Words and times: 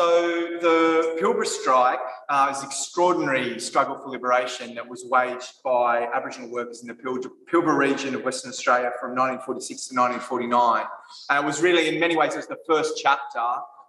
so 0.00 0.56
the 0.62 1.18
Pilbara 1.20 1.44
strike 1.44 1.98
uh, 2.30 2.50
is 2.50 2.64
extraordinary 2.64 3.60
struggle 3.60 3.98
for 3.98 4.08
liberation 4.08 4.74
that 4.74 4.88
was 4.88 5.04
waged 5.04 5.62
by 5.62 6.08
Aboriginal 6.14 6.50
workers 6.50 6.80
in 6.80 6.88
the 6.88 6.94
Pilbara 6.94 7.76
region 7.76 8.14
of 8.14 8.24
Western 8.24 8.48
Australia 8.48 8.92
from 8.98 9.10
1946 9.10 9.88
to 9.88 9.94
1949. 9.94 10.86
And 11.28 11.44
it 11.44 11.46
was 11.46 11.60
really, 11.60 11.88
in 11.88 12.00
many 12.00 12.16
ways, 12.16 12.32
it 12.32 12.38
was 12.38 12.46
the 12.46 12.60
first 12.66 12.96
chapter 12.96 13.44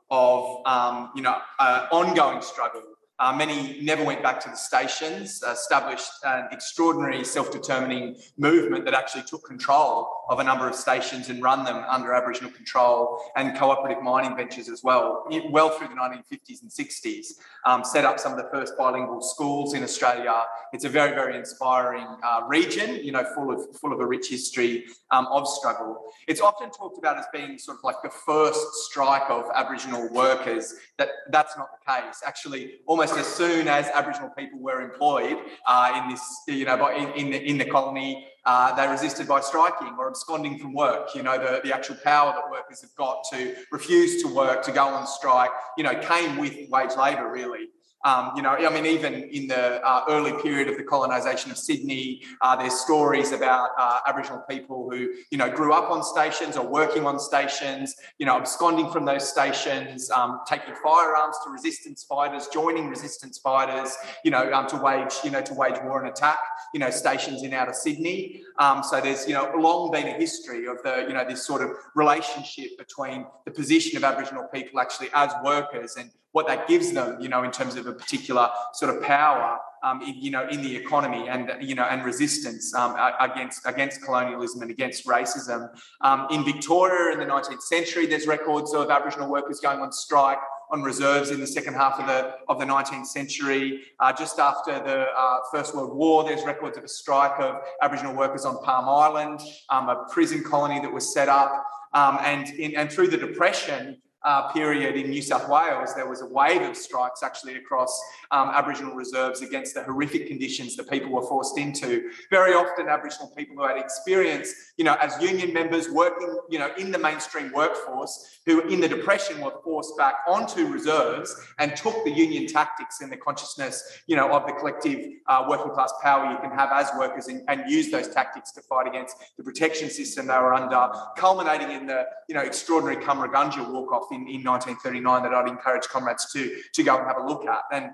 of, 0.10 0.62
um, 0.66 1.12
you 1.16 1.22
know, 1.22 1.38
uh, 1.60 1.88
ongoing 1.94 2.42
struggle 2.42 2.82
uh, 3.22 3.32
many 3.32 3.80
never 3.82 4.04
went 4.04 4.24
back 4.24 4.40
to 4.40 4.50
the 4.50 4.56
stations, 4.56 5.44
established 5.44 6.12
an 6.26 6.48
extraordinary 6.52 7.24
self 7.24 7.52
determining 7.52 8.18
movement 8.38 8.84
that 8.86 8.96
actually 8.96 9.22
took 9.22 9.46
control 9.46 10.10
of 10.30 10.40
a 10.40 10.44
number 10.44 10.68
of 10.68 10.74
stations 10.74 11.30
and 11.30 11.44
run 11.44 11.64
them 11.64 11.84
under 11.88 12.14
Aboriginal 12.14 12.50
control 12.52 13.22
and 13.36 13.56
cooperative 13.56 14.02
mining 14.02 14.36
ventures 14.36 14.70
as 14.70 14.84
well, 14.84 15.26
well 15.52 15.70
through 15.70 15.90
the 15.90 15.94
1950s 15.94 16.64
and 16.64 16.72
60s. 16.72 17.34
Um, 17.66 17.84
set 17.84 18.06
up 18.06 18.20
some 18.20 18.32
of 18.32 18.40
the 18.40 18.50
first 18.52 18.76
bilingual 18.76 19.22
schools 19.22 19.76
in 19.76 19.84
Australia. 19.84 20.44
It's 20.74 20.86
a 20.86 20.90
very, 20.90 21.12
very 21.12 21.38
inspiring 21.38 22.08
uh, 22.24 22.42
region, 22.48 22.96
you 23.04 23.12
know, 23.12 23.24
full 23.36 23.52
of, 23.52 23.76
full 23.78 23.94
of 23.94 24.00
a 24.00 24.06
rich 24.06 24.30
history 24.30 24.86
um, 25.12 25.28
of 25.28 25.48
struggle. 25.48 26.06
It's 26.28 26.42
often 26.42 26.72
talked 26.72 26.98
about 26.98 27.20
as 27.20 27.26
being 27.32 27.60
sort 27.60 27.78
of 27.78 27.84
like 27.84 27.98
the 28.02 28.10
first 28.10 28.66
strike 28.86 29.30
of 29.30 29.46
Aboriginal 29.54 30.10
workers. 30.10 30.74
That, 30.98 31.10
that's 31.30 31.56
not 31.56 31.68
the 31.72 31.92
case. 31.92 32.24
Actually, 32.26 32.80
almost 32.88 33.11
almost 33.12 33.30
as 33.30 33.36
soon 33.36 33.68
as 33.68 33.88
Aboriginal 33.94 34.30
people 34.30 34.60
were 34.60 34.82
employed 34.82 35.38
uh, 35.68 36.02
in 36.04 36.10
this, 36.10 36.42
you 36.48 36.66
know, 36.66 36.88
in, 36.90 37.12
in, 37.14 37.32
the, 37.32 37.50
in 37.50 37.58
the 37.58 37.66
colony, 37.66 38.28
uh, 38.46 38.74
they 38.76 38.88
resisted 38.88 39.28
by 39.28 39.40
striking 39.40 39.94
or 39.98 40.08
absconding 40.08 40.58
from 40.58 40.74
work. 40.74 41.14
You 41.14 41.24
know, 41.24 41.38
the, 41.38 41.62
the 41.64 41.74
actual 41.74 41.96
power 42.04 42.34
that 42.34 42.50
workers 42.50 42.82
have 42.82 42.96
got 42.96 43.24
to 43.32 43.56
refuse 43.72 44.22
to 44.24 44.28
work, 44.28 44.64
to 44.64 44.72
go 44.72 44.86
on 44.86 45.06
strike, 45.06 45.52
you 45.78 45.84
know, 45.84 45.96
came 46.00 46.38
with 46.38 46.70
wage 46.70 46.96
labour, 46.98 47.32
really. 47.32 47.68
Um, 48.04 48.32
you 48.36 48.42
know, 48.42 48.50
I 48.50 48.70
mean, 48.74 48.86
even 48.86 49.14
in 49.14 49.48
the 49.48 49.86
uh, 49.86 50.06
early 50.10 50.34
period 50.42 50.68
of 50.68 50.78
the 50.78 50.84
colonisation 50.84 51.52
of 51.52 51.58
Sydney, 51.58 52.22
uh, 52.42 52.56
there's 52.56 52.80
stories 52.80 53.32
about 53.32 53.70
uh, 53.78 54.00
Aboriginal 54.08 54.44
people 54.50 54.90
who, 54.90 55.10
you 55.30 55.38
know, 55.38 55.50
grew 55.50 55.74
up 55.74 55.92
on 55.92 56.04
stations 56.04 56.58
or 56.58 56.66
working 56.66 57.06
on 57.06 57.20
stations, 57.20 57.96
you 58.18 58.26
know, 58.26 58.38
absconding 58.38 58.90
from 58.92 59.06
those 59.06 59.28
stations, 59.28 60.10
um, 60.12 60.42
taking 60.48 60.74
firearms 60.84 61.36
to 61.44 61.52
resistance 61.52 62.04
fighters, 62.04 62.48
joining 62.48 62.88
resistance 62.90 63.38
fighters, 63.38 63.96
you 64.24 64.32
know, 64.32 64.52
um, 64.52 64.68
to 64.68 64.78
wage, 64.78 65.14
you 65.24 65.30
know, 65.30 65.42
to 65.42 65.54
wage 65.54 65.76
war 65.84 66.00
and 66.00 66.10
attack, 66.10 66.40
you 66.74 66.80
know, 66.80 66.90
stations 66.90 67.44
in 67.44 67.54
outer 67.54 67.74
Sydney. 67.74 68.42
Um, 68.58 68.84
so 68.84 69.00
there's, 69.00 69.28
you 69.28 69.34
know, 69.34 69.52
long 69.56 69.92
been 69.92 70.08
a 70.08 70.14
history 70.14 70.66
of 70.66 70.82
the, 70.84 71.06
you 71.08 71.14
know, 71.14 71.26
this 71.28 71.46
sort 71.46 71.62
of 71.62 71.72
relationship 71.96 72.78
between 72.78 73.26
the 73.46 73.52
position 73.52 73.98
of 73.98 74.04
Aboriginal 74.04 74.48
people 74.54 74.80
actually 74.80 75.10
as 75.14 75.32
workers 75.44 75.96
and 75.98 76.10
what 76.32 76.48
that 76.48 76.68
gives 76.68 76.92
them, 76.94 77.20
you 77.20 77.30
know, 77.30 77.44
in 77.44 77.52
terms 77.52 77.76
of 77.76 77.88
a 77.88 77.94
particular 77.94 78.50
sort 78.74 78.96
of 78.96 79.04
power, 79.04 79.60
um, 79.84 80.02
in, 80.02 80.16
you 80.16 80.32
know, 80.32 80.48
in 80.48 80.62
the 80.62 80.76
economy 80.76 81.28
and 81.28 81.52
you 81.60 81.76
know 81.76 81.84
and 81.84 82.06
resistance 82.06 82.74
um, 82.76 82.96
against 83.20 83.66
against 83.66 84.02
colonialism 84.04 84.62
and 84.62 84.72
against 84.72 85.06
racism. 85.06 85.70
Um, 86.02 86.28
in 86.32 86.46
Victoria 86.46 87.14
in 87.14 87.20
the 87.20 87.26
19th 87.26 87.62
century, 87.62 88.06
there's 88.06 88.28
records 88.28 88.74
of 88.74 88.92
Aboriginal 88.92 89.30
workers 89.30 89.60
going 89.60 89.80
on 89.80 89.92
strike 89.92 90.40
on 90.72 90.82
reserves 90.82 91.32
in 91.32 91.40
the 91.40 91.48
second 91.48 91.74
half 91.74 92.00
of 92.00 92.08
the 92.08 92.36
of 92.48 92.60
the 92.60 92.66
19th 92.66 93.08
century. 93.08 93.82
Uh, 94.00 94.14
just 94.14 94.40
after 94.40 94.74
the 94.74 95.08
uh, 95.18 95.38
First 95.52 95.76
World 95.76 95.96
War, 95.96 96.24
there's 96.24 96.46
records 96.46 96.78
of 96.78 96.84
a 96.84 96.88
strike 96.88 97.40
of 97.40 97.62
Aboriginal 97.82 98.16
workers 98.16 98.46
on 98.46 98.62
Palm 98.64 98.88
Island, 98.88 99.42
um, 99.70 99.90
a 99.90 100.06
prison 100.12 100.44
colony 100.44 100.80
that 100.80 100.92
was 100.92 101.14
set 101.14 101.28
up. 101.28 101.66
Um, 101.94 102.20
and 102.22 102.48
in, 102.52 102.76
and 102.78 102.90
through 102.90 103.10
the 103.10 103.18
Depression, 103.18 103.98
uh, 104.24 104.52
period 104.52 104.96
in 104.96 105.10
New 105.10 105.22
South 105.22 105.50
Wales, 105.50 105.96
there 105.96 106.08
was 106.08 106.22
a 106.22 106.28
wave 106.28 106.62
of 106.62 106.78
strikes 106.78 107.24
actually 107.24 107.56
across 107.56 108.00
um, 108.30 108.50
Aboriginal 108.50 108.94
reserves 108.94 109.42
against 109.42 109.74
the 109.74 109.84
horrific 109.84 110.28
conditions 110.28 110.76
that 110.76 110.90
people 110.90 111.12
were 111.12 111.24
forced 111.24 111.58
into. 111.58 112.12
Very 112.30 112.54
often, 112.54 112.88
Aboriginal 112.88 113.30
people 113.36 113.56
who 113.56 113.64
had 113.64 113.78
experience, 113.78 114.54
you 114.78 114.86
know, 114.86 114.96
as 115.02 115.20
union 115.22 115.54
members 115.54 115.90
working, 115.90 116.38
you 116.50 116.60
know, 116.60 116.72
in 116.78 116.92
the 116.92 117.00
mainstream 117.00 117.52
workforce, 117.52 118.40
who 118.46 118.62
in 118.68 118.80
the 118.80 118.88
Depression 118.88 119.42
were 119.42 119.54
forced 119.64 119.98
back 119.98 120.16
onto 120.28 120.68
reserves 120.68 121.36
and 121.58 121.76
took 121.76 122.04
the 122.04 122.12
union 122.12 122.46
tactics 122.46 123.02
and 123.02 123.12
the 123.12 123.18
consciousness, 123.18 124.02
you 124.08 124.16
know, 124.16 124.32
of 124.32 124.46
the 124.46 124.54
collective 124.54 125.14
uh, 125.28 125.46
working 125.48 125.72
class 125.72 125.94
power 126.02 126.32
you 126.32 126.38
can 126.40 126.52
have 126.52 126.70
as 126.72 126.90
workers 126.98 127.28
and, 127.28 127.42
and 127.48 127.70
use 127.70 127.90
those 127.90 128.08
tactics 128.08 128.52
to 128.52 128.62
fight 128.62 128.88
against 128.88 129.16
the 129.38 129.44
protection 129.44 129.90
system 129.90 130.28
they 130.28 130.34
were 130.34 130.54
under, 130.54 130.90
culminating 131.18 131.72
in 131.72 131.88
the, 131.88 132.06
you 132.30 132.36
know, 132.36 132.42
extraordinary 132.42 133.04
Cummeragunja 133.04 133.68
walk-off 133.72 134.11
in, 134.12 134.28
in 134.28 134.44
1939 134.44 135.24
that 135.24 135.34
I'd 135.34 135.48
encourage 135.48 135.88
comrades 135.88 136.32
to, 136.34 136.62
to 136.74 136.84
go 136.84 136.98
and 136.98 137.08
have 137.08 137.18
a 137.18 137.26
look 137.26 137.46
at. 137.46 137.62
And 137.72 137.92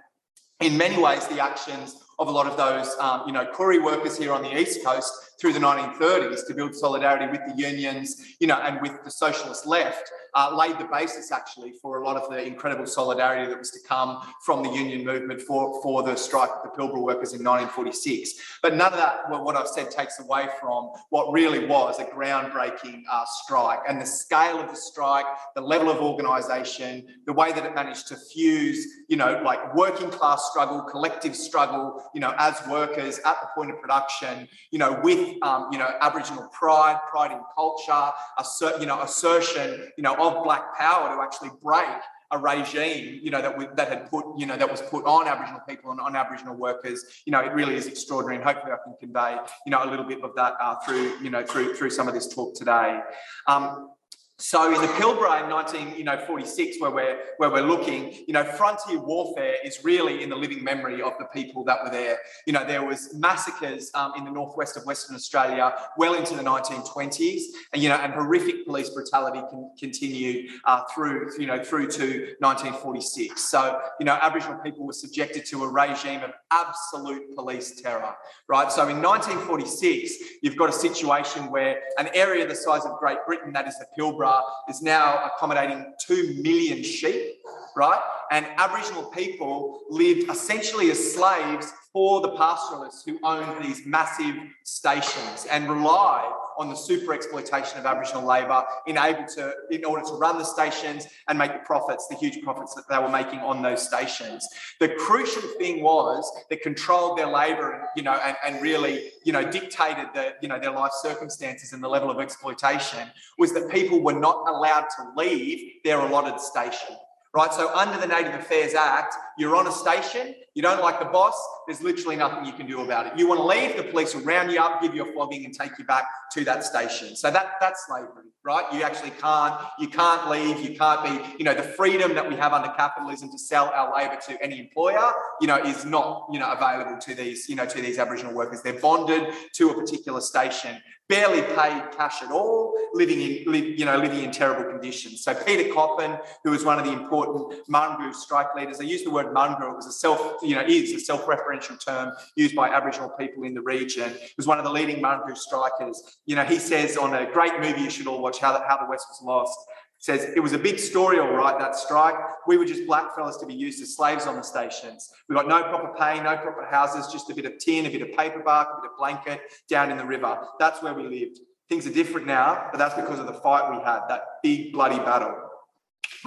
in 0.59 0.77
many 0.77 1.01
ways, 1.01 1.27
the 1.27 1.39
actions 1.39 1.95
of 2.19 2.27
a 2.27 2.31
lot 2.31 2.47
of 2.47 2.57
those, 2.57 2.95
um, 2.99 3.23
you 3.27 3.33
know, 3.33 3.45
Koori 3.45 3.83
workers 3.83 4.17
here 4.17 4.33
on 4.33 4.41
the 4.41 4.59
East 4.59 4.83
Coast 4.83 5.13
through 5.39 5.53
the 5.53 5.59
1930s 5.59 6.47
to 6.47 6.53
build 6.55 6.73
solidarity 6.73 7.27
with 7.27 7.41
the 7.47 7.61
unions, 7.61 8.35
you 8.39 8.47
know, 8.47 8.55
and 8.55 8.81
with 8.81 9.03
the 9.03 9.11
socialist 9.11 9.67
left 9.67 10.09
uh, 10.37 10.55
laid 10.55 10.77
the 10.77 10.85
basis 10.85 11.31
actually 11.31 11.71
for 11.81 11.99
a 11.99 12.05
lot 12.05 12.15
of 12.15 12.29
the 12.29 12.45
incredible 12.45 12.85
solidarity 12.85 13.49
that 13.49 13.57
was 13.57 13.71
to 13.71 13.79
come 13.87 14.21
from 14.45 14.61
the 14.61 14.69
union 14.69 15.03
movement 15.03 15.41
for, 15.41 15.81
for 15.81 16.03
the 16.03 16.15
strike 16.15 16.51
of 16.51 16.61
the 16.63 16.69
Pilbara 16.69 17.01
workers 17.01 17.33
in 17.33 17.43
1946. 17.43 18.59
But 18.61 18.75
none 18.75 18.93
of 18.93 18.99
that, 18.99 19.29
what 19.29 19.55
I've 19.55 19.67
said, 19.67 19.89
takes 19.89 20.19
away 20.19 20.47
from 20.61 20.91
what 21.09 21.31
really 21.31 21.65
was 21.65 21.99
a 21.99 22.05
groundbreaking 22.05 23.01
uh, 23.11 23.25
strike 23.25 23.79
and 23.89 23.99
the 23.99 24.05
scale 24.05 24.59
of 24.59 24.69
the 24.69 24.75
strike, 24.75 25.25
the 25.55 25.61
level 25.61 25.89
of 25.89 25.97
organisation, 25.97 27.07
the 27.25 27.33
way 27.33 27.51
that 27.51 27.65
it 27.65 27.73
managed 27.73 28.07
to 28.09 28.15
fuse, 28.15 28.85
you 29.07 29.17
know, 29.17 29.41
like 29.43 29.73
working 29.73 30.11
class 30.11 30.49
struggle, 30.51 30.83
collective 30.83 31.35
struggle, 31.35 31.99
you 32.13 32.21
know, 32.21 32.35
as 32.37 32.61
workers 32.69 33.19
at 33.25 33.41
the 33.41 33.47
point 33.55 33.71
of 33.71 33.81
production, 33.81 34.47
you 34.69 34.77
know, 34.77 34.99
with, 35.01 35.41
um, 35.41 35.69
you 35.71 35.79
know, 35.79 35.89
Aboriginal 36.01 36.47
pride, 36.49 36.99
pride 37.09 37.31
in 37.31 37.39
culture, 37.55 38.11
assert, 38.37 38.79
you 38.79 38.85
know, 38.85 39.01
assertion, 39.01 39.89
you 39.97 40.03
know, 40.03 40.26
of 40.27 40.43
black 40.43 40.77
power 40.77 41.15
to 41.15 41.21
actually 41.21 41.51
break 41.61 41.87
a 42.31 42.37
regime, 42.37 43.19
you 43.23 43.31
know, 43.31 43.41
that 43.41 43.57
we, 43.57 43.67
that 43.75 43.87
had 43.87 44.09
put, 44.09 44.25
you 44.37 44.45
know, 44.45 44.57
that 44.57 44.69
was 44.69 44.81
put 44.81 45.05
on 45.05 45.27
Aboriginal 45.27 45.61
people 45.67 45.91
and 45.91 45.99
on 46.01 46.15
Aboriginal 46.15 46.55
workers. 46.55 47.05
You 47.25 47.31
know, 47.31 47.39
it 47.39 47.53
really 47.53 47.75
is 47.75 47.87
extraordinary, 47.87 48.35
and 48.35 48.43
hopefully, 48.43 48.73
I 48.73 48.77
can 48.83 48.95
convey, 48.99 49.37
you 49.65 49.71
know, 49.71 49.83
a 49.83 49.89
little 49.89 50.05
bit 50.05 50.21
of 50.21 50.31
that 50.35 50.53
uh, 50.61 50.75
through, 50.85 51.19
you 51.21 51.29
know, 51.29 51.45
through 51.45 51.75
through 51.75 51.91
some 51.91 52.07
of 52.07 52.13
this 52.13 52.33
talk 52.33 52.55
today. 52.55 52.99
Um, 53.47 53.91
so 54.39 54.71
in 54.71 54.79
the 54.79 54.87
Pilbara 54.87 55.43
in 55.43 55.49
1946, 55.49 56.79
where 56.79 56.91
we're 56.91 57.17
where 57.37 57.49
we're 57.49 57.65
looking, 57.65 58.13
you 58.27 58.33
know, 58.33 58.43
frontier 58.43 58.99
warfare 58.99 59.55
is 59.65 59.83
really 59.83 60.21
in 60.21 60.29
the 60.29 60.35
living 60.35 60.63
memory 60.63 61.01
of 61.01 61.13
the 61.17 61.25
people 61.25 61.63
that 61.63 61.83
were 61.83 61.89
there. 61.89 62.19
You 62.45 62.53
know, 62.53 62.63
there 62.63 62.85
was 62.85 63.15
massacres 63.15 63.89
um, 63.95 64.13
in 64.15 64.25
the 64.25 64.29
northwest 64.29 64.77
of 64.77 64.85
Western 64.85 65.15
Australia 65.15 65.73
well 65.97 66.13
into 66.13 66.35
the 66.35 66.43
1920s, 66.43 67.41
and 67.73 67.81
you 67.81 67.89
know, 67.89 67.95
and 67.95 68.13
horrific 68.13 68.67
police 68.67 68.91
brutality 68.91 69.41
can 69.49 69.71
continue 69.79 70.47
uh, 70.65 70.83
through 70.93 71.31
you 71.39 71.47
know 71.47 71.63
through 71.63 71.87
to 71.87 72.35
1946. 72.39 73.41
So 73.41 73.79
you 73.99 74.05
know, 74.05 74.19
Aboriginal 74.21 74.59
people 74.59 74.85
were 74.85 74.93
subjected 74.93 75.45
to 75.45 75.63
a 75.63 75.67
regime 75.67 76.21
of 76.21 76.31
absolute 76.51 77.35
police 77.35 77.81
terror. 77.81 78.13
Right. 78.47 78.71
So 78.71 78.87
in 78.87 79.01
1946, 79.01 80.13
you've 80.43 80.57
got 80.57 80.69
a 80.69 80.73
situation 80.73 81.49
where 81.49 81.81
an 81.97 82.09
area 82.13 82.47
the 82.47 82.53
size 82.53 82.85
of 82.85 82.99
Great 82.99 83.17
Britain, 83.25 83.51
that 83.53 83.67
is 83.67 83.75
the 83.79 83.87
Pilbara 83.97 84.26
is 84.69 84.81
now 84.81 85.25
accommodating 85.25 85.93
2 86.05 86.39
million 86.41 86.83
sheep, 86.83 87.35
right? 87.75 87.99
And 88.31 88.45
Aboriginal 88.57 89.05
people 89.05 89.81
lived 89.89 90.29
essentially 90.29 90.91
as 90.91 91.13
slaves 91.13 91.73
for 91.97 92.21
the 92.21 92.29
pastoralists 92.37 93.03
who 93.03 93.17
owned 93.23 93.65
these 93.65 93.83
massive 93.83 94.35
stations 94.61 95.47
and 95.49 95.67
relied 95.67 96.31
on 96.59 96.69
the 96.69 96.75
super 96.75 97.11
exploitation 97.11 97.79
of 97.79 97.87
Aboriginal 97.87 98.23
labour 98.23 98.63
in 98.85 98.93
to 98.93 99.51
in 99.71 99.83
order 99.83 100.05
to 100.05 100.13
run 100.13 100.37
the 100.37 100.43
stations 100.43 101.07
and 101.27 101.39
make 101.39 101.53
the 101.53 101.65
profits, 101.65 102.07
the 102.07 102.15
huge 102.15 102.43
profits 102.43 102.75
that 102.75 102.83
they 102.87 102.99
were 102.99 103.09
making 103.09 103.39
on 103.39 103.63
those 103.63 103.81
stations. 103.83 104.47
The 104.79 104.89
crucial 104.89 105.41
thing 105.57 105.81
was 105.81 106.31
that 106.51 106.61
controlled 106.61 107.17
their 107.17 107.31
labour 107.31 107.71
and 107.71 107.83
you 107.95 108.03
know 108.03 108.13
and, 108.23 108.37
and 108.45 108.61
really 108.61 109.09
you 109.23 109.33
know 109.33 109.49
dictated 109.49 110.09
the 110.13 110.35
you 110.39 110.49
know 110.49 110.59
their 110.59 110.73
life 110.73 110.91
circumstances 111.01 111.73
and 111.73 111.83
the 111.83 111.89
level 111.89 112.11
of 112.11 112.19
exploitation 112.19 113.09
was 113.39 113.55
that 113.55 113.71
people 113.71 114.03
were 114.03 114.19
not 114.19 114.47
allowed 114.47 114.85
to 114.97 115.01
leave 115.15 115.81
their 115.83 115.99
allotted 115.99 116.39
station 116.39 116.95
right? 117.33 117.53
So 117.53 117.73
under 117.75 117.99
the 117.99 118.07
Native 118.07 118.33
Affairs 118.33 118.73
Act, 118.73 119.15
you're 119.37 119.55
on 119.55 119.67
a 119.67 119.71
station, 119.71 120.33
you 120.55 120.61
don't 120.61 120.81
like 120.81 120.99
the 120.99 121.05
boss, 121.05 121.39
there's 121.67 121.81
literally 121.81 122.15
nothing 122.15 122.45
you 122.45 122.53
can 122.53 122.65
do 122.65 122.81
about 122.81 123.05
it. 123.07 123.13
You 123.17 123.27
want 123.27 123.39
to 123.39 123.45
leave, 123.45 123.77
the 123.77 123.83
police 123.83 124.15
will 124.15 124.23
round 124.23 124.51
you 124.51 124.59
up, 124.59 124.81
give 124.81 124.95
you 124.95 125.07
a 125.07 125.13
flogging, 125.13 125.45
and 125.45 125.53
take 125.53 125.77
you 125.77 125.85
back 125.85 126.05
to 126.33 126.43
that 126.45 126.63
station. 126.63 127.15
So 127.15 127.29
that 127.29 127.53
that's 127.59 127.85
slavery, 127.85 128.25
right? 128.43 128.65
You 128.73 128.81
actually 128.81 129.11
can't, 129.11 129.61
you 129.77 129.87
can't 129.87 130.29
leave, 130.29 130.67
you 130.67 130.77
can't 130.77 131.03
be, 131.03 131.37
you 131.37 131.45
know, 131.45 131.53
the 131.53 131.61
freedom 131.61 132.15
that 132.15 132.27
we 132.27 132.35
have 132.37 132.53
under 132.53 132.69
capitalism 132.69 133.29
to 133.31 133.37
sell 133.37 133.71
our 133.75 133.95
labour 133.95 134.19
to 134.27 134.43
any 134.43 134.59
employer, 134.59 135.11
you 135.39 135.47
know, 135.47 135.57
is 135.57 135.85
not, 135.85 136.27
you 136.31 136.39
know, 136.39 136.51
available 136.51 136.97
to 137.01 137.13
these, 137.13 137.47
you 137.47 137.55
know, 137.55 137.65
to 137.65 137.81
these 137.81 137.99
Aboriginal 137.99 138.33
workers. 138.33 138.61
They're 138.61 138.79
bonded 138.79 139.33
to 139.53 139.69
a 139.69 139.73
particular 139.73 140.21
station. 140.21 140.81
Barely 141.09 141.41
paid 141.41 141.83
cash 141.95 142.21
at 142.21 142.31
all, 142.31 142.73
living 142.93 143.21
in, 143.21 143.53
you 143.77 143.85
know, 143.85 143.97
living 143.97 144.23
in 144.23 144.31
terrible 144.31 144.69
conditions. 144.69 145.23
So 145.23 145.33
Peter 145.33 145.73
Coppin, 145.73 146.17
who 146.43 146.51
was 146.51 146.65
one 146.65 146.79
of 146.79 146.85
the 146.85 146.91
important 146.91 147.65
Marngu 147.69 148.13
strike 148.13 148.53
leaders, 148.55 148.81
I 148.81 148.83
use 148.83 149.03
the 149.03 149.11
word 149.11 149.27
Marngu, 149.27 149.71
it 149.71 149.75
was 149.75 149.87
a 149.87 149.91
self, 149.91 150.41
you 150.43 150.55
know, 150.55 150.65
is 150.67 150.91
a 150.91 150.99
self-referential 150.99 151.83
term 151.83 152.11
used 152.35 152.55
by 152.55 152.69
Aboriginal 152.69 153.09
people 153.09 153.43
in 153.43 153.53
the 153.53 153.61
region. 153.61 154.13
Was 154.35 154.47
one 154.47 154.57
of 154.57 154.65
the 154.65 154.71
leading 154.71 155.01
Marngu 155.01 155.37
strikers. 155.37 156.17
You 156.25 156.35
know, 156.35 156.43
he 156.43 156.59
says 156.59 156.97
on 156.97 157.13
a 157.13 157.31
great 157.31 157.59
movie 157.61 157.81
you 157.81 157.89
should 157.89 158.07
all 158.07 158.21
watch, 158.21 158.39
How 158.39 158.51
the, 158.51 158.59
How 158.67 158.77
the 158.77 158.89
West 158.89 159.07
Was 159.09 159.21
Lost, 159.23 159.57
says 159.99 160.25
it 160.35 160.39
was 160.39 160.53
a 160.53 160.59
big 160.59 160.79
story, 160.79 161.19
all 161.19 161.33
right, 161.33 161.57
that 161.59 161.75
strike. 161.75 162.15
We 162.45 162.57
were 162.57 162.65
just 162.65 162.85
black 162.85 163.15
fellas 163.15 163.37
to 163.37 163.45
be 163.45 163.53
used 163.53 163.81
as 163.81 163.95
slaves 163.95 164.27
on 164.27 164.35
the 164.35 164.41
stations. 164.43 165.09
We 165.27 165.35
got 165.35 165.47
no 165.47 165.63
proper 165.63 165.93
pay, 165.97 166.21
no 166.21 166.37
proper 166.37 166.65
houses, 166.65 167.11
just 167.11 167.29
a 167.29 167.35
bit 167.35 167.45
of 167.45 167.57
tin, 167.57 167.85
a 167.85 167.89
bit 167.89 168.01
of 168.01 168.11
paper 168.17 168.39
bark, 168.39 168.69
a 168.71 168.81
bit 168.81 168.91
of 168.91 168.97
blanket 168.97 169.41
down 169.69 169.91
in 169.91 169.97
the 169.97 170.05
river. 170.05 170.37
That's 170.59 170.81
where 170.81 170.93
we 170.93 171.03
lived. 171.03 171.39
Things 171.69 171.85
are 171.85 171.93
different 171.93 172.27
now, 172.27 172.69
but 172.71 172.77
that's 172.77 172.95
because 172.95 173.19
of 173.19 173.25
the 173.25 173.33
fight 173.33 173.69
we 173.69 173.83
had, 173.83 174.01
that 174.07 174.21
big 174.41 174.71
bloody 174.71 174.97
battle. 174.99 175.46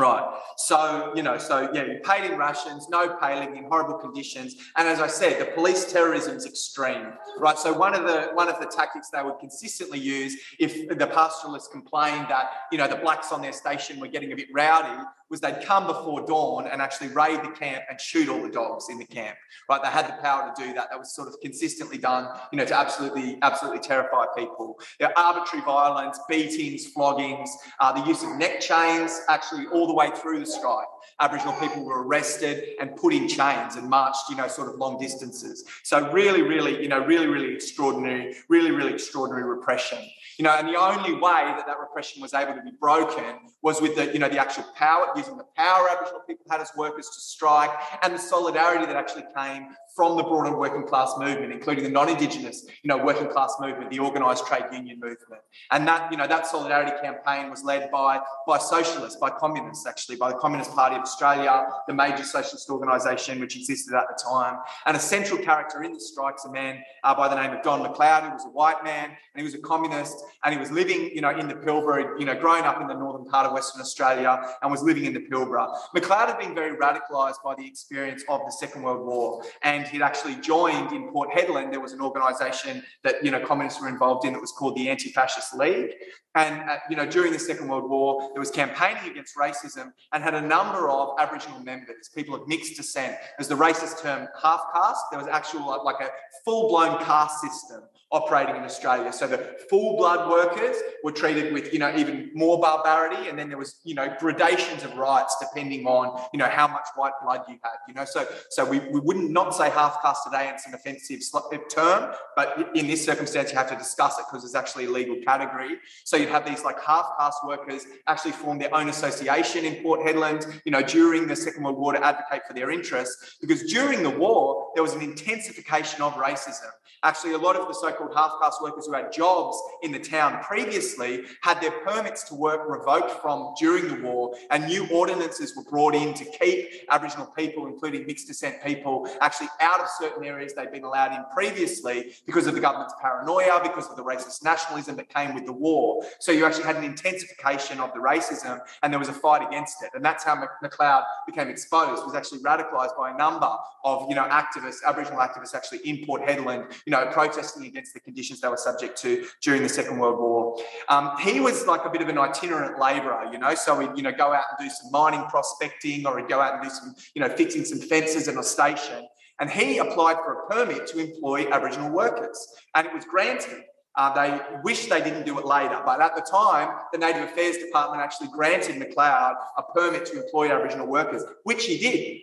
Right. 0.01 0.39
So, 0.57 1.13
you 1.15 1.23
know, 1.23 1.37
so 1.37 1.71
yeah, 1.73 1.85
you 1.85 2.01
paid 2.03 2.31
in 2.31 2.39
rations, 2.39 2.89
no 2.89 3.17
pay, 3.17 3.39
living 3.39 3.57
in 3.57 3.65
horrible 3.65 3.99
conditions. 3.99 4.57
And 4.77 4.89
as 4.89 5.01
I 5.01 5.07
said, 5.07 5.41
the 5.41 5.53
police 5.53 5.93
terrorism 5.93 6.37
is 6.37 6.47
extreme. 6.47 7.13
Right. 7.39 7.59
So 7.59 7.73
one 7.73 7.95
of 7.95 8.05
the 8.05 8.31
one 8.33 8.49
of 8.49 8.59
the 8.61 8.67
tactics 8.67 9.11
they 9.11 9.23
would 9.23 9.39
consistently 9.39 9.99
use 9.99 10.37
if 10.59 10.89
the 10.89 11.07
pastoralists 11.07 11.69
complained 11.69 12.27
that, 12.29 12.51
you 12.73 12.79
know, 12.79 12.89
the 12.89 12.97
blacks 12.97 13.31
on 13.33 13.43
their 13.43 13.53
station 13.53 14.01
were 14.01 14.09
getting 14.09 14.33
a 14.33 14.37
bit 14.37 14.49
rowdy 14.53 15.05
was 15.31 15.41
they'd 15.41 15.63
come 15.63 15.87
before 15.87 16.27
dawn 16.27 16.67
and 16.67 16.83
actually 16.83 17.09
raid 17.09 17.41
the 17.43 17.51
camp 17.51 17.85
and 17.89 18.01
shoot 18.01 18.29
all 18.29 18.43
the 18.43 18.51
dogs 18.51 18.87
in 18.91 18.99
the 18.99 19.05
camp. 19.05 19.37
Right, 19.69 19.83
they 19.83 19.89
had 19.89 20.09
the 20.09 20.21
power 20.23 20.53
to 20.55 20.65
do 20.65 20.73
that. 20.75 20.91
That 20.91 20.99
was 20.99 21.15
sort 21.15 21.29
of 21.29 21.41
consistently 21.41 21.99
done, 21.99 22.29
you 22.53 22.59
know, 22.59 22.65
to 22.65 22.77
absolutely, 22.77 23.39
absolutely 23.43 23.81
terrify 23.81 24.27
people. 24.37 24.79
There 24.99 25.17
arbitrary 25.17 25.65
violence, 25.65 26.19
beatings, 26.29 26.93
floggings, 26.93 27.51
uh, 27.79 27.93
the 27.93 28.07
use 28.09 28.23
of 28.23 28.37
neck 28.37 28.61
chains, 28.61 29.21
actually 29.29 29.67
all 29.67 29.87
the 29.87 29.95
way 29.95 30.11
through 30.17 30.41
the 30.41 30.47
strike. 30.47 30.87
Aboriginal 31.21 31.55
people 31.61 31.85
were 31.85 32.03
arrested 32.03 32.71
and 32.81 32.97
put 32.97 33.13
in 33.13 33.29
chains 33.29 33.77
and 33.77 33.89
marched, 33.89 34.29
you 34.29 34.37
know, 34.37 34.49
sort 34.49 34.69
of 34.69 34.77
long 34.77 34.99
distances. 34.99 35.65
So 35.83 36.11
really, 36.11 36.43
really, 36.43 36.83
you 36.83 36.89
know, 36.89 37.05
really, 37.05 37.27
really 37.27 37.55
extraordinary, 37.55 38.35
really, 38.49 38.71
really 38.71 38.93
extraordinary 38.93 39.45
repression. 39.45 39.99
You 40.39 40.45
know, 40.45 40.53
and 40.53 40.67
the 40.69 40.77
only 40.77 41.13
way 41.13 41.21
that 41.21 41.67
that 41.67 41.79
repression 41.79 42.23
was 42.23 42.33
able 42.33 42.55
to 42.55 42.63
be 42.63 42.71
broken 42.71 43.37
was 43.63 43.83
with 43.83 43.95
the, 43.97 44.11
you 44.13 44.19
know, 44.19 44.29
the 44.29 44.39
actual 44.39 44.65
power, 44.75 45.09
using 45.21 45.37
the 45.37 45.47
power 45.57 45.89
Aboriginal 45.91 46.21
people 46.27 46.47
had 46.51 46.61
as 46.61 46.71
workers 46.77 47.09
to 47.11 47.21
strike, 47.21 47.71
and 48.03 48.15
the 48.15 48.19
solidarity 48.19 48.87
that 48.87 48.97
actually 48.97 49.25
came 49.37 49.69
from 49.95 50.17
the 50.17 50.23
broader 50.23 50.57
working 50.57 50.87
class 50.87 51.13
movement, 51.19 51.53
including 51.53 51.85
the 51.85 51.91
non-Indigenous, 51.91 52.67
you 52.83 52.89
know, 52.89 52.99
working 53.05 53.29
class 53.29 53.55
movement, 53.61 53.91
the 53.91 54.01
organised 54.01 54.47
trade 54.47 54.65
union 54.73 54.99
movement. 55.01 55.43
And 55.71 55.87
that, 55.89 56.11
you 56.11 56.17
know, 56.17 56.27
that 56.27 56.47
solidarity 56.47 56.93
campaign 57.03 57.51
was 57.51 57.63
led 57.65 57.91
by, 57.91 58.21
by 58.47 58.59
socialists, 58.59 59.19
by 59.19 59.31
communists, 59.31 59.87
actually, 59.87 60.17
by 60.17 60.31
the 60.31 60.39
Communist 60.39 60.73
Party 60.73 60.97
of 60.97 61.03
Australia, 61.03 61.67
the 61.87 61.95
major 61.95 62.25
socialist 62.25 62.71
organisation 62.71 63.41
which 63.41 63.57
existed 63.57 63.95
at 63.95 64.05
the 64.09 64.23
time. 64.23 64.59
And 64.87 64.97
a 64.97 65.01
central 65.01 65.39
character 65.39 65.83
in 65.83 65.93
the 65.93 66.01
strikes, 66.01 66.45
a 66.45 66.53
man 66.53 66.83
uh, 67.05 67.15
by 67.15 67.29
the 67.29 67.41
name 67.41 67.53
of 67.57 67.63
Don 67.63 67.81
McLeod, 67.83 68.29
who 68.29 68.31
was 68.35 68.45
a 68.45 68.51
white 68.51 68.83
man, 68.85 69.11
and 69.11 69.17
he 69.37 69.43
was 69.43 69.55
a 69.55 69.59
communist, 69.59 70.17
and 70.45 70.55
he 70.55 70.61
was 70.61 70.71
living, 70.71 71.11
you 71.15 71.21
know, 71.21 71.31
in 71.31 71.49
the 71.49 71.55
Pilbara, 71.55 72.19
you 72.19 72.27
know, 72.27 72.35
growing 72.35 72.65
up 72.65 72.81
in 72.81 72.87
the 72.87 72.95
northern 72.95 73.27
part 73.27 73.47
of 73.47 73.53
Western 73.53 73.81
Australia, 73.81 74.41
and 74.63 74.71
was 74.71 74.83
living 74.83 75.05
in 75.05 75.15
the 75.15 75.21
Pilbara. 75.21 75.75
McLeod 75.95 76.27
had 76.29 76.39
been 76.39 76.55
very 76.55 76.77
radicalised 76.77 77.43
by 77.45 77.55
the 77.57 77.67
experience 77.67 78.25
of 78.29 78.41
the 78.45 78.53
Second 78.53 78.83
World 78.83 79.07
War, 79.07 79.43
and 79.63 79.80
he'd 79.89 80.03
actually 80.03 80.37
joined 80.37 80.93
in 80.93 81.11
Port 81.11 81.31
Hedland. 81.31 81.71
There 81.71 81.81
was 81.81 81.93
an 81.93 82.01
organisation 82.01 82.83
that 83.05 83.25
you 83.25 83.31
know 83.31 83.41
communists 83.41 83.81
were 83.81 83.89
involved 83.89 84.25
in 84.27 84.33
that 84.33 84.41
was 84.41 84.53
called 84.53 84.77
the 84.77 84.89
Anti-Fascist 84.89 85.55
League. 85.55 85.93
And 86.35 86.69
uh, 86.71 86.77
you 86.89 86.97
know 86.97 87.07
during 87.07 87.33
the 87.33 87.39
Second 87.39 87.69
World 87.69 87.89
War, 87.91 88.31
there 88.33 88.41
was 88.41 88.51
campaigning 88.51 89.11
against 89.11 89.37
racism 89.37 89.93
and 90.13 90.23
had 90.23 90.35
a 90.35 90.41
number 90.41 90.89
of 90.89 91.19
Aboriginal 91.19 91.61
members, 91.61 92.11
people 92.15 92.35
of 92.35 92.47
mixed 92.47 92.77
descent. 92.77 93.17
There's 93.37 93.49
the 93.49 93.57
racist 93.57 94.01
term 94.01 94.29
half 94.43 94.61
caste. 94.75 95.05
There 95.11 95.21
was 95.21 95.29
actual 95.29 95.83
like 95.85 96.01
a 96.01 96.11
full-blown 96.45 97.03
caste 97.05 97.41
system 97.41 97.83
operating 98.13 98.57
in 98.57 98.63
Australia. 98.63 99.13
So 99.13 99.27
the 99.29 99.57
full 99.69 99.97
blood 99.97 100.29
workers 100.29 100.77
were 101.05 101.13
treated 101.13 101.53
with, 101.53 101.73
you 101.73 101.79
know, 101.79 101.95
even 101.97 102.31
more 102.35 102.61
barbarity. 102.61 103.29
And 103.29 103.39
then 103.39 103.49
there 103.49 103.59
was, 103.59 103.81
you 103.85 103.95
know, 103.95 104.13
gradations 104.19 104.83
of 104.83 104.97
rights 104.97 105.37
depending 105.41 105.87
on, 105.87 106.21
you 106.33 106.39
know, 106.39 106.49
how 106.49 106.67
much 106.67 106.87
white 106.97 107.13
blood 107.23 107.43
you 107.49 107.55
had, 107.63 107.77
you 107.87 107.95
know. 107.95 108.05
So 108.05 108.27
so 108.51 108.65
we, 108.65 108.81
we 108.81 108.99
wouldn't 109.01 109.31
not 109.31 109.55
say 109.55 109.70
half 109.71 110.03
caste 110.03 110.25
today, 110.25 110.47
and 110.49 110.57
it's 110.57 110.67
an 110.67 110.75
offensive 110.75 111.21
uh, 111.35 111.59
term, 111.69 112.15
but 112.37 112.71
in 112.75 112.87
this 112.87 113.05
circumstance, 113.05 113.51
you 113.51 113.59
have 113.59 113.69
to 113.71 113.77
discuss 113.77 114.19
it 114.19 114.25
because 114.31 114.45
it's 114.45 114.55
actually 114.55 114.87
a 114.87 114.91
legal 114.91 115.17
category. 115.25 115.79
So 116.05 116.17
you'd 116.17 116.29
have 116.29 116.47
these 116.47 116.65
like 116.65 116.83
half 116.83 117.13
caste 117.19 117.39
workers 117.45 117.87
actually 118.07 118.33
form 118.33 118.59
their 118.59 118.75
own 118.75 118.89
association 118.89 119.65
in 119.65 119.83
Port 119.83 120.01
Hedland, 120.01 120.61
you 120.65 120.73
know, 120.73 120.83
during 120.83 121.27
the 121.27 121.37
Second 121.37 121.63
World 121.63 121.79
War 121.79 121.93
to 121.93 122.05
advocate 122.05 122.43
for 122.47 122.55
their 122.55 122.71
interests. 122.71 123.37
Because 123.41 123.63
during 123.65 124.03
the 124.03 124.11
war, 124.11 124.71
there 124.75 124.83
was 124.83 124.95
an 124.95 125.03
intensification 125.03 126.03
of 126.03 126.15
racism. 126.15 126.71
Actually, 127.03 127.33
a 127.33 127.39
lot 127.39 127.57
of 127.57 127.67
the 127.67 127.73
so 127.73 127.91
called 127.93 128.13
half 128.15 128.33
caste 128.43 128.61
workers 128.63 128.87
who 128.87 128.93
had 128.93 129.11
jobs 129.11 129.59
in 129.83 129.91
the 129.91 129.99
town 129.99 130.43
previously 130.43 131.23
had 131.41 131.59
their 131.61 131.71
permits 131.81 132.25
to 132.25 132.35
work 132.35 132.61
revoked 132.69 133.11
from 133.23 133.55
during 133.59 133.89
the 133.89 134.07
war, 134.07 134.35
and 134.51 134.67
new 134.67 134.87
ordinances 134.89 135.57
were 135.57 135.65
brought 135.65 135.95
in 135.95 136.13
to 136.13 136.25
keep 136.27 136.69
Aboriginal 136.91 137.27
people, 137.27 137.67
including 137.67 138.07
mixed 138.07 138.27
descent 138.27 138.63
people, 138.63 139.09
actually 139.23 139.49
out 139.61 139.81
of 139.81 139.87
certain 139.99 140.25
areas 140.25 140.55
they'd 140.55 140.73
been 140.73 140.85
allowed 140.85 141.13
in 141.13 141.25
previously 141.33 142.13
because 142.27 142.47
of 142.47 142.55
the 142.55 142.61
government's 142.61 142.95
paranoia, 143.01 143.61
because 143.63 143.89
of 143.89 143.97
the 143.97 144.05
racist 144.05 144.43
nationalism 144.43 144.97
that 144.97 145.09
came 145.09 145.35
with 145.35 145.47
the 145.47 145.53
war. 145.53 146.03
So 146.19 146.33
you 146.33 146.45
actually 146.45 146.65
had 146.65 146.77
an 146.77 146.85
intensification 146.85 147.81
of 147.81 147.93
the 147.93 148.01
racism, 148.01 148.61
and 148.83 148.93
there 148.93 148.99
was 148.99 149.09
a 149.09 149.13
fight 149.13 149.47
against 149.47 149.83
it. 149.83 149.91
And 149.95 150.05
that's 150.05 150.25
how 150.25 150.43
McLeod 150.63 151.05
became 151.27 151.49
exposed, 151.49 152.05
was 152.05 152.15
actually 152.15 152.41
radicalised 152.41 152.97
by 152.97 153.11
a 153.11 153.17
number 153.17 153.51
of 153.85 154.09
you 154.09 154.15
know 154.15 154.25
activists, 154.25 154.79
Aboriginal 154.87 155.21
activists 155.21 155.55
actually 155.55 155.79
in 155.89 156.05
Port 156.05 156.23
Hedland, 156.23 156.73
you 156.87 156.91
know, 156.91 157.07
protesting 157.13 157.67
against 157.67 157.95
the 157.95 158.01
conditions 158.01 158.41
they 158.41 158.49
were 158.49 158.57
subject 158.57 158.97
to 158.99 159.27
during 159.43 159.63
the 159.63 159.69
Second 159.69 159.99
World 159.99 160.19
War. 160.19 160.57
Um, 160.89 161.17
he 161.19 161.41
was 161.41 161.67
like 161.67 161.85
a 161.85 161.91
bit 161.91 162.03
of 162.03 162.09
an 162.09 162.19
itinerant 162.19 162.79
labourer, 162.79 163.31
you 163.33 163.39
know, 163.39 163.55
so 163.55 163.79
he'd, 163.79 163.91
you 163.97 164.03
know, 164.03 164.13
go 164.13 164.33
out 164.33 164.45
and 164.51 164.69
do 164.69 164.75
some 164.75 164.91
mining 164.91 165.25
prospecting 165.29 166.07
or 166.07 166.19
he'd 166.19 166.29
go 166.29 166.41
out 166.41 166.55
and 166.55 166.63
do 166.63 166.71
some, 166.71 166.95
you 167.15 167.21
know, 167.23 167.29
fixing 167.29 167.65
some 167.65 167.79
fences 167.79 168.29
in 168.29 168.39
a 168.39 168.43
station. 168.43 169.07
And 169.41 169.51
he 169.51 169.79
applied 169.79 170.17
for 170.19 170.35
a 170.35 170.47
permit 170.51 170.87
to 170.89 170.99
employ 170.99 171.51
Aboriginal 171.51 171.91
workers 171.91 172.55
and 172.75 172.87
it 172.87 172.95
was 172.95 173.05
granted. 173.05 173.65
Uh, 173.97 174.15
they 174.15 174.41
wish 174.63 174.87
they 174.87 175.03
didn't 175.03 175.27
do 175.27 175.37
it 175.39 175.45
later, 175.45 175.83
but 175.85 176.01
at 176.01 176.15
the 176.15 176.23
time, 176.23 176.79
the 176.93 176.99
Native 176.99 177.25
Affairs 177.25 177.59
Department 177.59 178.01
actually 178.01 178.29
granted 178.29 178.77
McLeod 178.77 179.35
a 179.59 179.63
permit 179.75 180.07
to 180.07 180.23
employ 180.23 180.53
Aboriginal 180.53 180.87
workers, 180.87 181.25
which 181.43 181.65
he 181.65 181.77
did. 181.77 182.21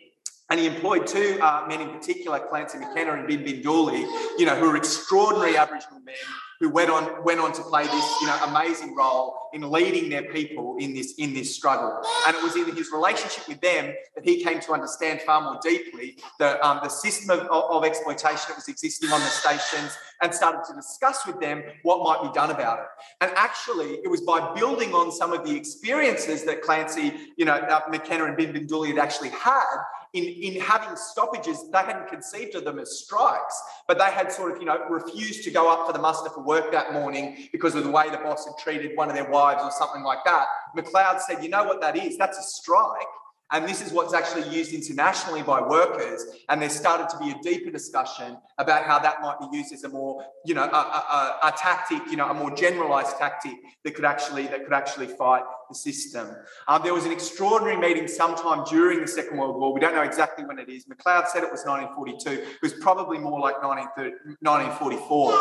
And 0.49 0.61
he 0.61 0.65
employed 0.65 1.05
two 1.05 1.37
uh, 1.41 1.65
men 1.67 1.81
in 1.81 1.89
particular, 1.89 2.39
Clancy 2.39 2.77
McKenna 2.77 3.13
and 3.13 3.27
Bin 3.27 3.43
Bin 3.43 3.61
Dooley, 3.61 4.05
you 4.37 4.45
know, 4.45 4.55
who 4.55 4.69
are 4.69 4.77
extraordinary 4.77 5.57
Aboriginal 5.57 5.99
men 5.99 6.15
who 6.59 6.69
went 6.69 6.89
on 6.89 7.23
went 7.23 7.39
on 7.39 7.53
to 7.53 7.61
play 7.63 7.83
this, 7.83 8.21
you 8.21 8.27
know, 8.27 8.39
amazing 8.45 8.95
role 8.95 9.49
in 9.53 9.69
leading 9.69 10.09
their 10.09 10.23
people 10.23 10.75
in 10.79 10.93
this 10.93 11.13
in 11.17 11.33
this 11.33 11.55
struggle. 11.55 12.01
And 12.25 12.35
it 12.35 12.43
was 12.43 12.55
in 12.55 12.75
his 12.75 12.91
relationship 12.91 13.47
with 13.47 13.61
them 13.61 13.93
that 14.15 14.23
he 14.23 14.43
came 14.43 14.59
to 14.61 14.73
understand 14.73 15.21
far 15.21 15.41
more 15.41 15.59
deeply 15.61 16.17
the 16.39 16.65
um, 16.65 16.79
the 16.83 16.89
system 16.89 17.29
of, 17.29 17.47
of 17.47 17.85
exploitation 17.85 18.45
that 18.47 18.55
was 18.55 18.67
existing 18.67 19.11
on 19.11 19.19
the 19.19 19.27
stations, 19.27 19.97
and 20.21 20.33
started 20.33 20.61
to 20.69 20.75
discuss 20.75 21.25
with 21.25 21.39
them 21.39 21.63
what 21.83 22.03
might 22.03 22.27
be 22.27 22.33
done 22.33 22.51
about 22.51 22.79
it. 22.79 22.85
And 23.21 23.31
actually, 23.35 23.99
it 24.03 24.09
was 24.09 24.21
by 24.21 24.53
building 24.53 24.93
on 24.93 25.11
some 25.11 25.33
of 25.33 25.45
the 25.45 25.55
experiences 25.55 26.43
that 26.45 26.61
Clancy, 26.61 27.13
you 27.37 27.45
know, 27.45 27.53
uh, 27.53 27.81
McKenna 27.89 28.25
and 28.25 28.37
Bin 28.37 28.51
Bin 28.51 28.67
had 28.67 28.97
actually 28.97 29.29
had 29.29 29.77
in, 30.13 30.23
in 30.23 30.61
having 30.61 30.95
stoppages, 30.95 31.69
they 31.71 31.79
hadn't 31.79 32.07
conceived 32.07 32.55
of 32.55 32.63
them 32.63 32.79
as 32.79 32.99
strikes, 32.99 33.61
but 33.87 33.97
they 33.97 34.05
had 34.05 34.31
sort 34.31 34.53
of, 34.53 34.59
you 34.59 34.65
know, 34.65 34.79
refused 34.89 35.43
to 35.43 35.51
go 35.51 35.71
up 35.71 35.85
for 35.85 35.93
the 35.93 35.99
muster 35.99 36.29
for 36.29 36.41
work 36.41 36.71
that 36.71 36.93
morning 36.93 37.49
because 37.51 37.75
of 37.75 37.83
the 37.83 37.91
way 37.91 38.09
the 38.09 38.17
boss 38.17 38.45
had 38.45 38.57
treated 38.57 38.95
one 38.95 39.09
of 39.09 39.15
their 39.15 39.29
wives 39.29 39.61
or 39.63 39.71
something 39.71 40.03
like 40.03 40.19
that. 40.25 40.45
McLeod 40.75 41.19
said, 41.21 41.43
you 41.43 41.49
know 41.49 41.63
what 41.63 41.81
that 41.81 41.97
is? 41.97 42.17
That's 42.17 42.37
a 42.37 42.43
strike. 42.43 43.05
And 43.51 43.67
this 43.67 43.81
is 43.81 43.93
what's 43.93 44.13
actually 44.13 44.49
used 44.49 44.73
internationally 44.73 45.41
by 45.41 45.61
workers. 45.61 46.25
And 46.49 46.61
there 46.61 46.69
started 46.69 47.07
to 47.09 47.17
be 47.17 47.31
a 47.31 47.35
deeper 47.41 47.71
discussion 47.71 48.37
about 48.57 48.83
how 48.83 48.99
that 48.99 49.21
might 49.21 49.39
be 49.39 49.47
used 49.57 49.71
as 49.73 49.85
a 49.85 49.89
more, 49.89 50.25
you 50.45 50.53
know, 50.53 50.63
a, 50.63 50.65
a, 50.65 51.39
a, 51.43 51.53
tactic, 51.57 52.01
you 52.09 52.17
know, 52.17 52.29
a 52.29 52.33
more 52.33 52.53
generalized 52.53 53.17
tactic 53.17 53.53
that 53.85 53.95
could 53.95 54.03
actually 54.03 54.47
that 54.47 54.65
could 54.65 54.73
actually 54.73 55.07
fight 55.07 55.43
the 55.69 55.75
system. 55.75 56.35
Um, 56.67 56.81
there 56.83 56.93
was 56.93 57.05
an 57.05 57.11
extraordinary 57.13 57.77
meeting 57.77 58.07
sometime 58.07 58.65
during 58.69 58.99
the 58.99 59.07
Second 59.07 59.37
World 59.37 59.57
War. 59.57 59.73
We 59.73 59.79
don't 59.79 59.95
know 59.95 60.03
exactly 60.03 60.43
when 60.43 60.59
it 60.59 60.67
is. 60.67 60.85
McLeod 60.85 61.27
said 61.27 61.43
it 61.43 61.51
was 61.51 61.63
1942. 61.65 62.41
It 62.41 62.61
was 62.61 62.73
probably 62.73 63.17
more 63.17 63.39
like 63.39 63.63
1944, 63.63 65.33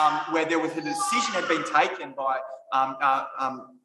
um, 0.00 0.20
where 0.30 0.46
there 0.46 0.58
was 0.58 0.72
a 0.72 0.82
decision 0.82 1.34
had 1.34 1.46
been 1.46 1.64
taken 1.72 2.12
by 2.16 2.38
um, 2.72 2.96
uh, 3.00 3.24
um, 3.38 3.78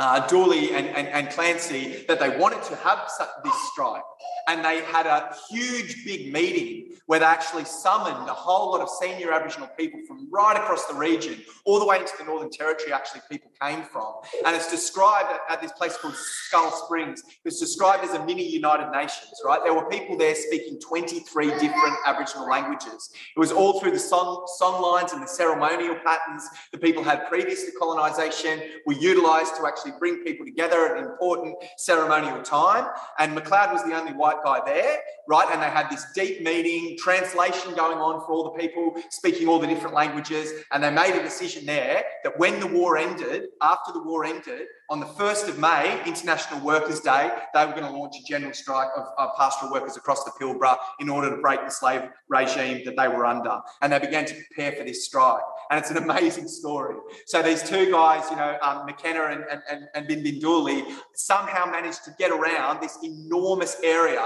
uh, 0.00 0.26
Dooley 0.26 0.72
and, 0.72 0.86
and, 0.88 1.06
and 1.08 1.28
Clancy 1.28 2.04
that 2.08 2.18
they 2.18 2.36
wanted 2.38 2.62
to 2.64 2.76
have 2.76 3.10
this 3.44 3.54
strike. 3.70 4.02
And 4.48 4.64
they 4.64 4.82
had 4.82 5.06
a 5.06 5.34
huge, 5.50 6.04
big 6.06 6.32
meeting 6.32 6.92
where 7.06 7.18
they 7.18 7.26
actually 7.26 7.64
summoned 7.64 8.28
a 8.28 8.32
whole 8.32 8.70
lot 8.70 8.80
of 8.80 8.88
senior 8.88 9.32
Aboriginal 9.32 9.68
people 9.76 10.00
from 10.06 10.28
right 10.30 10.56
across 10.56 10.86
the 10.86 10.94
region, 10.94 11.42
all 11.64 11.78
the 11.78 11.84
way 11.84 11.98
into 11.98 12.12
the 12.18 12.24
Northern 12.24 12.50
Territory, 12.50 12.92
actually, 12.92 13.20
people 13.30 13.50
came 13.60 13.82
from. 13.82 14.14
And 14.46 14.54
it's 14.56 14.70
described 14.70 15.28
at, 15.30 15.40
at 15.50 15.60
this 15.60 15.72
place 15.72 15.96
called 15.96 16.14
Skull 16.14 16.70
Springs, 16.70 17.22
it's 17.44 17.60
described 17.60 18.04
as 18.04 18.14
a 18.14 18.24
mini 18.24 18.48
United 18.48 18.90
Nations, 18.92 19.32
right? 19.44 19.60
There 19.62 19.74
were 19.74 19.88
people 19.88 20.16
there 20.16 20.34
speaking 20.34 20.80
23 20.80 21.46
different 21.46 21.96
Aboriginal 22.06 22.48
languages. 22.48 23.10
It 23.36 23.38
was 23.38 23.52
all 23.52 23.80
through 23.80 23.92
the 23.92 23.98
song, 23.98 24.46
song 24.58 24.80
lines 24.80 25.12
and 25.12 25.22
the 25.22 25.26
ceremonial 25.26 25.96
patterns 25.96 26.48
that 26.72 26.80
people 26.80 27.02
had 27.02 27.28
previous 27.28 27.64
to 27.64 27.72
colonisation 27.72 28.62
were 28.86 28.94
utilised 28.94 29.56
to 29.56 29.66
actually 29.66 29.89
bring 29.98 30.24
people 30.24 30.46
together 30.46 30.86
at 30.86 30.98
an 30.98 31.10
important 31.10 31.56
ceremonial 31.76 32.42
time. 32.42 32.86
And 33.18 33.36
McLeod 33.36 33.72
was 33.72 33.82
the 33.84 33.98
only 33.98 34.12
white 34.12 34.42
guy 34.44 34.60
there, 34.64 34.98
right? 35.28 35.48
And 35.52 35.62
they 35.62 35.70
had 35.70 35.90
this 35.90 36.06
deep 36.14 36.42
meeting, 36.42 36.96
translation 36.98 37.74
going 37.74 37.98
on 37.98 38.20
for 38.20 38.32
all 38.32 38.44
the 38.44 38.58
people 38.58 38.94
speaking 39.10 39.48
all 39.48 39.58
the 39.58 39.66
different 39.66 39.94
languages. 39.94 40.52
And 40.72 40.82
they 40.82 40.90
made 40.90 41.18
a 41.18 41.22
decision 41.22 41.66
there 41.66 42.04
that 42.24 42.38
when 42.38 42.60
the 42.60 42.66
war 42.66 42.96
ended, 42.96 43.48
after 43.62 43.92
the 43.92 44.02
war 44.02 44.24
ended, 44.24 44.66
on 44.90 44.98
the 44.98 45.06
1st 45.06 45.48
of 45.48 45.58
May, 45.58 46.02
International 46.04 46.58
Workers' 46.60 46.98
Day, 46.98 47.30
they 47.54 47.64
were 47.64 47.72
going 47.72 47.84
to 47.84 47.90
launch 47.90 48.16
a 48.20 48.24
general 48.24 48.52
strike 48.52 48.88
of, 48.96 49.06
pastoral 49.36 49.70
workers 49.70 49.96
across 49.96 50.24
the 50.24 50.32
Pilbara 50.32 50.76
in 50.98 51.08
order 51.08 51.30
to 51.30 51.40
break 51.40 51.64
the 51.64 51.70
slave 51.70 52.02
regime 52.28 52.84
that 52.84 52.96
they 52.96 53.06
were 53.06 53.24
under. 53.24 53.60
And 53.80 53.92
they 53.92 54.00
began 54.00 54.24
to 54.26 54.34
prepare 54.34 54.72
for 54.72 54.84
this 54.84 55.04
strike. 55.04 55.42
And 55.70 55.78
it's 55.78 55.90
an 55.90 55.98
amazing 55.98 56.48
story. 56.48 56.96
So 57.26 57.42
these 57.42 57.62
two 57.62 57.92
guys, 57.92 58.28
you 58.28 58.36
know, 58.36 58.58
um, 58.60 58.86
McKenna 58.86 59.26
and, 59.26 59.44
and, 59.48 59.62
and, 59.70 59.88
and 59.94 60.08
Bin 60.08 60.24
Bin 60.24 60.40
Dooley, 60.40 60.84
somehow 61.14 61.70
managed 61.70 62.04
to 62.06 62.14
get 62.18 62.32
around 62.32 62.80
this 62.80 62.98
enormous 63.04 63.76
area, 63.84 64.20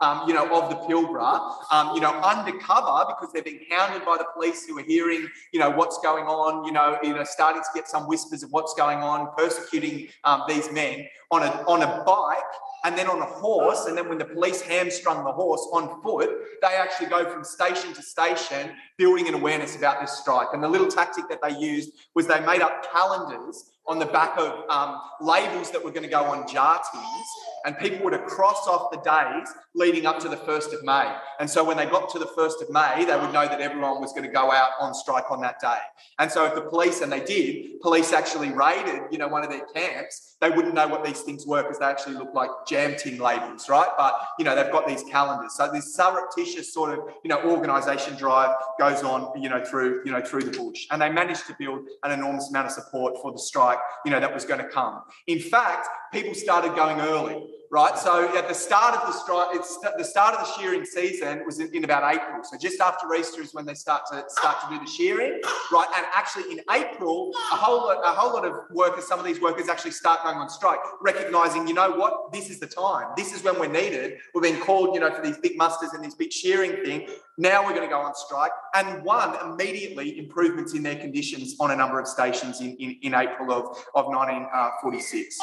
um, 0.00 0.22
you 0.26 0.32
know, 0.32 0.46
of 0.46 0.70
the 0.70 0.76
Pilbara, 0.76 1.52
um, 1.70 1.94
you 1.94 2.00
know, 2.00 2.12
undercover 2.20 3.04
because 3.08 3.30
they're 3.34 3.42
being 3.42 3.60
hounded 3.70 4.06
by 4.06 4.16
the 4.16 4.26
police 4.34 4.64
who 4.66 4.78
are 4.78 4.84
hearing, 4.84 5.28
you 5.52 5.60
know, 5.60 5.68
what's 5.68 5.98
going 5.98 6.24
on, 6.24 6.64
you 6.64 6.72
know, 6.72 6.98
you 7.02 7.14
know, 7.14 7.24
starting 7.24 7.60
to 7.60 7.68
get 7.74 7.88
some 7.88 8.04
whispers 8.04 8.42
of 8.42 8.50
what's 8.50 8.72
going 8.72 8.98
on, 8.98 9.28
persecuting 9.36 10.08
um, 10.24 10.44
these 10.48 10.72
men 10.72 11.06
on 11.30 11.42
a, 11.42 11.50
on 11.68 11.82
a 11.82 12.04
bike 12.04 12.42
and 12.86 12.96
then 12.96 13.08
on 13.08 13.20
a 13.20 13.26
horse. 13.26 13.86
And 13.86 13.98
then 13.98 14.08
when 14.08 14.16
the 14.16 14.24
police 14.24 14.62
hamstrung 14.62 15.24
the 15.24 15.32
horse 15.32 15.68
on 15.72 16.00
foot, 16.02 16.30
they 16.62 16.68
actually 16.68 17.08
go 17.08 17.28
from 17.28 17.42
station 17.42 17.92
to 17.92 18.00
station 18.00 18.70
building 18.96 19.26
an 19.26 19.34
awareness 19.34 19.76
about 19.76 20.00
this 20.00 20.12
strike. 20.12 20.48
And 20.52 20.62
the 20.62 20.68
little 20.68 20.86
tactic 20.86 21.28
that 21.28 21.40
they 21.42 21.58
used 21.58 21.90
was 22.14 22.28
they 22.28 22.38
made 22.46 22.62
up 22.62 22.86
calendars 22.92 23.72
on 23.88 23.98
the 23.98 24.06
back 24.06 24.36
of 24.38 24.68
um, 24.68 25.00
labels 25.20 25.70
that 25.70 25.82
were 25.82 25.90
going 25.90 26.02
to 26.02 26.08
go 26.08 26.24
on 26.24 26.48
jar 26.48 26.80
tins, 26.92 27.26
and 27.64 27.78
people 27.78 28.04
would 28.04 28.20
cross 28.26 28.66
off 28.66 28.90
the 28.90 28.98
days 28.98 29.48
leading 29.74 30.06
up 30.06 30.18
to 30.20 30.28
the 30.28 30.36
1st 30.36 30.72
of 30.72 30.82
May. 30.84 31.14
And 31.38 31.48
so 31.48 31.64
when 31.64 31.76
they 31.76 31.86
got 31.86 32.08
to 32.10 32.18
the 32.18 32.26
1st 32.26 32.62
of 32.62 32.70
May, 32.70 33.04
they 33.04 33.16
would 33.16 33.32
know 33.32 33.46
that 33.46 33.60
everyone 33.60 34.00
was 34.00 34.12
going 34.12 34.24
to 34.24 34.32
go 34.32 34.50
out 34.50 34.70
on 34.80 34.94
strike 34.94 35.30
on 35.30 35.40
that 35.42 35.60
day. 35.60 35.78
And 36.18 36.30
so 36.30 36.44
if 36.46 36.54
the 36.54 36.62
police, 36.62 37.00
and 37.00 37.12
they 37.12 37.20
did, 37.20 37.80
police 37.80 38.12
actually 38.12 38.50
raided, 38.50 39.02
you 39.10 39.18
know, 39.18 39.28
one 39.28 39.44
of 39.44 39.50
their 39.50 39.66
camps, 39.74 40.36
they 40.40 40.50
wouldn't 40.50 40.74
know 40.74 40.86
what 40.86 41.04
these 41.04 41.20
things 41.22 41.46
were 41.46 41.62
because 41.62 41.78
they 41.78 41.86
actually 41.86 42.14
look 42.14 42.34
like 42.34 42.50
jam 42.66 42.94
tin 42.96 43.18
labels, 43.18 43.68
right? 43.68 43.88
But, 43.96 44.14
you 44.38 44.44
know, 44.44 44.54
they've 44.54 44.72
got 44.72 44.86
these 44.86 45.02
calendars. 45.04 45.54
So 45.54 45.70
this 45.72 45.94
surreptitious 45.94 46.72
sort 46.72 46.98
of, 46.98 47.04
you 47.24 47.28
know, 47.28 47.42
organisation 47.42 48.16
drive 48.16 48.54
goes 48.78 49.02
on, 49.02 49.40
you 49.40 49.48
know, 49.48 49.64
through, 49.64 50.02
you 50.04 50.12
know, 50.12 50.22
through 50.22 50.44
the 50.44 50.56
bush. 50.56 50.86
And 50.90 51.00
they 51.00 51.10
managed 51.10 51.46
to 51.46 51.56
build 51.58 51.86
an 52.02 52.12
enormous 52.12 52.50
amount 52.50 52.66
of 52.66 52.72
support 52.72 53.14
for 53.20 53.32
the 53.32 53.38
strike, 53.38 53.75
you 54.04 54.10
know, 54.10 54.20
that 54.20 54.32
was 54.32 54.44
going 54.44 54.60
to 54.60 54.68
come. 54.68 55.02
In 55.26 55.40
fact, 55.40 55.88
people 56.16 56.32
started 56.32 56.74
going 56.74 56.98
early 56.98 57.46
right? 57.70 57.98
So 57.98 58.34
at 58.36 58.48
the 58.48 58.54
start 58.54 58.94
of 58.94 59.06
the 59.06 59.12
strike, 59.12 59.48
it's 59.52 59.78
the 59.98 60.04
start 60.04 60.34
of 60.34 60.46
the 60.46 60.52
shearing 60.58 60.84
season 60.84 61.42
was 61.44 61.58
in, 61.58 61.84
about 61.84 62.14
April. 62.14 62.42
So 62.44 62.56
just 62.58 62.80
after 62.80 63.12
Easter 63.14 63.42
is 63.42 63.54
when 63.54 63.66
they 63.66 63.74
start 63.74 64.02
to 64.12 64.24
start 64.28 64.60
to 64.62 64.68
do 64.70 64.78
the 64.78 64.90
shearing, 64.90 65.40
right? 65.72 65.88
And 65.96 66.06
actually 66.14 66.52
in 66.52 66.60
April, 66.70 67.32
a 67.52 67.56
whole 67.56 67.86
lot, 67.86 67.98
a 68.04 68.14
whole 68.14 68.32
lot 68.32 68.44
of 68.44 68.70
workers, 68.70 69.06
some 69.06 69.18
of 69.18 69.24
these 69.24 69.40
workers 69.40 69.68
actually 69.68 69.90
start 69.92 70.22
going 70.22 70.36
on 70.36 70.48
strike, 70.48 70.78
recognizing, 71.00 71.66
you 71.66 71.74
know 71.74 71.90
what, 71.92 72.32
this 72.32 72.50
is 72.50 72.60
the 72.60 72.66
time. 72.66 73.08
This 73.16 73.34
is 73.34 73.42
when 73.42 73.58
we're 73.58 73.72
needed. 73.72 74.18
We've 74.34 74.42
been 74.42 74.60
called, 74.60 74.94
you 74.94 75.00
know, 75.00 75.12
for 75.12 75.22
these 75.22 75.38
big 75.38 75.56
musters 75.56 75.90
and 75.92 76.04
these 76.04 76.14
big 76.14 76.32
shearing 76.32 76.84
thing. 76.84 77.08
Now 77.38 77.62
we're 77.62 77.74
going 77.74 77.82
to 77.82 77.88
go 77.88 78.00
on 78.00 78.14
strike. 78.14 78.52
And 78.74 79.04
one, 79.04 79.36
immediately 79.44 80.18
improvements 80.18 80.72
in 80.72 80.82
their 80.82 80.96
conditions 80.96 81.56
on 81.60 81.70
a 81.70 81.76
number 81.76 82.00
of 82.00 82.06
stations 82.06 82.60
in, 82.60 82.76
in, 82.76 82.96
in 83.02 83.14
April 83.14 83.52
of, 83.52 83.76
of 83.94 84.06
1946. 84.06 85.38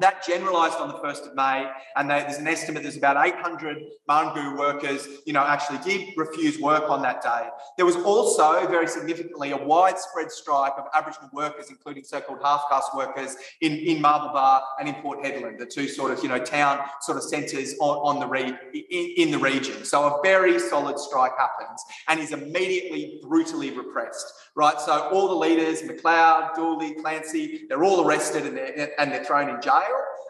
That 0.00 0.24
generalised 0.24 0.76
on 0.76 0.88
the 0.88 0.94
1st 0.94 1.30
of 1.30 1.34
May, 1.34 1.68
and 1.96 2.08
they, 2.08 2.20
there's 2.20 2.38
an 2.38 2.46
estimate 2.46 2.82
there's 2.82 2.96
about 2.96 3.16
800 3.26 3.78
Marngu 4.08 4.56
workers, 4.56 5.08
you 5.26 5.32
know, 5.32 5.42
actually 5.42 5.78
did 5.78 6.16
refuse 6.16 6.58
work 6.60 6.88
on 6.88 7.02
that 7.02 7.20
day. 7.20 7.48
There 7.76 7.84
was 7.84 7.96
also, 7.96 8.66
very 8.68 8.86
significantly, 8.86 9.50
a 9.50 9.56
widespread 9.56 10.30
strike 10.30 10.74
of 10.78 10.84
Aboriginal 10.94 11.30
workers, 11.32 11.66
including 11.70 12.04
so-called 12.04 12.38
half-caste 12.42 12.94
workers 12.96 13.36
in, 13.60 13.72
in 13.72 14.00
Marble 14.00 14.28
Bar 14.28 14.62
and 14.78 14.88
in 14.88 14.94
Port 14.96 15.22
Hedland, 15.24 15.58
the 15.58 15.66
two 15.66 15.88
sort 15.88 16.12
of, 16.12 16.22
you 16.22 16.28
know, 16.28 16.38
town 16.38 16.80
sort 17.00 17.18
of 17.18 17.24
centres 17.24 17.74
on, 17.80 17.96
on 17.98 18.20
the 18.20 18.26
re- 18.26 18.56
in, 18.72 19.14
in 19.16 19.30
the 19.32 19.38
region. 19.38 19.84
So 19.84 20.04
a 20.04 20.22
very 20.22 20.60
solid 20.60 20.98
strike 20.98 21.32
happens 21.36 21.84
and 22.06 22.20
is 22.20 22.32
immediately 22.32 23.18
brutally 23.22 23.70
repressed, 23.76 24.32
right? 24.54 24.80
So 24.80 25.08
all 25.10 25.28
the 25.28 25.34
leaders, 25.34 25.82
McLeod, 25.82 26.54
Dooley, 26.54 26.94
Clancy, 26.94 27.66
they're 27.68 27.84
all 27.84 28.06
arrested 28.06 28.46
and 28.46 28.56
they're, 28.56 29.00
and 29.00 29.10
they're 29.10 29.24
thrown 29.24 29.48
in 29.48 29.60
jail. 29.60 29.87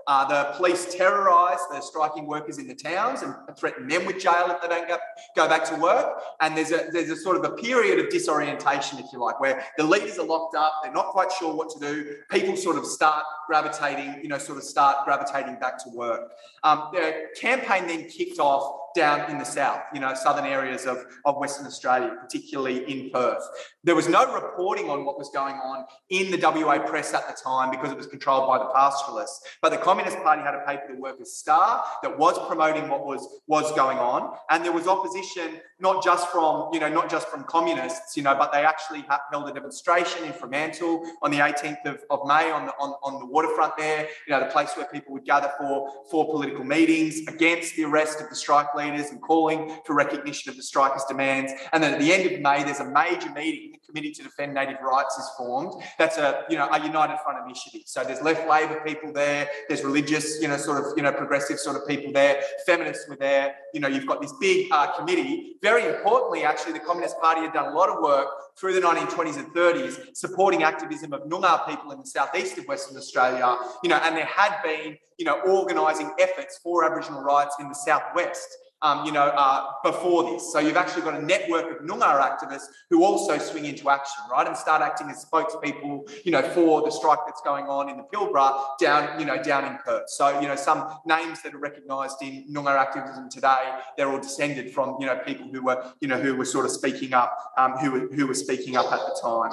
Uh, 0.09 0.25
the 0.27 0.57
police 0.57 0.95
terrorise 0.95 1.59
the 1.71 1.83
striking 1.83 2.27
workers 2.27 2.57
in 2.57 2.67
the 2.67 2.75
towns 2.75 3.21
and 3.21 3.35
threaten 3.59 3.87
them 3.87 4.07
with 4.07 4.19
jail 4.19 4.47
if 4.49 4.62
they 4.62 4.67
don't 4.67 4.88
go, 4.88 4.97
go 5.37 5.47
back 5.47 5.62
to 5.62 5.77
work. 5.77 6.23
And 6.41 6.57
there's 6.57 6.73
a 6.73 6.88
there's 6.91 7.11
a 7.11 7.17
sort 7.17 7.37
of 7.37 7.45
a 7.45 7.50
period 7.57 7.99
of 7.99 8.09
disorientation, 8.09 8.99
if 8.99 9.12
you 9.12 9.19
like, 9.19 9.38
where 9.38 9.62
the 9.77 9.85
leaders 9.85 10.19
are 10.19 10.25
locked 10.25 10.57
up, 10.57 10.73
they're 10.83 10.95
not 10.95 11.09
quite 11.09 11.31
sure 11.31 11.55
what 11.55 11.69
to 11.71 11.79
do. 11.79 12.17
People 12.31 12.57
sort 12.57 12.79
of 12.79 12.87
start 12.87 13.23
gravitating, 13.47 14.23
you 14.23 14.29
know, 14.29 14.38
sort 14.38 14.57
of 14.57 14.65
start 14.65 15.05
gravitating 15.05 15.57
back 15.61 15.77
to 15.85 15.91
work. 15.91 16.33
Um, 16.65 16.88
the 16.95 17.27
campaign 17.38 17.87
then 17.87 18.09
kicked 18.09 18.38
off 18.38 18.88
down 18.99 19.31
in 19.31 19.38
the 19.38 19.45
south, 19.45 19.81
you 19.95 20.00
know, 20.00 20.12
southern 20.14 20.45
areas 20.45 20.85
of, 20.85 21.07
of 21.25 21.37
Western 21.37 21.67
Australia, 21.67 22.17
particularly 22.21 22.78
in 22.90 23.11
Perth. 23.11 23.45
There 23.85 23.95
was 23.95 24.09
no 24.09 24.35
reporting 24.35 24.90
on 24.90 25.05
what 25.05 25.17
was 25.17 25.31
going 25.31 25.55
on 25.55 25.85
in 26.11 26.33
the 26.33 26.38
WA 26.38 26.78
press 26.81 27.14
at 27.14 27.28
the 27.28 27.40
time 27.40 27.71
because 27.71 27.93
it 27.93 27.97
was 27.97 28.09
controlled 28.09 28.49
by 28.49 28.59
the 28.59 28.67
pastoralists. 28.75 29.40
But 29.62 29.71
the 29.71 29.78
Communist 29.78 30.19
Party 30.19 30.43
had 30.43 30.55
a 30.55 30.64
paper, 30.67 30.95
the 30.95 31.00
Workers' 31.00 31.33
Star, 31.33 31.85
that 32.02 32.19
was 32.19 32.35
promoting 32.49 32.88
what 32.88 33.07
was, 33.07 33.40
was 33.47 33.73
going 33.76 33.99
on. 33.99 34.37
And 34.50 34.64
there 34.64 34.73
was 34.73 34.88
opposition, 34.88 35.61
not 35.78 36.02
just 36.02 36.28
from, 36.31 36.71
you 36.73 36.81
know, 36.81 36.88
not 36.88 37.09
just 37.09 37.28
from 37.28 37.45
communists, 37.45 38.17
you 38.17 38.25
know, 38.25 38.35
but 38.35 38.52
they 38.52 38.64
actually 38.64 39.05
held 39.31 39.49
a 39.49 39.52
demonstration 39.52 40.25
in 40.25 40.33
Fremantle 40.33 41.05
on 41.23 41.31
the 41.31 41.38
18th 41.38 41.85
of, 41.87 42.02
of 42.11 42.26
May 42.26 42.50
on 42.50 42.67
the, 42.67 42.73
on, 42.81 42.95
on 43.05 43.21
the 43.21 43.26
waterfront 43.26 43.76
there, 43.76 44.09
you 44.26 44.33
know, 44.33 44.40
the 44.40 44.50
place 44.50 44.71
where 44.76 44.87
people 44.87 45.12
would 45.12 45.25
gather 45.25 45.52
for, 45.57 45.93
for 46.11 46.26
political 46.26 46.64
meetings 46.64 47.21
against 47.28 47.76
the 47.76 47.85
arrest 47.85 48.21
of 48.21 48.28
the 48.28 48.35
strike 48.35 48.75
leader 48.75 48.88
and 48.95 49.21
calling 49.21 49.76
for 49.85 49.95
recognition 49.95 50.50
of 50.50 50.57
the 50.57 50.62
strikers' 50.62 51.04
demands. 51.09 51.52
And 51.73 51.83
then 51.83 51.95
at 51.95 52.00
the 52.00 52.12
end 52.12 52.30
of 52.30 52.40
May, 52.40 52.64
there's 52.64 52.80
a 52.80 52.85
major 52.85 53.30
meeting. 53.30 53.73
The 53.73 53.78
Committee 53.87 54.12
to 54.12 54.23
Defend 54.23 54.54
Native 54.54 54.80
Rights 54.83 55.16
is 55.16 55.30
formed. 55.37 55.83
That's 55.99 56.18
a 56.18 56.45
you 56.49 56.57
know 56.57 56.68
a 56.71 56.85
united 56.85 57.18
front 57.23 57.45
initiative. 57.45 57.83
So 57.87 58.04
there's 58.04 58.23
left 58.23 58.49
Labor 58.49 58.83
people 58.87 59.12
there. 59.12 59.49
There's 59.68 59.85
religious 59.85 60.40
you 60.40 60.49
know 60.49 60.57
sort 60.57 60.85
of 60.85 60.92
you 60.97 61.02
know 61.02 61.12
progressive 61.12 61.59
sort 61.59 61.76
of 61.76 61.87
people 61.87 62.12
there. 62.12 62.42
Feminists 62.66 63.09
were 63.09 63.16
there. 63.16 63.54
You 63.75 63.80
know 63.80 63.88
you've 63.88 64.07
got 64.07 64.21
this 64.21 64.33
big 64.40 64.68
uh, 64.73 64.92
committee. 64.92 65.57
Very 65.62 65.87
importantly, 65.87 66.45
actually, 66.45 66.73
the 66.73 66.80
Communist 66.80 67.18
Party 67.21 67.42
had 67.42 67.52
done 67.52 67.73
a 67.73 67.76
lot 67.76 67.88
of 67.88 68.02
work 68.02 68.28
through 68.57 68.75
the 68.75 68.80
1920s 68.80 69.38
and 69.38 69.49
30s 69.54 70.16
supporting 70.16 70.62
activism 70.62 71.12
of 71.12 71.23
Noongar 71.23 71.66
people 71.66 71.92
in 71.92 71.99
the 71.99 72.07
southeast 72.07 72.59
of 72.59 72.66
Western 72.66 72.97
Australia. 72.97 73.57
You 73.83 73.90
know, 73.90 73.97
and 73.97 74.16
there 74.16 74.26
had 74.26 74.62
been 74.62 74.97
you 75.18 75.25
know 75.25 75.40
organising 75.40 76.12
efforts 76.18 76.59
for 76.62 76.85
Aboriginal 76.85 77.23
rights 77.23 77.57
in 77.61 77.68
the 77.68 77.75
southwest 77.75 78.49
um, 78.82 79.04
you 79.04 79.12
know, 79.12 79.26
uh, 79.26 79.66
before 79.82 80.25
this. 80.30 80.52
So 80.52 80.58
you've 80.58 80.76
actually 80.76 81.02
got 81.02 81.14
a 81.14 81.25
network 81.25 81.70
of 81.70 81.87
Noongar 81.87 82.20
activists 82.20 82.66
who 82.90 83.04
also 83.04 83.38
swing 83.38 83.64
into 83.64 83.90
action, 83.90 84.23
right, 84.30 84.47
and 84.47 84.56
start 84.56 84.82
acting 84.82 85.08
as 85.11 85.25
spokespeople, 85.25 86.08
you 86.25 86.32
know, 86.32 86.42
for 86.42 86.82
the 86.82 86.90
strike 86.90 87.18
that's 87.26 87.40
going 87.42 87.66
on 87.66 87.88
in 87.88 87.97
the 87.97 88.04
Pilbara 88.04 88.78
down, 88.80 89.18
you 89.18 89.26
know, 89.26 89.42
down 89.42 89.64
in 89.64 89.78
Perth. 89.78 90.08
So 90.08 90.40
you 90.40 90.49
know, 90.49 90.56
some 90.56 90.88
names 91.06 91.42
that 91.42 91.54
are 91.54 91.58
recognised 91.58 92.23
in 92.23 92.47
Noongar 92.52 92.76
activism 92.76 93.28
today, 93.28 93.78
they're 93.97 94.11
all 94.11 94.20
descended 94.20 94.73
from 94.73 94.97
you 95.00 95.06
know 95.06 95.18
people 95.18 95.49
who 95.52 95.62
were 95.62 95.92
you 96.00 96.08
know 96.08 96.18
who 96.18 96.37
were 96.37 96.44
sort 96.44 96.64
of 96.64 96.70
speaking 96.70 97.12
up, 97.12 97.52
um, 97.56 97.73
who 97.73 97.90
were 97.90 98.08
who 98.14 98.26
were 98.26 98.35
speaking 98.35 98.76
up 98.76 98.92
at 98.92 99.00
the 99.00 99.18
time. 99.20 99.52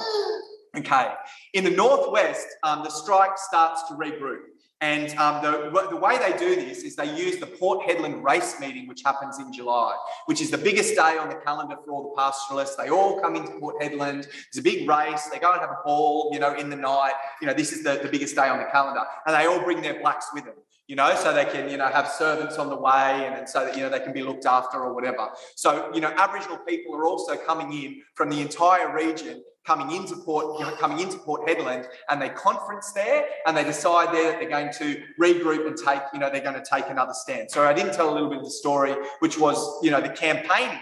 Okay, 0.77 1.13
in 1.53 1.63
the 1.63 1.71
northwest, 1.71 2.47
um, 2.63 2.83
the 2.83 2.89
strike 2.89 3.37
starts 3.37 3.83
to 3.87 3.93
regroup. 3.93 4.41
And 4.81 5.17
um, 5.17 5.41
the, 5.41 5.87
the 5.89 5.95
way 5.95 6.17
they 6.17 6.37
do 6.37 6.55
this 6.55 6.83
is 6.83 6.95
they 6.95 7.15
use 7.15 7.37
the 7.37 7.47
Port 7.47 7.87
Hedland 7.87 8.21
race 8.21 8.59
meeting, 8.59 8.87
which 8.87 9.03
happens 9.05 9.39
in 9.39 9.53
July, 9.53 9.95
which 10.25 10.41
is 10.41 10.51
the 10.51 10.57
biggest 10.57 10.95
day 10.95 11.17
on 11.17 11.29
the 11.29 11.35
calendar 11.35 11.77
for 11.83 11.91
all 11.91 12.03
the 12.09 12.21
pastoralists. 12.21 12.75
They 12.75 12.89
all 12.89 13.21
come 13.21 13.35
into 13.35 13.53
Port 13.53 13.81
Hedland. 13.81 14.23
There's 14.23 14.57
a 14.57 14.61
big 14.61 14.87
race. 14.87 15.27
They 15.31 15.39
go 15.39 15.53
and 15.53 15.61
have 15.61 15.69
a 15.69 15.79
ball, 15.85 16.29
you 16.33 16.39
know, 16.39 16.53
in 16.55 16.69
the 16.69 16.75
night. 16.75 17.13
You 17.41 17.47
know, 17.47 17.53
this 17.53 17.71
is 17.71 17.83
the, 17.83 17.99
the 18.03 18.09
biggest 18.09 18.35
day 18.35 18.49
on 18.49 18.57
the 18.57 18.65
calendar. 18.65 19.01
And 19.25 19.35
they 19.35 19.45
all 19.45 19.63
bring 19.63 19.81
their 19.81 19.99
blacks 19.99 20.27
with 20.33 20.43
them 20.43 20.55
you 20.87 20.95
know, 20.95 21.15
so 21.15 21.33
they 21.33 21.45
can, 21.45 21.67
you 21.69 21.77
know, 21.77 21.87
have 21.87 22.07
servants 22.07 22.57
on 22.57 22.69
the 22.69 22.75
way 22.75 23.25
and, 23.25 23.35
and 23.35 23.49
so 23.49 23.65
that, 23.65 23.75
you 23.75 23.81
know, 23.81 23.89
they 23.89 23.99
can 23.99 24.13
be 24.13 24.21
looked 24.21 24.45
after 24.45 24.77
or 24.77 24.93
whatever. 24.93 25.29
So, 25.55 25.91
you 25.95 25.99
know, 25.99 26.13
Aboriginal 26.15 26.57
people 26.57 26.95
are 26.95 27.05
also 27.05 27.35
coming 27.35 27.73
in 27.73 28.03
from 28.13 28.29
the 28.29 28.39
entire 28.39 28.93
region 28.95 29.43
coming 29.65 29.95
into 29.95 30.15
Port, 30.15 30.59
you 30.59 30.65
know, 30.65 30.75
coming 30.75 30.99
into 30.99 31.17
Port 31.17 31.47
Hedland, 31.47 31.87
and 32.09 32.21
they 32.21 32.29
conference 32.29 32.91
there, 32.91 33.25
and 33.47 33.57
they 33.57 33.63
decide 33.63 34.13
there 34.13 34.31
that 34.31 34.39
they're 34.39 34.49
going 34.49 34.71
to 34.73 35.03
regroup 35.19 35.67
and 35.67 35.77
take, 35.77 36.01
you 36.13 36.19
know, 36.19 36.29
they're 36.29 36.41
going 36.41 36.61
to 36.61 36.65
take 36.69 36.89
another 36.89 37.13
stand. 37.13 37.49
So 37.51 37.63
I 37.63 37.73
didn't 37.73 37.93
tell 37.93 38.11
a 38.11 38.13
little 38.13 38.29
bit 38.29 38.39
of 38.39 38.45
the 38.45 38.51
story, 38.51 38.95
which 39.19 39.39
was, 39.39 39.83
you 39.83 39.91
know, 39.91 40.01
the 40.01 40.09
campaigning 40.09 40.79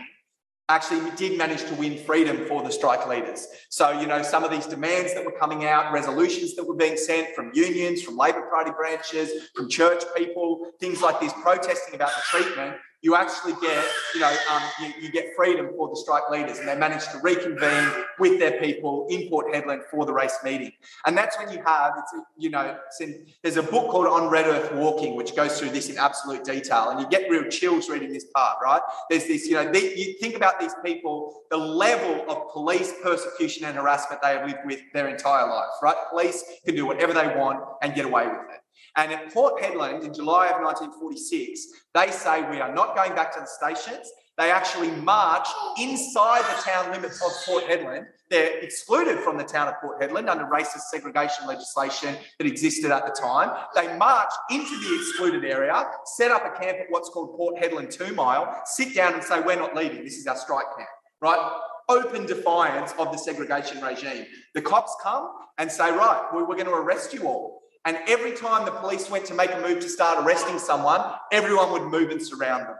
actually 0.69 1.11
did 1.17 1.37
manage 1.37 1.63
to 1.65 1.75
win 1.75 1.97
freedom 1.97 2.45
for 2.47 2.63
the 2.63 2.71
strike 2.71 3.07
leaders. 3.07 3.47
So, 3.69 3.99
you 3.99 4.07
know, 4.07 4.21
some 4.21 4.43
of 4.43 4.51
these 4.51 4.65
demands 4.65 5.13
that 5.13 5.25
were 5.25 5.37
coming 5.37 5.65
out, 5.65 5.91
resolutions 5.91 6.55
that 6.55 6.65
were 6.65 6.75
being 6.75 6.95
sent 6.95 7.35
from 7.35 7.51
unions, 7.53 8.01
from 8.01 8.17
Labor 8.17 8.47
Party 8.49 8.71
branches, 8.71 9.49
from 9.55 9.69
church 9.69 10.03
people, 10.15 10.71
things 10.79 11.01
like 11.01 11.19
this, 11.19 11.33
protesting 11.41 11.95
about 11.95 12.11
the 12.15 12.21
treatment 12.25 12.75
you 13.03 13.17
actually 13.17 13.51
get, 13.61 13.85
you 14.15 14.21
know, 14.21 14.33
um, 14.49 14.61
you, 14.81 14.93
you, 15.01 15.11
get 15.11 15.35
freedom 15.35 15.69
for 15.75 15.89
the 15.89 15.95
strike 15.95 16.29
leaders, 16.31 16.59
and 16.59 16.67
they 16.67 16.75
manage 16.75 17.05
to 17.09 17.19
reconvene 17.21 17.91
with 18.17 18.39
their 18.39 18.61
people 18.61 19.05
in 19.09 19.27
Port 19.29 19.53
Hedland 19.53 19.81
for 19.91 20.05
the 20.05 20.13
race 20.13 20.37
meeting. 20.41 20.71
And 21.05 21.17
that's 21.17 21.37
when 21.37 21.51
you 21.51 21.61
have, 21.65 21.93
it's, 21.97 22.13
you 22.37 22.49
know, 22.49 22.77
in, 23.01 23.25
there's 23.41 23.57
a 23.57 23.63
book 23.63 23.91
called 23.91 24.07
On 24.07 24.29
Red 24.29 24.47
Earth 24.47 24.71
Walking, 24.73 25.17
which 25.17 25.35
goes 25.35 25.59
through 25.59 25.71
this 25.71 25.89
in 25.89 25.97
absolute 25.97 26.45
detail, 26.45 26.91
and 26.91 27.01
you 27.01 27.07
get 27.09 27.29
real 27.29 27.49
chills 27.49 27.89
reading 27.89 28.13
this 28.13 28.25
part, 28.33 28.57
right? 28.63 28.81
There's 29.09 29.27
this, 29.27 29.47
you 29.47 29.55
know, 29.55 29.69
the, 29.69 29.79
you 29.79 30.17
think 30.21 30.37
about 30.37 30.61
these 30.61 30.73
people, 30.83 31.41
the 31.51 31.57
level 31.57 32.23
of 32.31 32.53
police 32.53 32.93
persecution 33.03 33.65
and 33.65 33.75
harassment 33.75 34.21
they 34.21 34.29
have 34.29 34.47
lived 34.47 34.65
with 34.65 34.79
their 34.93 35.09
entire 35.09 35.45
life, 35.45 35.71
right? 35.81 35.95
Police 36.09 36.41
can 36.65 36.73
do 36.73 36.85
whatever 36.85 37.11
they 37.11 37.27
want 37.35 37.59
and 37.81 37.93
get 37.93 38.05
away 38.05 38.27
with 38.27 38.47
it. 38.53 38.62
And 38.95 39.11
at 39.11 39.33
Port 39.33 39.61
Hedland 39.61 40.03
in 40.03 40.13
July 40.13 40.47
of 40.47 40.61
1946, 40.61 41.67
they 41.93 42.11
say 42.11 42.49
we 42.49 42.59
are 42.59 42.73
not 42.73 42.95
going 42.95 43.15
back 43.15 43.33
to 43.33 43.39
the 43.39 43.47
stations. 43.47 44.11
They 44.37 44.49
actually 44.49 44.91
march 44.91 45.47
inside 45.79 46.41
the 46.41 46.61
town 46.63 46.91
limits 46.91 47.21
of 47.23 47.31
Port 47.45 47.65
Hedland. 47.65 48.05
They're 48.29 48.57
excluded 48.59 49.19
from 49.19 49.37
the 49.37 49.43
town 49.43 49.67
of 49.67 49.75
Port 49.79 50.01
Hedland 50.01 50.27
under 50.27 50.45
racist 50.45 50.89
segregation 50.89 51.45
legislation 51.45 52.15
that 52.39 52.47
existed 52.47 52.89
at 52.89 53.05
the 53.05 53.11
time. 53.11 53.51
They 53.75 53.95
march 53.97 54.31
into 54.49 54.75
the 54.79 54.95
excluded 54.95 55.45
area, 55.45 55.85
set 56.17 56.31
up 56.31 56.43
a 56.45 56.59
camp 56.59 56.79
at 56.79 56.87
what's 56.89 57.09
called 57.09 57.37
Port 57.37 57.57
Hedland 57.61 57.91
Two 57.91 58.13
Mile, 58.15 58.59
sit 58.65 58.95
down 58.95 59.13
and 59.13 59.23
say, 59.23 59.39
We're 59.39 59.55
not 59.55 59.75
leaving. 59.75 60.03
This 60.03 60.17
is 60.17 60.25
our 60.25 60.35
strike 60.35 60.65
camp, 60.75 60.89
right? 61.21 61.59
Open 61.89 62.25
defiance 62.25 62.93
of 62.97 63.11
the 63.11 63.17
segregation 63.17 63.81
regime. 63.81 64.25
The 64.55 64.61
cops 64.61 64.95
come 65.03 65.29
and 65.59 65.71
say, 65.71 65.91
Right, 65.91 66.27
we're 66.33 66.45
going 66.45 66.65
to 66.65 66.73
arrest 66.73 67.13
you 67.13 67.27
all. 67.27 67.62
And 67.85 67.97
every 68.07 68.31
time 68.31 68.65
the 68.65 68.71
police 68.71 69.09
went 69.09 69.25
to 69.25 69.33
make 69.33 69.51
a 69.51 69.59
move 69.59 69.81
to 69.81 69.89
start 69.89 70.23
arresting 70.23 70.57
someone, 70.57 71.01
everyone 71.31 71.71
would 71.71 71.83
move 71.83 72.11
and 72.11 72.21
surround 72.21 72.63
them. 72.63 72.75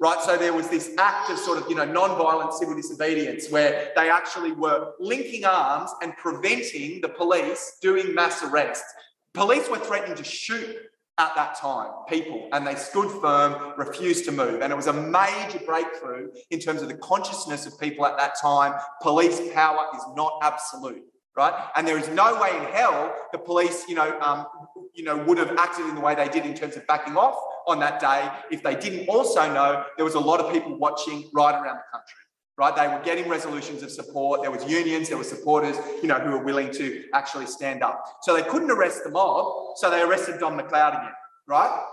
Right, 0.00 0.20
so 0.22 0.36
there 0.36 0.52
was 0.52 0.68
this 0.68 0.94
act 0.96 1.28
of 1.28 1.38
sort 1.38 1.58
of, 1.58 1.68
you 1.68 1.74
know, 1.74 1.84
non-violent 1.84 2.54
civil 2.54 2.76
disobedience 2.76 3.50
where 3.50 3.90
they 3.96 4.08
actually 4.08 4.52
were 4.52 4.92
linking 5.00 5.44
arms 5.44 5.90
and 6.02 6.16
preventing 6.16 7.00
the 7.00 7.08
police 7.08 7.78
doing 7.82 8.14
mass 8.14 8.44
arrests. 8.44 8.86
Police 9.34 9.68
were 9.68 9.78
threatening 9.78 10.16
to 10.16 10.22
shoot 10.22 10.76
at 11.18 11.34
that 11.34 11.56
time, 11.56 11.90
people, 12.08 12.48
and 12.52 12.64
they 12.64 12.76
stood 12.76 13.10
firm, 13.20 13.74
refused 13.76 14.24
to 14.26 14.32
move. 14.32 14.62
And 14.62 14.72
it 14.72 14.76
was 14.76 14.86
a 14.86 14.92
major 14.92 15.58
breakthrough 15.66 16.30
in 16.50 16.60
terms 16.60 16.80
of 16.80 16.86
the 16.86 16.96
consciousness 16.98 17.66
of 17.66 17.78
people 17.80 18.06
at 18.06 18.16
that 18.18 18.38
time. 18.40 18.80
Police 19.02 19.52
power 19.52 19.86
is 19.96 20.02
not 20.14 20.38
absolute 20.42 21.02
right? 21.38 21.54
And 21.76 21.86
there 21.86 21.96
is 21.96 22.08
no 22.08 22.38
way 22.42 22.50
in 22.54 22.64
hell 22.64 23.14
the 23.32 23.38
police, 23.38 23.88
you 23.88 23.94
know, 23.94 24.18
um, 24.20 24.46
you 24.92 25.04
know, 25.04 25.16
would 25.24 25.38
have 25.38 25.56
acted 25.56 25.86
in 25.86 25.94
the 25.94 26.00
way 26.00 26.14
they 26.14 26.28
did 26.28 26.44
in 26.44 26.54
terms 26.54 26.76
of 26.76 26.86
backing 26.88 27.16
off 27.16 27.38
on 27.66 27.78
that 27.78 28.00
day 28.00 28.28
if 28.50 28.62
they 28.62 28.74
didn't 28.74 29.08
also 29.08 29.50
know 29.52 29.84
there 29.96 30.04
was 30.04 30.14
a 30.14 30.20
lot 30.20 30.40
of 30.40 30.52
people 30.52 30.76
watching 30.76 31.30
right 31.32 31.54
around 31.54 31.76
the 31.76 31.90
country. 31.92 32.18
Right, 32.56 32.74
they 32.74 32.88
were 32.88 33.00
getting 33.04 33.28
resolutions 33.28 33.84
of 33.84 33.92
support. 33.92 34.42
There 34.42 34.50
was 34.50 34.68
unions, 34.68 35.08
there 35.08 35.16
were 35.16 35.22
supporters, 35.22 35.76
you 36.02 36.08
know, 36.08 36.18
who 36.18 36.32
were 36.32 36.42
willing 36.42 36.72
to 36.72 37.04
actually 37.14 37.46
stand 37.46 37.84
up. 37.84 38.04
So 38.22 38.34
they 38.34 38.42
couldn't 38.42 38.72
arrest 38.72 39.04
the 39.04 39.10
mob, 39.10 39.76
so 39.76 39.88
they 39.88 40.02
arrested 40.02 40.40
Don 40.40 40.58
McLeod 40.58 40.98
again. 40.98 41.12
Right. 41.46 41.84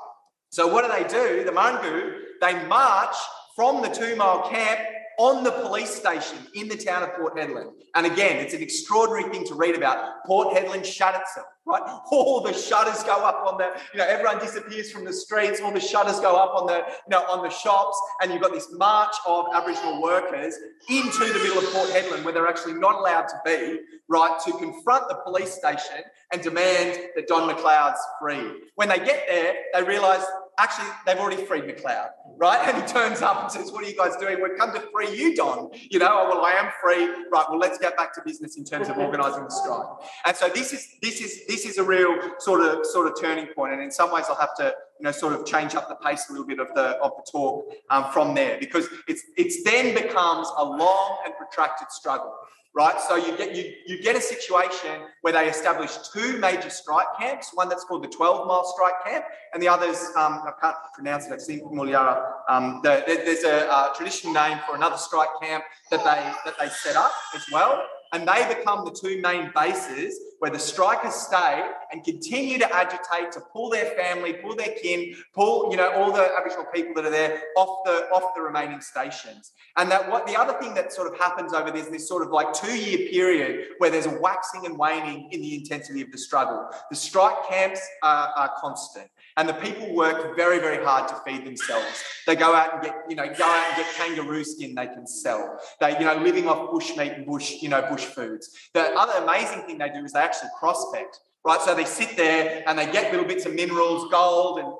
So 0.49 0.65
what 0.67 0.83
do 0.83 0.91
they 0.91 1.07
do? 1.07 1.43
The 1.43 1.51
Marngu 1.51 2.15
they 2.41 2.65
march 2.65 3.15
from 3.55 3.81
the 3.81 3.89
two 3.89 4.15
mile 4.15 4.49
camp 4.49 4.79
on 5.17 5.43
the 5.43 5.51
police 5.51 5.93
station 5.93 6.37
in 6.53 6.67
the 6.67 6.75
town 6.75 7.03
of 7.03 7.13
Port 7.13 7.35
Hedland. 7.35 7.71
And 7.95 8.05
again, 8.05 8.37
it's 8.37 8.53
an 8.53 8.61
extraordinary 8.61 9.29
thing 9.31 9.45
to 9.47 9.55
read 9.55 9.75
about. 9.75 10.23
Port 10.25 10.55
Hedland 10.55 10.85
shut 10.85 11.19
itself, 11.19 11.47
right? 11.65 11.81
All 12.11 12.41
the 12.41 12.53
shutters 12.53 13.03
go 13.03 13.23
up 13.23 13.45
on 13.45 13.57
the, 13.57 13.71
you 13.93 13.99
know, 13.99 14.05
everyone 14.05 14.39
disappears 14.39 14.91
from 14.91 15.05
the 15.05 15.13
streets, 15.13 15.61
all 15.61 15.71
the 15.71 15.79
shutters 15.79 16.19
go 16.19 16.35
up 16.35 16.59
on 16.59 16.67
the, 16.67 16.77
you 16.77 17.09
know, 17.09 17.23
on 17.29 17.43
the 17.43 17.49
shops, 17.49 17.99
and 18.21 18.31
you've 18.31 18.41
got 18.41 18.53
this 18.53 18.71
march 18.73 19.15
of 19.27 19.45
Aboriginal 19.53 20.01
workers 20.01 20.55
into 20.89 21.19
the 21.19 21.39
middle 21.39 21.57
of 21.57 21.65
Port 21.73 21.89
Hedland 21.89 22.23
where 22.23 22.33
they're 22.33 22.47
actually 22.47 22.73
not 22.73 22.95
allowed 22.95 23.27
to 23.27 23.39
be, 23.45 23.79
right, 24.07 24.39
to 24.45 24.51
confront 24.53 25.07
the 25.09 25.15
police 25.23 25.53
station 25.53 26.03
and 26.31 26.41
demand 26.41 26.99
that 27.15 27.27
Don 27.27 27.49
McLeod's 27.49 28.01
free. 28.19 28.63
When 28.75 28.89
they 28.89 28.99
get 28.99 29.25
there, 29.27 29.55
they 29.73 29.83
realise 29.83 30.23
actually, 30.57 30.87
they've 31.05 31.17
already 31.17 31.43
freed 31.45 31.63
McLeod, 31.63 32.09
right? 32.37 32.67
And 32.67 32.81
he 32.81 32.87
turns 32.87 33.21
up 33.21 33.41
and 33.41 33.51
says, 33.51 33.71
What 33.71 33.83
are 33.83 33.89
you 33.89 33.95
guys 33.95 34.15
doing? 34.17 34.41
We've 34.41 34.57
come 34.57 34.73
to 34.73 34.81
free 34.93 35.15
you, 35.15 35.35
Don. 35.35 35.69
You 35.89 35.99
know, 35.99 36.09
oh, 36.09 36.29
well, 36.29 36.45
I 36.45 36.51
am 36.51 36.71
free. 36.81 37.05
Right, 37.31 37.45
well, 37.49 37.59
let's 37.59 37.77
get 37.77 37.95
back 37.97 38.13
to 38.15 38.21
business 38.25 38.57
in 38.57 38.65
terms 38.65 38.89
of 38.89 38.97
organising 38.97 39.43
the 39.43 39.49
strike. 39.49 39.87
And 40.25 40.35
so 40.35 40.49
this 40.49 40.73
is 40.73 40.87
this 41.01 41.21
is 41.21 41.45
this 41.47 41.65
is 41.65 41.77
a 41.77 41.83
real 41.83 42.17
sort 42.39 42.61
of 42.61 42.85
sort 42.85 43.07
of 43.07 43.19
turning 43.19 43.47
point. 43.47 43.73
And 43.73 43.81
in 43.81 43.91
some 43.91 44.11
ways 44.11 44.25
I'll 44.29 44.35
have 44.35 44.55
to, 44.57 44.73
you 44.99 45.03
know, 45.03 45.11
sort 45.11 45.33
of 45.33 45.45
change 45.45 45.75
up 45.75 45.87
the 45.89 45.95
pace 45.95 46.25
a 46.29 46.33
little 46.33 46.47
bit 46.47 46.59
of 46.59 46.67
the 46.75 46.97
of 46.97 47.11
the 47.17 47.31
talk 47.31 47.71
um, 47.89 48.11
from 48.11 48.35
there 48.35 48.57
because 48.59 48.87
it's 49.07 49.23
it's 49.37 49.63
then 49.63 49.93
becomes 49.93 50.47
a 50.57 50.63
long 50.63 51.17
and 51.25 51.33
protracted 51.35 51.91
struggle 51.91 52.33
right? 52.75 52.99
So 53.07 53.15
you 53.15 53.37
get 53.37 53.55
you, 53.55 53.73
you 53.85 54.01
get 54.01 54.15
a 54.15 54.21
situation 54.21 55.01
where 55.21 55.33
they 55.33 55.47
establish 55.47 55.97
two 56.13 56.37
major 56.37 56.69
strike 56.69 57.07
camps, 57.17 57.51
one 57.53 57.69
that's 57.69 57.85
called 57.85 58.03
the 58.03 58.09
12 58.09 58.47
mile 58.47 58.65
strike 58.65 59.03
camp, 59.05 59.25
and 59.53 59.63
the 59.63 59.67
others, 59.67 59.97
um, 60.17 60.43
I 60.45 60.51
can't 60.61 60.75
pronounce 60.93 61.25
it, 61.27 61.33
I've 61.33 61.41
seen 61.41 61.61
Muliara. 61.61 62.23
Um, 62.49 62.81
the, 62.83 63.03
there's 63.07 63.43
a 63.43 63.71
uh, 63.71 63.93
traditional 63.93 64.33
name 64.33 64.59
for 64.67 64.75
another 64.75 64.97
strike 64.97 65.29
camp 65.41 65.63
that 65.89 66.03
they 66.03 66.49
that 66.51 66.59
they 66.59 66.69
set 66.69 66.95
up 66.95 67.11
as 67.33 67.45
well 67.51 67.81
and 68.15 68.25
they 68.25 68.55
become 68.55 68.85
the 68.85 68.91
two 68.91 69.21
main 69.21 69.51
bases 69.53 70.17
where 70.39 70.49
the 70.49 70.59
strikers 70.59 71.13
stay 71.13 71.69
and 71.91 72.01
continue 72.03 72.57
to 72.57 72.75
agitate 72.75 73.31
to 73.33 73.41
pull 73.51 73.69
their 73.69 73.87
family, 73.97 74.33
pull 74.33 74.55
their 74.55 74.73
kin, 74.81 75.13
pull 75.33 75.69
you 75.69 75.75
know 75.75 75.91
all 75.91 76.13
the 76.13 76.31
Aboriginal 76.37 76.65
people 76.73 76.93
that 76.95 77.05
are 77.05 77.09
there 77.09 77.41
off 77.57 77.83
the 77.83 78.07
off 78.13 78.33
the 78.33 78.41
remaining 78.41 78.79
stations. 78.79 79.51
And 79.75 79.91
that 79.91 80.09
what 80.09 80.25
the 80.27 80.39
other 80.39 80.53
thing 80.59 80.73
that 80.75 80.93
sort 80.93 81.11
of 81.11 81.19
happens 81.19 81.53
over 81.53 81.71
this 81.71 81.87
this 81.87 82.07
sort 82.07 82.25
of 82.25 82.31
like 82.31 82.53
two 82.53 82.77
year 82.77 83.09
period 83.09 83.67
where 83.79 83.89
there's 83.89 84.05
a 84.05 84.17
waxing 84.21 84.65
and 84.65 84.77
waning 84.77 85.27
in 85.31 85.41
the 85.41 85.55
intensity 85.55 86.01
of 86.01 86.11
the 86.11 86.17
struggle. 86.17 86.69
The 86.89 86.95
strike 86.95 87.49
camps 87.49 87.81
are, 88.01 88.29
are 88.37 88.53
constant. 88.61 89.09
And 89.37 89.49
the 89.49 89.53
people 89.53 89.93
work 89.93 90.37
very, 90.37 90.59
very 90.59 90.83
hard 90.83 91.09
to 91.09 91.15
feed 91.25 91.45
themselves. 91.45 92.03
They 92.25 92.37
go 92.37 92.55
out 92.55 92.73
and 92.73 92.83
get, 92.83 92.95
you 93.09 93.17
know, 93.17 93.25
go 93.25 93.43
out 93.43 93.65
and 93.67 93.77
get 93.83 93.93
kangaroo 93.95 94.45
skin 94.45 94.73
they 94.75 94.87
can 94.87 95.05
sell. 95.05 95.59
They, 95.81 95.91
you 95.99 96.05
know, 96.05 96.15
living 96.15 96.47
off 96.47 96.71
bush 96.71 96.95
meat 96.95 97.11
and 97.11 97.25
bush, 97.25 97.61
you 97.61 97.67
know, 97.67 97.81
bush 97.81 98.04
foods. 98.05 98.49
The 98.73 98.93
other 98.93 99.23
amazing 99.23 99.63
thing 99.63 99.77
they 99.77 99.89
do 99.89 100.03
is 100.03 100.13
they 100.13 100.19
actually 100.19 100.49
prospect, 100.59 101.19
right? 101.45 101.61
So 101.61 101.75
they 101.75 101.85
sit 101.85 102.15
there 102.15 102.63
and 102.67 102.77
they 102.77 102.91
get 102.91 103.11
little 103.11 103.27
bits 103.27 103.45
of 103.45 103.53
minerals, 103.53 104.09
gold 104.11 104.59
and 104.59 104.73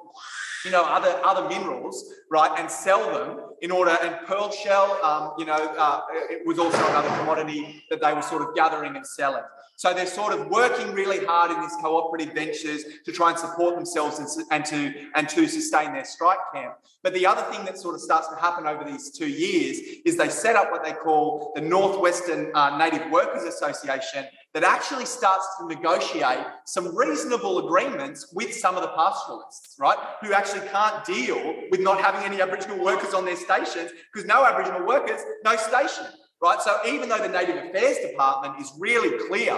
you 0.66 0.72
know, 0.72 0.84
other 0.84 1.22
other 1.24 1.48
minerals, 1.48 2.04
right, 2.32 2.52
and 2.60 2.70
sell 2.70 3.12
them 3.14 3.40
in 3.62 3.72
order. 3.72 3.96
And 4.02 4.26
pearl 4.26 4.52
shell, 4.52 5.00
um, 5.04 5.34
you 5.38 5.46
know, 5.46 5.54
uh, 5.54 6.02
it 6.12 6.46
was 6.46 6.58
also 6.58 6.78
another 6.90 7.10
commodity 7.20 7.84
that 7.92 8.02
they 8.02 8.14
were 8.14 8.24
sort 8.24 8.42
of 8.42 8.56
gathering 8.56 8.96
and 8.96 9.06
selling. 9.06 9.44
So 9.78 9.94
they're 9.94 10.06
sort 10.06 10.34
of 10.34 10.48
working 10.48 10.94
really 10.94 11.26
hard 11.26 11.52
in 11.52 11.62
these 11.62 11.76
cooperative 11.82 12.34
ventures 12.34 12.86
to 13.04 13.12
try 13.12 13.32
and 13.32 13.40
support 13.40 13.76
themselves 13.76 14.20
and, 14.20 14.46
and, 14.52 14.66
to 14.66 15.10
and 15.16 15.28
to 15.30 15.48
sustain 15.48 15.92
their 15.92 16.06
strike 16.06 16.40
camp. 16.54 16.76
But 17.04 17.14
the 17.14 17.26
other 17.26 17.42
thing 17.52 17.66
that 17.66 17.78
sort 17.78 17.94
of 17.94 18.02
starts 18.02 18.30
to 18.30 18.36
happen 18.36 18.66
over 18.66 18.84
these 18.84 19.12
two 19.12 19.28
years 19.28 19.78
is 20.06 20.16
they 20.18 20.30
set 20.30 20.56
up 20.56 20.72
what 20.72 20.84
they 20.84 20.94
call 20.94 21.52
the 21.56 21.62
Northwestern 21.62 22.52
uh, 22.56 22.78
Native 22.78 23.12
Workers 23.12 23.44
Association 23.44 24.26
that 24.54 24.64
actually 24.64 25.06
starts 25.06 25.46
to 25.60 25.68
negotiate 25.68 26.46
some 26.64 26.96
reasonable 26.96 27.68
agreements 27.68 28.32
with 28.34 28.54
some 28.54 28.76
of 28.76 28.82
the 28.82 28.88
pastoralists, 28.88 29.76
right? 29.78 29.98
Who 30.22 30.32
actually 30.32 30.66
can't 30.70 31.04
deal 31.04 31.56
with 31.70 31.82
not 31.82 32.00
having 32.00 32.24
any 32.24 32.42
Aboriginal 32.42 32.82
workers 32.82 33.14
on 33.14 33.26
their 33.26 33.36
stations 33.36 33.92
because 34.14 34.26
no 34.26 34.46
Aboriginal 34.46 34.88
workers, 34.88 35.20
no 35.44 35.58
station 35.58 36.06
right? 36.41 36.62
So 36.62 36.80
even 36.88 37.10
though 37.10 37.17
the 37.17 37.30
Native 37.30 37.58
Affairs 37.65 37.98
Department 38.00 38.62
is 38.62 38.71
really 38.78 39.17
clear, 39.28 39.58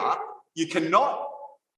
you 0.56 0.68
cannot 0.68 1.28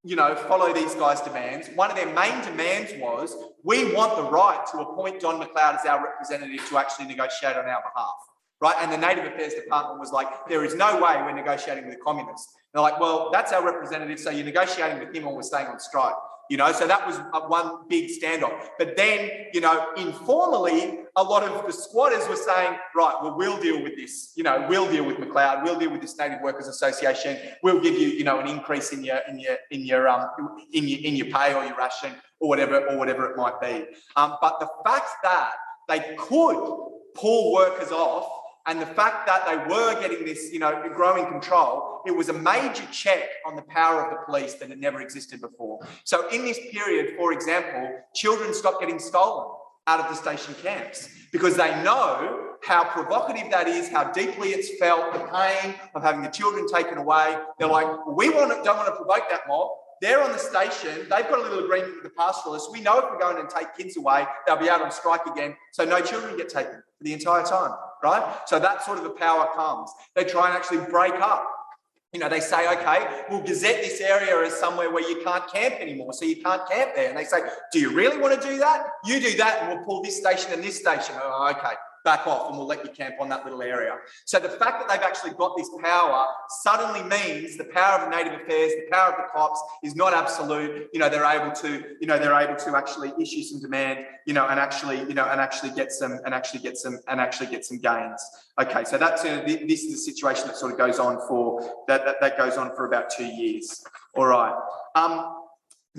you 0.03 0.15
know, 0.15 0.33
follow 0.35 0.73
these 0.73 0.95
guys' 0.95 1.19
demands. 1.21 1.67
One 1.75 1.91
of 1.91 1.97
their 1.97 2.13
main 2.13 2.41
demands 2.43 2.93
was 3.01 3.35
we 3.63 3.93
want 3.93 4.15
the 4.15 4.23
right 4.23 4.65
to 4.71 4.79
appoint 4.79 5.19
Don 5.19 5.41
McLeod 5.41 5.79
as 5.79 5.85
our 5.85 6.03
representative 6.03 6.67
to 6.69 6.77
actually 6.77 7.07
negotiate 7.07 7.57
on 7.57 7.65
our 7.65 7.81
behalf. 7.81 8.13
Right. 8.61 8.75
And 8.79 8.91
the 8.91 8.97
Native 8.97 9.25
Affairs 9.25 9.53
Department 9.53 9.99
was 9.99 10.11
like, 10.11 10.27
there 10.47 10.65
is 10.65 10.75
no 10.75 10.95
way 10.95 11.15
we're 11.17 11.33
negotiating 11.33 11.85
with 11.85 11.95
the 11.95 12.01
communists. 12.01 12.53
They're 12.73 12.81
like, 12.81 12.99
well, 12.99 13.29
that's 13.31 13.51
our 13.53 13.63
representative. 13.63 14.19
So 14.19 14.31
you're 14.31 14.45
negotiating 14.45 14.99
with 14.99 15.15
him 15.15 15.27
or 15.27 15.35
we're 15.35 15.43
staying 15.43 15.67
on 15.67 15.79
strike. 15.79 16.15
You 16.49 16.57
know, 16.57 16.71
so 16.71 16.87
that 16.87 17.05
was 17.05 17.17
one 17.47 17.87
big 17.87 18.09
standoff. 18.09 18.69
But 18.79 18.97
then, 18.97 19.29
you 19.53 19.61
know, 19.61 19.93
informally, 19.97 21.01
a 21.15 21.23
lot 21.23 21.43
of 21.43 21.65
the 21.65 21.71
squatters 21.71 22.27
were 22.27 22.35
saying, 22.35 22.75
right, 22.95 23.15
well, 23.21 23.35
we'll 23.37 23.61
deal 23.61 23.83
with 23.83 23.95
this. 23.95 24.33
You 24.35 24.43
know, 24.43 24.65
we'll 24.67 24.89
deal 24.89 25.05
with 25.05 25.17
McLeod. 25.17 25.63
We'll 25.63 25.77
deal 25.77 25.91
with 25.91 26.01
this 26.01 26.17
Native 26.17 26.41
Workers 26.41 26.67
Association. 26.67 27.37
We'll 27.61 27.79
give 27.79 27.93
you, 27.93 28.07
you 28.07 28.23
know, 28.23 28.39
an 28.39 28.47
increase 28.47 28.91
in 28.91 29.03
your 29.03 29.19
in 29.27 29.39
your 29.39 29.57
in 29.69 29.81
your 29.81 30.07
um 30.07 30.27
in 30.73 30.87
your 30.87 30.99
in 30.99 31.15
your 31.15 31.27
pay 31.27 31.53
or 31.53 31.63
your 31.65 31.77
ration 31.77 32.13
or 32.39 32.49
whatever 32.49 32.87
or 32.87 32.97
whatever 32.97 33.29
it 33.29 33.37
might 33.37 33.61
be. 33.61 33.85
Um, 34.15 34.37
but 34.41 34.59
the 34.59 34.69
fact 34.83 35.09
that 35.23 35.51
they 35.87 36.15
could 36.17 36.89
pull 37.13 37.53
workers 37.53 37.91
off 37.91 38.27
and 38.65 38.81
the 38.81 38.85
fact 38.85 39.25
that 39.25 39.45
they 39.45 39.57
were 39.73 39.99
getting 39.99 40.25
this, 40.25 40.51
you 40.53 40.59
know, 40.59 40.89
growing 40.93 41.25
control, 41.25 41.98
it 42.09 42.15
was 42.15 42.29
a 42.29 42.33
major 42.33 42.83
check 42.91 43.29
on 43.45 43.55
the 43.55 43.61
power 43.61 44.03
of 44.03 44.09
the 44.09 44.17
police 44.25 44.55
that 44.55 44.67
had 44.67 44.79
never 44.79 44.99
existed 44.99 45.39
before. 45.39 45.79
So 46.05 46.27
in 46.29 46.43
this 46.43 46.59
period, 46.71 47.15
for 47.15 47.31
example, 47.31 48.01
children 48.15 48.51
stopped 48.51 48.79
getting 48.79 48.97
stolen 48.97 49.47
out 49.85 49.99
of 49.99 50.09
the 50.09 50.15
station 50.15 50.55
camps 50.55 51.07
because 51.31 51.55
they 51.55 51.69
know 51.83 52.55
how 52.63 52.83
provocative 52.83 53.51
that 53.51 53.67
is, 53.67 53.89
how 53.89 54.11
deeply 54.11 54.49
it's 54.49 54.75
felt, 54.79 55.13
the 55.13 55.19
pain 55.19 55.75
of 55.93 56.01
having 56.01 56.23
the 56.23 56.29
children 56.29 56.67
taken 56.67 56.97
away. 56.97 57.37
They're 57.59 57.67
like, 57.67 58.07
we 58.07 58.31
want 58.31 58.57
to, 58.57 58.63
don't 58.63 58.77
want 58.77 58.87
to 58.87 58.95
provoke 58.95 59.29
that 59.29 59.41
mob. 59.47 59.69
They're 60.01 60.23
on 60.23 60.31
the 60.31 60.39
station. 60.39 61.01
They've 61.01 61.29
got 61.29 61.37
a 61.37 61.41
little 61.43 61.63
agreement 61.63 61.93
with 61.93 62.03
the 62.03 62.09
pastoralists. 62.17 62.69
We 62.71 62.81
know 62.81 62.97
if 62.97 63.05
we're 63.11 63.19
going 63.19 63.37
and 63.37 63.47
take 63.47 63.77
kids 63.77 63.97
away, 63.97 64.25
they'll 64.47 64.57
be 64.57 64.69
out 64.69 64.81
on 64.81 64.91
strike 64.91 65.27
again. 65.27 65.55
So 65.73 65.85
no 65.85 66.01
children 66.01 66.35
get 66.37 66.49
taken 66.49 66.81
for 66.97 67.03
the 67.03 67.13
entire 67.13 67.43
time 67.43 67.73
right? 68.03 68.37
So 68.47 68.59
that 68.59 68.83
sort 68.83 68.97
of 68.97 69.03
the 69.03 69.11
power 69.11 69.49
comes. 69.55 69.91
They 70.15 70.23
try 70.23 70.47
and 70.47 70.55
actually 70.55 70.89
break 70.89 71.13
up. 71.15 71.47
You 72.13 72.19
know, 72.19 72.29
they 72.29 72.39
say, 72.39 72.67
okay, 72.79 73.23
we'll 73.29 73.41
gazette 73.41 73.83
this 73.83 74.01
area 74.01 74.43
as 74.43 74.59
somewhere 74.59 74.91
where 74.91 75.07
you 75.07 75.23
can't 75.23 75.47
camp 75.51 75.75
anymore. 75.75 76.11
So 76.13 76.25
you 76.25 76.37
can't 76.37 76.67
camp 76.67 76.95
there. 76.95 77.09
And 77.09 77.17
they 77.17 77.23
say, 77.23 77.41
do 77.71 77.79
you 77.79 77.91
really 77.91 78.17
want 78.17 78.41
to 78.41 78.47
do 78.47 78.57
that? 78.57 78.87
You 79.05 79.19
do 79.19 79.37
that 79.37 79.61
and 79.61 79.69
we'll 79.69 79.85
pull 79.85 80.01
this 80.01 80.17
station 80.17 80.51
and 80.53 80.63
this 80.63 80.79
station. 80.79 81.15
Oh, 81.21 81.53
okay 81.55 81.75
back 82.09 82.25
off 82.25 82.49
and 82.49 82.57
we'll 82.57 82.65
let 82.73 82.83
you 82.83 82.91
camp 83.01 83.15
on 83.19 83.29
that 83.29 83.41
little 83.45 83.61
area. 83.61 83.93
So 84.25 84.39
the 84.39 84.49
fact 84.61 84.75
that 84.79 84.87
they've 84.89 85.07
actually 85.11 85.33
got 85.43 85.51
this 85.55 85.69
power 85.83 86.25
suddenly 86.65 87.03
means 87.03 87.55
the 87.55 87.69
power 87.79 87.99
of 87.99 88.01
the 88.05 88.17
native 88.17 88.33
affairs, 88.41 88.71
the 88.81 88.87
power 88.91 89.11
of 89.11 89.17
the 89.17 89.27
cops 89.31 89.61
is 89.83 89.95
not 89.95 90.11
absolute. 90.13 90.89
You 90.91 90.99
know, 91.01 91.09
they're 91.09 91.31
able 91.37 91.51
to, 91.63 91.69
you 92.01 92.07
know, 92.07 92.17
they're 92.17 92.39
able 92.45 92.55
to 92.65 92.75
actually 92.75 93.13
issue 93.21 93.43
some 93.43 93.59
demand, 93.61 93.97
you 94.25 94.33
know, 94.33 94.47
and 94.47 94.59
actually, 94.59 94.97
you 95.09 95.13
know, 95.13 95.25
and 95.25 95.39
actually 95.39 95.71
get 95.71 95.91
some, 95.91 96.13
and 96.25 96.33
actually 96.33 96.61
get 96.61 96.77
some, 96.77 96.97
and 97.07 97.21
actually 97.21 97.49
get 97.55 97.63
some 97.63 97.77
gains. 97.77 98.21
Okay, 98.59 98.83
so 98.83 98.97
that's 98.97 99.23
uh, 99.23 99.43
this 99.45 99.83
is 99.83 99.91
the 99.91 100.01
situation 100.11 100.47
that 100.47 100.57
sort 100.57 100.71
of 100.71 100.77
goes 100.77 100.97
on 100.99 101.19
for 101.27 101.61
that, 101.87 102.05
that 102.05 102.17
that 102.21 102.37
goes 102.37 102.57
on 102.57 102.75
for 102.75 102.87
about 102.87 103.09
two 103.09 103.25
years. 103.25 103.85
All 104.15 104.25
right. 104.25 104.55
Um, 104.95 105.35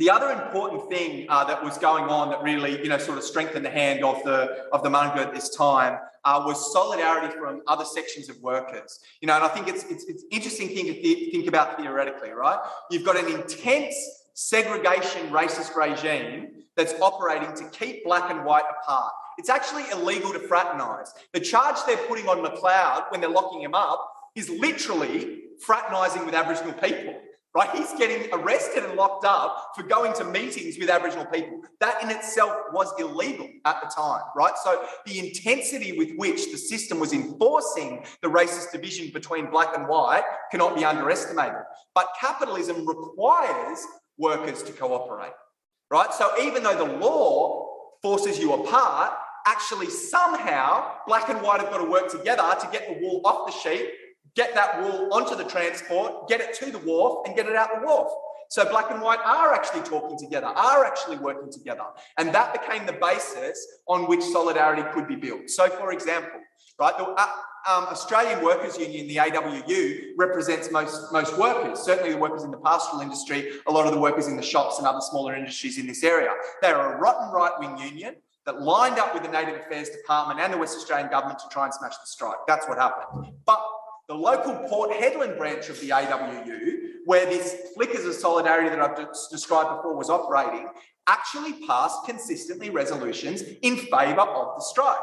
the 0.00 0.08
other 0.08 0.30
important 0.30 0.88
thing 0.88 1.26
uh, 1.28 1.44
that 1.44 1.62
was 1.62 1.76
going 1.76 2.04
on 2.04 2.30
that 2.30 2.42
really, 2.42 2.82
you 2.82 2.88
know, 2.88 2.96
sort 2.96 3.18
of 3.18 3.24
strengthened 3.24 3.66
the 3.66 3.70
hand 3.70 4.02
of 4.02 4.16
the 4.24 4.66
of 4.72 4.82
the 4.82 4.88
Marngu 4.88 5.18
at 5.18 5.34
this 5.34 5.54
time 5.54 5.98
uh, 6.24 6.42
was 6.46 6.72
solidarity 6.72 7.36
from 7.38 7.60
other 7.66 7.84
sections 7.84 8.30
of 8.30 8.40
workers. 8.40 9.00
You 9.20 9.28
know, 9.28 9.34
and 9.34 9.44
I 9.44 9.48
think 9.48 9.68
it's 9.68 9.84
it's, 9.84 10.04
it's 10.04 10.24
interesting 10.30 10.68
thing 10.68 10.86
to 10.86 10.94
th- 10.94 11.32
think 11.32 11.46
about 11.46 11.78
theoretically, 11.78 12.30
right? 12.30 12.58
You've 12.90 13.04
got 13.04 13.18
an 13.18 13.30
intense 13.30 13.94
segregation 14.32 15.28
racist 15.28 15.76
regime 15.76 16.64
that's 16.78 16.94
operating 17.02 17.54
to 17.56 17.68
keep 17.68 18.02
black 18.02 18.30
and 18.30 18.42
white 18.42 18.64
apart. 18.82 19.12
It's 19.36 19.50
actually 19.50 19.84
illegal 19.92 20.32
to 20.32 20.38
fraternise. 20.38 21.12
The 21.34 21.40
charge 21.40 21.76
they're 21.86 21.98
putting 22.08 22.26
on 22.26 22.42
McLeod 22.42 23.10
when 23.10 23.20
they're 23.20 23.28
locking 23.28 23.60
him 23.60 23.74
up 23.74 24.10
is 24.34 24.48
literally 24.48 25.42
fraternising 25.60 26.24
with 26.24 26.34
Aboriginal 26.34 26.72
people 26.72 27.20
right? 27.54 27.70
He's 27.70 27.92
getting 27.94 28.32
arrested 28.32 28.84
and 28.84 28.94
locked 28.94 29.24
up 29.24 29.72
for 29.74 29.82
going 29.82 30.12
to 30.14 30.24
meetings 30.24 30.78
with 30.78 30.88
Aboriginal 30.88 31.26
people. 31.26 31.62
That 31.80 32.02
in 32.02 32.10
itself 32.10 32.54
was 32.72 32.92
illegal 32.98 33.48
at 33.64 33.80
the 33.82 33.88
time, 33.88 34.22
right? 34.36 34.54
So 34.62 34.84
the 35.06 35.18
intensity 35.18 35.98
with 35.98 36.12
which 36.16 36.50
the 36.52 36.58
system 36.58 37.00
was 37.00 37.12
enforcing 37.12 38.04
the 38.22 38.28
racist 38.28 38.72
division 38.72 39.10
between 39.12 39.50
black 39.50 39.76
and 39.76 39.88
white 39.88 40.24
cannot 40.50 40.76
be 40.76 40.84
underestimated. 40.84 41.62
But 41.94 42.08
capitalism 42.20 42.86
requires 42.86 43.84
workers 44.16 44.62
to 44.64 44.72
cooperate, 44.72 45.32
right? 45.90 46.12
So 46.14 46.30
even 46.40 46.62
though 46.62 46.76
the 46.76 46.98
law 46.98 47.66
forces 48.00 48.38
you 48.38 48.52
apart, 48.52 49.12
actually 49.46 49.88
somehow 49.88 50.92
black 51.06 51.28
and 51.28 51.40
white 51.42 51.60
have 51.60 51.70
got 51.70 51.78
to 51.78 51.90
work 51.90 52.10
together 52.10 52.42
to 52.60 52.68
get 52.70 52.86
the 52.86 53.04
wool 53.04 53.22
off 53.24 53.46
the 53.46 53.52
sheep 53.52 53.88
get 54.34 54.54
that 54.54 54.80
wool 54.80 55.12
onto 55.12 55.36
the 55.36 55.44
transport, 55.44 56.28
get 56.28 56.40
it 56.40 56.54
to 56.54 56.70
the 56.70 56.78
wharf, 56.78 57.26
and 57.26 57.36
get 57.36 57.46
it 57.46 57.56
out 57.56 57.80
the 57.80 57.86
wharf. 57.86 58.12
So 58.50 58.68
black 58.68 58.90
and 58.90 59.00
white 59.00 59.20
are 59.24 59.54
actually 59.54 59.82
talking 59.82 60.18
together, 60.18 60.48
are 60.48 60.84
actually 60.84 61.18
working 61.18 61.52
together. 61.52 61.84
And 62.18 62.34
that 62.34 62.52
became 62.52 62.84
the 62.84 62.94
basis 62.94 63.64
on 63.86 64.08
which 64.08 64.22
solidarity 64.22 64.82
could 64.92 65.06
be 65.06 65.14
built. 65.14 65.48
So, 65.48 65.68
for 65.68 65.92
example, 65.92 66.40
right, 66.76 66.98
the 66.98 67.04
uh, 67.04 67.26
um, 67.68 67.84
Australian 67.84 68.44
Workers 68.44 68.76
Union, 68.76 69.06
the 69.06 69.16
AWU, 69.16 70.00
represents 70.16 70.72
most, 70.72 71.12
most 71.12 71.38
workers, 71.38 71.78
certainly 71.78 72.10
the 72.10 72.18
workers 72.18 72.42
in 72.42 72.50
the 72.50 72.58
pastoral 72.58 73.02
industry, 73.02 73.52
a 73.68 73.70
lot 73.70 73.86
of 73.86 73.92
the 73.92 74.00
workers 74.00 74.26
in 74.26 74.36
the 74.36 74.42
shops 74.42 74.78
and 74.78 74.86
other 74.86 75.00
smaller 75.00 75.36
industries 75.36 75.78
in 75.78 75.86
this 75.86 76.02
area. 76.02 76.30
They're 76.60 76.94
a 76.94 76.98
rotten 76.98 77.30
right 77.32 77.52
wing 77.60 77.78
union 77.78 78.16
that 78.46 78.60
lined 78.60 78.98
up 78.98 79.14
with 79.14 79.22
the 79.22 79.28
Native 79.28 79.60
Affairs 79.60 79.90
Department 79.90 80.40
and 80.40 80.52
the 80.52 80.58
West 80.58 80.76
Australian 80.76 81.10
government 81.10 81.38
to 81.40 81.48
try 81.50 81.66
and 81.66 81.74
smash 81.74 81.92
the 81.92 82.06
strike. 82.06 82.38
That's 82.48 82.66
what 82.66 82.78
happened. 82.78 83.32
But 83.44 83.62
the 84.11 84.16
local 84.16 84.57
Port 84.68 84.90
Hedland 84.90 85.38
branch 85.38 85.68
of 85.68 85.81
the 85.81 85.90
AWU, 85.90 86.79
where 87.05 87.27
this 87.27 87.68
flickers 87.77 88.05
of 88.05 88.12
solidarity 88.12 88.68
that 88.68 88.81
I've 88.81 88.96
described 89.31 89.77
before 89.77 89.96
was 89.96 90.11
operating, 90.11 90.66
actually 91.07 91.64
passed 91.64 92.05
consistently 92.07 92.70
resolutions 92.70 93.42
in 93.62 93.77
favour 93.77 94.23
of 94.23 94.57
the 94.57 94.62
strike. 94.62 94.99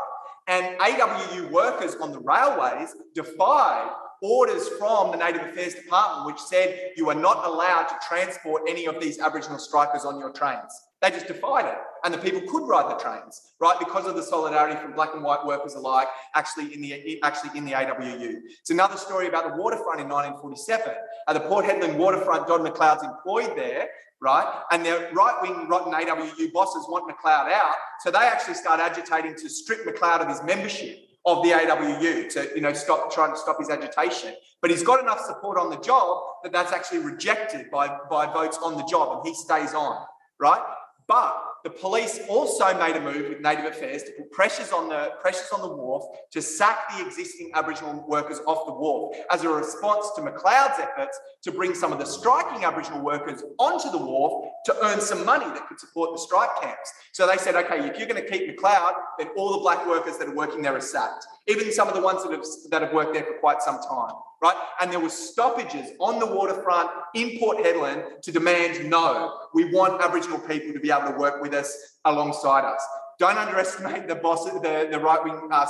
And 0.48 0.78
AWU 0.80 1.50
workers 1.52 1.96
on 2.02 2.12
the 2.12 2.20
railways 2.20 2.96
defied 3.16 3.90
orders 4.22 4.68
from 4.78 5.12
the 5.12 5.18
Native 5.18 5.44
Affairs 5.44 5.76
Department, 5.76 6.26
which 6.26 6.42
said 6.42 6.92
you 6.98 7.10
are 7.10 7.16
not 7.16 7.46
allowed 7.46 7.86
to 7.86 7.96
transport 8.06 8.64
any 8.68 8.88
of 8.88 9.00
these 9.00 9.20
Aboriginal 9.20 9.58
strikers 9.58 10.04
on 10.04 10.20
your 10.20 10.32
trains. 10.32 10.74
They 11.02 11.12
just 11.12 11.28
defied 11.28 11.66
it. 11.66 11.78
And 12.04 12.14
the 12.14 12.18
people 12.18 12.42
could 12.42 12.68
ride 12.68 12.90
the 12.90 12.96
trains, 12.96 13.54
right? 13.60 13.78
Because 13.80 14.06
of 14.08 14.16
the 14.16 14.24
solidarity 14.24 14.80
from 14.80 14.94
black 14.94 15.14
and 15.14 15.24
white 15.24 15.46
workers 15.46 15.76
alike, 15.76 16.08
actually 16.36 16.74
in 16.74 16.82
the 16.82 17.22
actually 17.24 17.58
in 17.58 17.66
the 17.66 17.72
AWU. 17.72 18.40
It's 18.60 18.70
another 18.70 18.98
story 18.98 19.28
about 19.28 19.44
the 19.50 19.62
waterfront 19.62 20.00
in 20.00 20.08
1947. 20.08 20.94
At 21.28 21.34
the 21.34 21.42
Port 21.42 21.66
Hedland 21.66 21.98
waterfront, 21.98 22.48
Don 22.48 22.62
McLeod's 22.62 23.04
employed 23.04 23.56
there, 23.58 23.90
right? 24.22 24.62
And 24.72 24.86
their 24.86 25.12
right-wing 25.14 25.68
rotten 25.68 25.94
AWU 25.94 26.52
bosses 26.54 26.86
want 26.88 27.12
McLeod 27.12 27.52
out. 27.52 27.76
So 28.02 28.12
they 28.12 28.20
actually 28.20 28.56
start 28.56 28.80
agitating 28.80 29.36
to 29.36 29.50
strip 29.50 29.86
McLeod 29.86 30.22
of 30.22 30.30
his 30.30 30.42
membership 30.44 31.00
of 31.26 31.44
the 31.44 31.50
AWU 31.50 32.30
to 32.30 32.52
you 32.56 32.62
know 32.62 32.74
stop 32.74 33.12
trying 33.12 33.34
to 33.34 33.38
stop 33.38 33.60
his 33.60 33.70
agitation. 33.70 34.34
But 34.62 34.72
he's 34.72 34.84
got 34.84 35.02
enough 35.02 35.20
support 35.20 35.60
on 35.60 35.70
the 35.70 35.78
job 35.78 36.24
that 36.44 36.52
that's 36.52 36.72
actually 36.72 37.00
rejected 37.00 37.70
by, 37.70 37.96
by 38.10 38.32
votes 38.32 38.58
on 38.64 38.76
the 38.78 38.84
job 38.86 39.18
and 39.18 39.28
he 39.28 39.36
stays 39.36 39.74
on, 39.74 40.04
right? 40.40 40.62
But 41.08 41.57
the 41.68 41.74
police 41.74 42.22
also 42.30 42.66
made 42.80 42.96
a 42.96 43.02
move 43.02 43.28
with 43.28 43.42
Native 43.42 43.66
Affairs 43.66 44.04
to 44.04 44.14
put 44.14 44.32
pressures 44.32 44.72
on 44.72 44.88
the 44.88 45.12
pressures 45.20 45.50
on 45.54 45.60
the 45.60 45.68
wharf 45.68 46.06
to 46.32 46.42
sack 46.42 46.96
the 46.96 47.06
existing 47.06 47.52
Aboriginal 47.56 48.06
workers 48.08 48.40
off 48.48 48.66
the 48.66 48.72
wharf 48.72 49.18
as 49.30 49.44
a 49.44 49.50
response 49.50 50.10
to 50.16 50.22
McLeod's 50.22 50.80
efforts 50.80 51.20
to 51.44 51.52
bring 51.52 51.76
some 51.76 51.92
of 51.92 52.00
the 52.00 52.06
striking 52.06 52.64
Aboriginal 52.64 53.04
workers 53.04 53.44
onto 53.60 53.92
the 53.92 53.98
wharf 53.98 54.50
to 54.64 54.78
earn 54.86 55.02
some 55.02 55.26
money 55.26 55.44
that 55.44 55.68
could 55.68 55.78
support 55.78 56.14
the 56.14 56.20
strike 56.20 56.56
camps. 56.62 56.90
So 57.12 57.28
they 57.28 57.36
said, 57.36 57.56
okay, 57.56 57.86
if 57.86 57.98
you're 58.00 58.08
going 58.08 58.24
to 58.24 58.30
keep 58.30 58.58
McLeod, 58.58 58.94
then 59.20 59.28
all 59.36 59.52
the 59.52 59.60
black 59.60 59.86
workers 59.86 60.18
that 60.20 60.30
are 60.30 60.36
working 60.36 60.62
there 60.62 60.74
are 60.74 60.80
sacked, 60.80 61.28
even 61.50 61.74
some 61.74 61.90
of 61.90 61.96
the 61.96 62.02
ones 62.02 62.24
that 62.24 62.32
have 62.32 62.46
that 62.72 62.82
have 62.82 62.94
worked 62.94 63.14
there 63.14 63.26
for 63.26 63.34
quite 63.40 63.62
some 63.62 63.82
time 63.82 64.14
right? 64.42 64.56
And 64.82 64.92
there 64.92 65.00
were 65.00 65.10
stoppages 65.10 65.92
on 66.00 66.20
the 66.20 66.26
waterfront 66.26 66.90
in 67.16 67.40
Port 67.40 67.58
Hedland 67.58 68.22
to 68.22 68.32
demand 68.32 68.90
no, 68.90 69.36
we 69.54 69.72
want 69.72 70.02
Aboriginal 70.02 70.40
people 70.40 70.74
to 70.74 70.80
be 70.80 70.92
able 70.92 71.12
to 71.12 71.18
work 71.18 71.42
with 71.42 71.54
us 71.58 72.00
alongside 72.06 72.64
us. 72.64 72.86
Don't 73.20 73.38
underestimate 73.38 74.08
the 74.08 74.16
boss, 74.16 74.46
the, 74.46 74.88
the 74.92 75.00
right 75.00 75.24
wing 75.24 75.50
uh, 75.52 75.66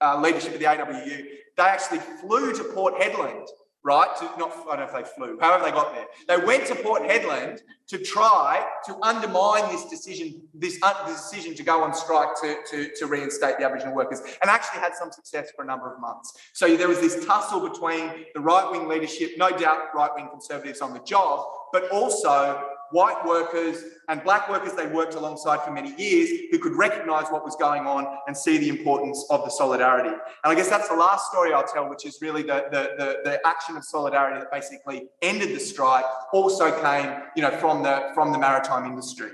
uh, 0.00 0.20
leadership 0.20 0.54
of 0.54 0.60
the 0.60 0.66
AWU. 0.66 1.24
They 1.56 1.62
actually 1.62 1.98
flew 1.98 2.52
to 2.52 2.64
Port 2.64 2.94
Hedland 2.94 3.46
right? 3.84 4.08
To 4.16 4.24
not, 4.38 4.52
I 4.70 4.76
don't 4.76 4.92
know 4.92 4.98
if 4.98 5.04
they 5.04 5.10
flew, 5.10 5.38
however 5.40 5.64
they 5.64 5.70
got 5.72 5.92
there. 5.92 6.06
They 6.28 6.44
went 6.44 6.66
to 6.66 6.74
Port 6.76 7.02
Hedland 7.02 7.60
to 7.88 7.98
try 7.98 8.64
to 8.86 8.96
undermine 9.02 9.70
this 9.72 9.86
decision, 9.86 10.42
this, 10.54 10.78
uh, 10.82 11.06
decision 11.06 11.54
to 11.56 11.62
go 11.62 11.82
on 11.82 11.92
strike 11.92 12.28
to, 12.42 12.56
to, 12.70 12.90
to 12.96 13.06
reinstate 13.06 13.58
the 13.58 13.64
Aboriginal 13.64 13.94
workers, 13.94 14.20
and 14.40 14.50
actually 14.50 14.80
had 14.80 14.94
some 14.94 15.10
success 15.10 15.50
for 15.54 15.64
a 15.64 15.66
number 15.66 15.92
of 15.92 16.00
months. 16.00 16.32
So 16.52 16.76
there 16.76 16.88
was 16.88 17.00
this 17.00 17.24
tussle 17.26 17.68
between 17.68 18.26
the 18.34 18.40
right 18.40 18.70
wing 18.70 18.88
leadership, 18.88 19.32
no 19.36 19.50
doubt 19.50 19.94
right 19.94 20.10
wing 20.14 20.28
conservatives 20.30 20.80
on 20.80 20.92
the 20.92 21.00
job, 21.00 21.44
but 21.72 21.90
also 21.90 22.62
white 22.92 23.24
workers 23.26 23.82
and 24.08 24.22
black 24.22 24.48
workers 24.48 24.74
they 24.74 24.86
worked 24.86 25.14
alongside 25.14 25.62
for 25.64 25.70
many 25.70 25.94
years 25.96 26.28
who 26.50 26.58
could 26.58 26.74
recognize 26.74 27.26
what 27.30 27.44
was 27.44 27.56
going 27.56 27.86
on 27.86 28.06
and 28.26 28.36
see 28.36 28.58
the 28.58 28.68
importance 28.68 29.24
of 29.30 29.44
the 29.44 29.50
solidarity. 29.50 30.10
And 30.10 30.20
I 30.44 30.54
guess 30.54 30.68
that's 30.68 30.88
the 30.88 30.94
last 30.94 31.30
story 31.30 31.52
I'll 31.52 31.66
tell, 31.66 31.88
which 31.88 32.06
is 32.06 32.18
really 32.22 32.42
the, 32.42 32.66
the, 32.70 32.94
the, 32.98 33.20
the 33.24 33.46
action 33.46 33.76
of 33.76 33.84
solidarity 33.84 34.38
that 34.38 34.52
basically 34.52 35.08
ended 35.22 35.54
the 35.54 35.60
strike 35.60 36.04
also 36.32 36.70
came, 36.80 37.22
you 37.34 37.42
know, 37.42 37.50
from 37.50 37.82
the, 37.82 38.10
from 38.14 38.32
the 38.32 38.38
maritime 38.38 38.84
industry. 38.84 39.30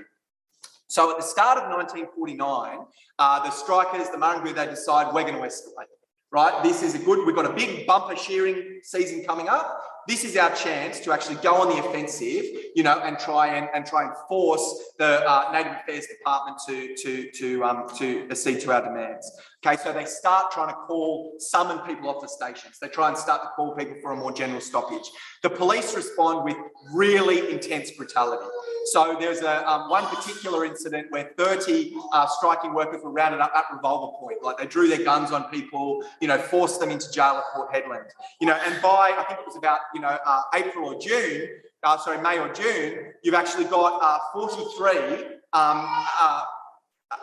So 0.87 1.11
at 1.11 1.17
the 1.17 1.23
start 1.23 1.59
of 1.59 1.69
1949, 1.69 2.79
uh, 3.19 3.43
the 3.43 3.51
strikers, 3.51 4.09
the 4.09 4.17
Maranguru, 4.17 4.55
they 4.55 4.65
decide 4.65 5.13
we're 5.13 5.21
going 5.21 5.35
to 5.35 5.41
escalate 5.41 5.85
right? 6.31 6.63
This 6.63 6.83
is 6.83 6.95
a 6.95 6.99
good, 6.99 7.25
we've 7.25 7.35
got 7.35 7.45
a 7.45 7.53
big 7.53 7.87
bumper 7.87 8.15
shearing 8.15 8.81
season 8.83 9.23
coming 9.23 9.49
up 9.49 9.83
this 10.09 10.25
is 10.25 10.35
our 10.35 10.53
chance 10.55 10.99
to 11.01 11.13
actually 11.13 11.35
go 11.35 11.53
on 11.61 11.69
the 11.69 11.87
offensive, 11.87 12.43
you 12.73 12.81
know, 12.81 12.99
and 12.99 13.19
try 13.19 13.55
and, 13.55 13.69
and 13.75 13.85
try 13.85 14.05
and 14.05 14.13
force 14.27 14.93
the 14.97 15.23
uh, 15.29 15.51
Native 15.53 15.73
Affairs 15.73 16.07
Department 16.07 16.57
to 16.67 16.95
to 16.95 17.31
to 17.31 17.63
um, 17.63 17.87
to 17.99 18.27
accede 18.31 18.59
to 18.61 18.71
our 18.73 18.81
demands. 18.81 19.31
Okay, 19.65 19.75
so 19.83 19.91
they 19.91 20.05
start 20.05 20.51
trying 20.51 20.69
to 20.69 20.73
call, 20.73 21.35
summon 21.37 21.79
people 21.79 22.09
off 22.09 22.21
the 22.21 22.29
stations. 22.29 22.79
They 22.81 22.87
try 22.87 23.09
and 23.09 23.17
start 23.17 23.41
to 23.41 23.49
call 23.49 23.75
people 23.75 23.97
for 24.01 24.13
a 24.13 24.15
more 24.15 24.31
general 24.31 24.61
stoppage. 24.61 25.11
The 25.43 25.49
police 25.49 25.93
respond 25.93 26.45
with 26.45 26.55
really 26.93 27.51
intense 27.51 27.91
brutality. 27.91 28.45
So 28.85 29.17
there's 29.19 29.41
a 29.41 29.69
um, 29.69 29.89
one 29.89 30.05
particular 30.05 30.63
incident 30.63 31.07
where 31.09 31.31
30 31.37 31.93
uh, 32.13 32.25
striking 32.27 32.73
workers 32.73 33.01
were 33.03 33.11
rounded 33.11 33.41
up 33.41 33.51
at 33.53 33.65
revolver 33.73 34.17
point. 34.17 34.41
Like 34.41 34.59
they 34.59 34.65
drew 34.65 34.87
their 34.87 35.03
guns 35.03 35.33
on 35.33 35.43
people, 35.51 36.05
you 36.21 36.29
know, 36.29 36.37
forced 36.37 36.79
them 36.79 36.89
into 36.89 37.11
jail 37.11 37.43
at 37.43 37.43
Port 37.53 37.73
Hedland. 37.73 38.07
You 38.39 38.47
know, 38.47 38.57
and 38.65 38.81
by 38.81 39.13
I 39.17 39.25
think 39.27 39.41
it 39.41 39.45
was 39.45 39.57
about 39.57 39.79
you 39.93 39.99
know 39.99 40.17
uh, 40.25 40.41
April 40.53 40.93
or 40.93 41.01
June, 41.01 41.49
uh, 41.83 41.97
sorry 41.97 42.21
May 42.21 42.39
or 42.39 42.53
June, 42.53 43.11
you've 43.23 43.35
actually 43.35 43.65
got 43.65 43.99
uh, 44.01 44.19
43 44.31 45.25
um, 45.51 45.85
uh, 46.21 46.43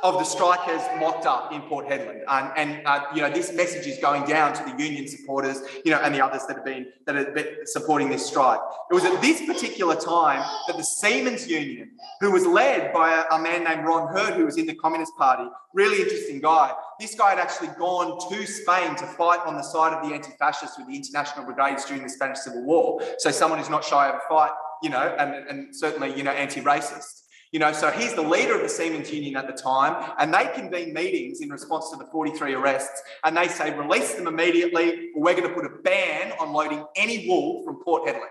of 0.02 0.14
the 0.14 0.24
strikers 0.24 0.82
mocked 0.98 1.26
up 1.26 1.52
in 1.52 1.62
Port 1.62 1.86
Hedland, 1.86 2.22
and, 2.56 2.84
uh, 2.86 3.04
you 3.14 3.22
know 3.22 3.30
this 3.30 3.52
message 3.52 3.86
is 3.86 3.98
going 3.98 4.24
down 4.24 4.52
to 4.52 4.64
the 4.64 4.82
union 4.82 5.06
supporters, 5.06 5.62
you 5.84 5.92
know, 5.92 5.98
and 5.98 6.12
the 6.12 6.24
others 6.24 6.44
that 6.46 6.56
have 6.56 6.64
been 6.64 6.88
that 7.06 7.14
have 7.14 7.34
been 7.34 7.46
supporting 7.64 8.08
this 8.08 8.26
strike. 8.26 8.58
It 8.90 8.94
was 8.94 9.04
at 9.04 9.20
this 9.22 9.46
particular 9.46 9.94
time 9.94 10.44
that 10.66 10.76
the 10.76 10.82
Seamen's 10.82 11.46
Union, 11.46 11.92
who 12.20 12.32
was 12.32 12.44
led 12.44 12.92
by 12.92 13.14
a, 13.14 13.36
a 13.36 13.38
man 13.40 13.62
named 13.62 13.84
Ron 13.84 14.12
Hurd, 14.12 14.34
who 14.34 14.44
was 14.44 14.56
in 14.56 14.66
the 14.66 14.74
Communist 14.74 15.16
Party, 15.16 15.48
really 15.72 16.02
interesting 16.02 16.40
guy. 16.40 16.72
This 16.98 17.14
guy 17.14 17.30
had 17.30 17.38
actually 17.38 17.68
gone 17.78 18.18
to 18.28 18.46
Spain 18.46 18.96
to 18.96 19.06
fight 19.06 19.40
on 19.46 19.54
the 19.54 19.62
side 19.62 19.92
of 19.92 20.08
the 20.08 20.14
anti-fascists 20.14 20.78
with 20.78 20.88
the 20.88 20.96
international 20.96 21.44
brigades 21.44 21.84
during 21.84 22.02
the 22.02 22.08
Spanish 22.08 22.38
Civil 22.38 22.64
War. 22.64 23.00
So 23.18 23.30
someone 23.30 23.60
who's 23.60 23.70
not 23.70 23.84
shy 23.84 24.08
of 24.08 24.16
a 24.16 24.20
fight, 24.28 24.50
you 24.82 24.90
know, 24.90 25.14
and, 25.18 25.46
and 25.48 25.76
certainly 25.76 26.16
you 26.16 26.24
know 26.24 26.32
anti-racist. 26.32 27.22
You 27.52 27.60
know, 27.60 27.72
so 27.72 27.90
he's 27.90 28.14
the 28.14 28.22
leader 28.22 28.54
of 28.54 28.62
the 28.62 28.68
Seamen's 28.68 29.12
Union 29.12 29.36
at 29.36 29.46
the 29.46 29.52
time, 29.52 30.12
and 30.18 30.34
they 30.34 30.50
convene 30.54 30.92
meetings 30.92 31.40
in 31.40 31.48
response 31.48 31.90
to 31.90 31.96
the 31.96 32.06
43 32.06 32.54
arrests, 32.54 33.02
and 33.24 33.36
they 33.36 33.48
say, 33.48 33.76
release 33.76 34.14
them 34.14 34.26
immediately, 34.26 35.10
or 35.14 35.22
we're 35.22 35.34
going 35.34 35.48
to 35.48 35.54
put 35.54 35.64
a 35.64 35.82
ban 35.82 36.32
on 36.40 36.52
loading 36.52 36.84
any 36.96 37.28
wool 37.28 37.62
from 37.64 37.82
Port 37.84 38.06
Hedland. 38.06 38.26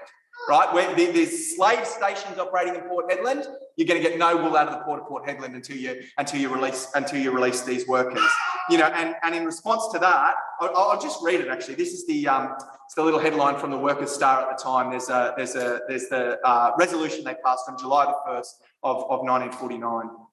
Right, 0.49 0.71
where 0.73 0.93
there's 0.95 1.55
slave 1.55 1.87
stations 1.87 2.37
operating 2.37 2.75
in 2.75 2.81
Port 2.81 3.09
Hedland, 3.09 3.47
you're 3.77 3.87
going 3.87 4.01
to 4.01 4.07
get 4.07 4.19
no 4.19 4.37
wool 4.37 4.55
out 4.55 4.67
of 4.67 4.73
the 4.73 4.79
port 4.85 5.01
of 5.01 5.07
Port 5.07 5.25
Hedland 5.25 5.55
until 5.55 5.75
you 5.75 6.03
until 6.19 6.39
you 6.39 6.53
release 6.53 6.91
until 6.93 7.19
you 7.19 7.31
release 7.31 7.61
these 7.61 7.87
workers. 7.87 8.21
You 8.69 8.77
know, 8.77 8.85
and, 8.85 9.15
and 9.23 9.33
in 9.33 9.45
response 9.45 9.91
to 9.93 9.99
that, 9.99 10.35
I'll, 10.59 10.75
I'll 10.75 11.01
just 11.01 11.19
read 11.23 11.39
it. 11.39 11.47
Actually, 11.47 11.75
this 11.75 11.93
is 11.93 12.05
the 12.05 12.27
um, 12.27 12.53
it's 12.85 12.93
the 12.93 13.01
little 13.01 13.19
headline 13.19 13.57
from 13.57 13.71
the 13.71 13.77
Workers' 13.77 14.11
Star 14.11 14.41
at 14.41 14.55
the 14.55 14.63
time. 14.63 14.91
There's 14.91 15.09
a 15.09 15.33
there's 15.35 15.55
a 15.55 15.81
there's 15.87 16.09
the 16.09 16.37
uh, 16.45 16.71
resolution 16.77 17.23
they 17.23 17.35
passed 17.43 17.63
on 17.67 17.79
July 17.79 18.05
the 18.05 18.15
first 18.25 18.61
of, 18.85 18.97
of 19.09 19.19
1949. 19.25 20.24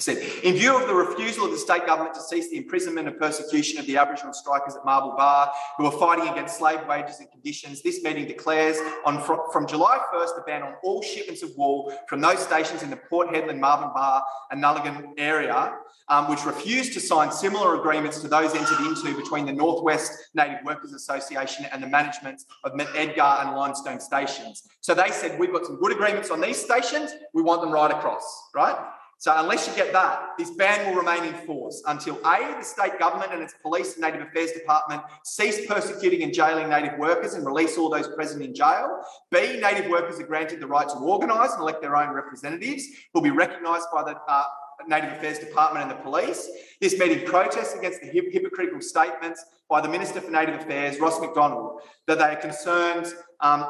Said, 0.00 0.16
in 0.42 0.54
view 0.54 0.80
of 0.80 0.88
the 0.88 0.94
refusal 0.94 1.44
of 1.44 1.50
the 1.50 1.58
state 1.58 1.84
government 1.84 2.14
to 2.14 2.22
cease 2.22 2.48
the 2.48 2.56
imprisonment 2.56 3.06
and 3.06 3.18
persecution 3.18 3.78
of 3.78 3.86
the 3.86 3.98
Aboriginal 3.98 4.32
strikers 4.32 4.74
at 4.74 4.84
Marble 4.84 5.14
Bar 5.14 5.52
who 5.76 5.84
are 5.84 5.92
fighting 5.92 6.26
against 6.28 6.56
slave 6.56 6.80
wages 6.88 7.20
and 7.20 7.30
conditions, 7.30 7.82
this 7.82 8.02
meeting 8.02 8.26
declares 8.26 8.78
on 9.04 9.20
from, 9.22 9.40
from 9.52 9.66
July 9.66 9.98
1st 10.12 10.36
the 10.36 10.42
ban 10.46 10.62
on 10.62 10.74
all 10.82 11.02
shipments 11.02 11.42
of 11.42 11.50
wool 11.56 11.94
from 12.08 12.20
those 12.22 12.38
stations 12.38 12.82
in 12.82 12.88
the 12.88 12.96
Port 12.96 13.28
Hedland, 13.28 13.58
Marble 13.58 13.92
Bar, 13.94 14.24
and 14.50 14.62
Nullagine 14.62 15.12
area, 15.18 15.74
um, 16.08 16.30
which 16.30 16.46
refused 16.46 16.94
to 16.94 17.00
sign 17.00 17.30
similar 17.30 17.78
agreements 17.78 18.20
to 18.20 18.28
those 18.28 18.54
entered 18.54 18.80
into 18.80 19.14
between 19.14 19.44
the 19.44 19.52
Northwest 19.52 20.12
Native 20.34 20.64
Workers 20.64 20.94
Association 20.94 21.66
and 21.72 21.82
the 21.82 21.86
management 21.86 22.42
of 22.64 22.72
Edgar 22.94 23.38
and 23.40 23.54
Limestone 23.54 24.00
stations. 24.00 24.62
So 24.80 24.94
they 24.94 25.10
said, 25.10 25.38
we've 25.38 25.52
got 25.52 25.66
some 25.66 25.76
good 25.76 25.92
agreements 25.92 26.30
on 26.30 26.40
these 26.40 26.56
stations, 26.56 27.12
we 27.34 27.42
want 27.42 27.60
them 27.60 27.70
right 27.70 27.90
across, 27.90 28.48
right? 28.54 28.76
So 29.20 29.34
unless 29.36 29.68
you 29.68 29.74
get 29.74 29.92
that, 29.92 30.30
this 30.38 30.50
ban 30.52 30.88
will 30.88 30.98
remain 30.98 31.24
in 31.24 31.34
force 31.46 31.82
until 31.86 32.16
A, 32.24 32.56
the 32.58 32.62
state 32.62 32.98
government 32.98 33.34
and 33.34 33.42
its 33.42 33.52
police 33.62 33.92
and 33.92 34.00
Native 34.00 34.22
Affairs 34.22 34.52
Department 34.52 35.02
cease 35.24 35.66
persecuting 35.66 36.22
and 36.22 36.32
jailing 36.32 36.70
Native 36.70 36.98
workers 36.98 37.34
and 37.34 37.44
release 37.44 37.76
all 37.76 37.90
those 37.90 38.08
present 38.08 38.42
in 38.42 38.54
jail. 38.54 39.02
B, 39.30 39.60
Native 39.60 39.90
workers 39.90 40.18
are 40.20 40.26
granted 40.26 40.58
the 40.58 40.66
right 40.66 40.88
to 40.88 40.94
organise 40.94 41.52
and 41.52 41.60
elect 41.60 41.82
their 41.82 41.96
own 41.96 42.14
representatives 42.14 42.86
who 43.12 43.20
will 43.20 43.22
be 43.22 43.30
recognised 43.30 43.88
by 43.92 44.04
the 44.04 44.18
uh, 44.26 44.44
Native 44.88 45.12
Affairs 45.12 45.38
Department 45.38 45.90
and 45.90 45.98
the 45.98 46.02
police. 46.02 46.48
This 46.80 46.98
meeting 46.98 47.26
protests 47.26 47.74
against 47.74 48.00
the 48.00 48.08
hypocritical 48.08 48.80
statements 48.80 49.44
by 49.68 49.82
the 49.82 49.88
Minister 49.88 50.22
for 50.22 50.30
Native 50.30 50.62
Affairs, 50.62 50.98
Ross 50.98 51.20
McDonald, 51.20 51.82
that 52.06 52.16
they 52.16 52.24
are 52.24 52.36
concerned 52.36 53.12
um, 53.40 53.68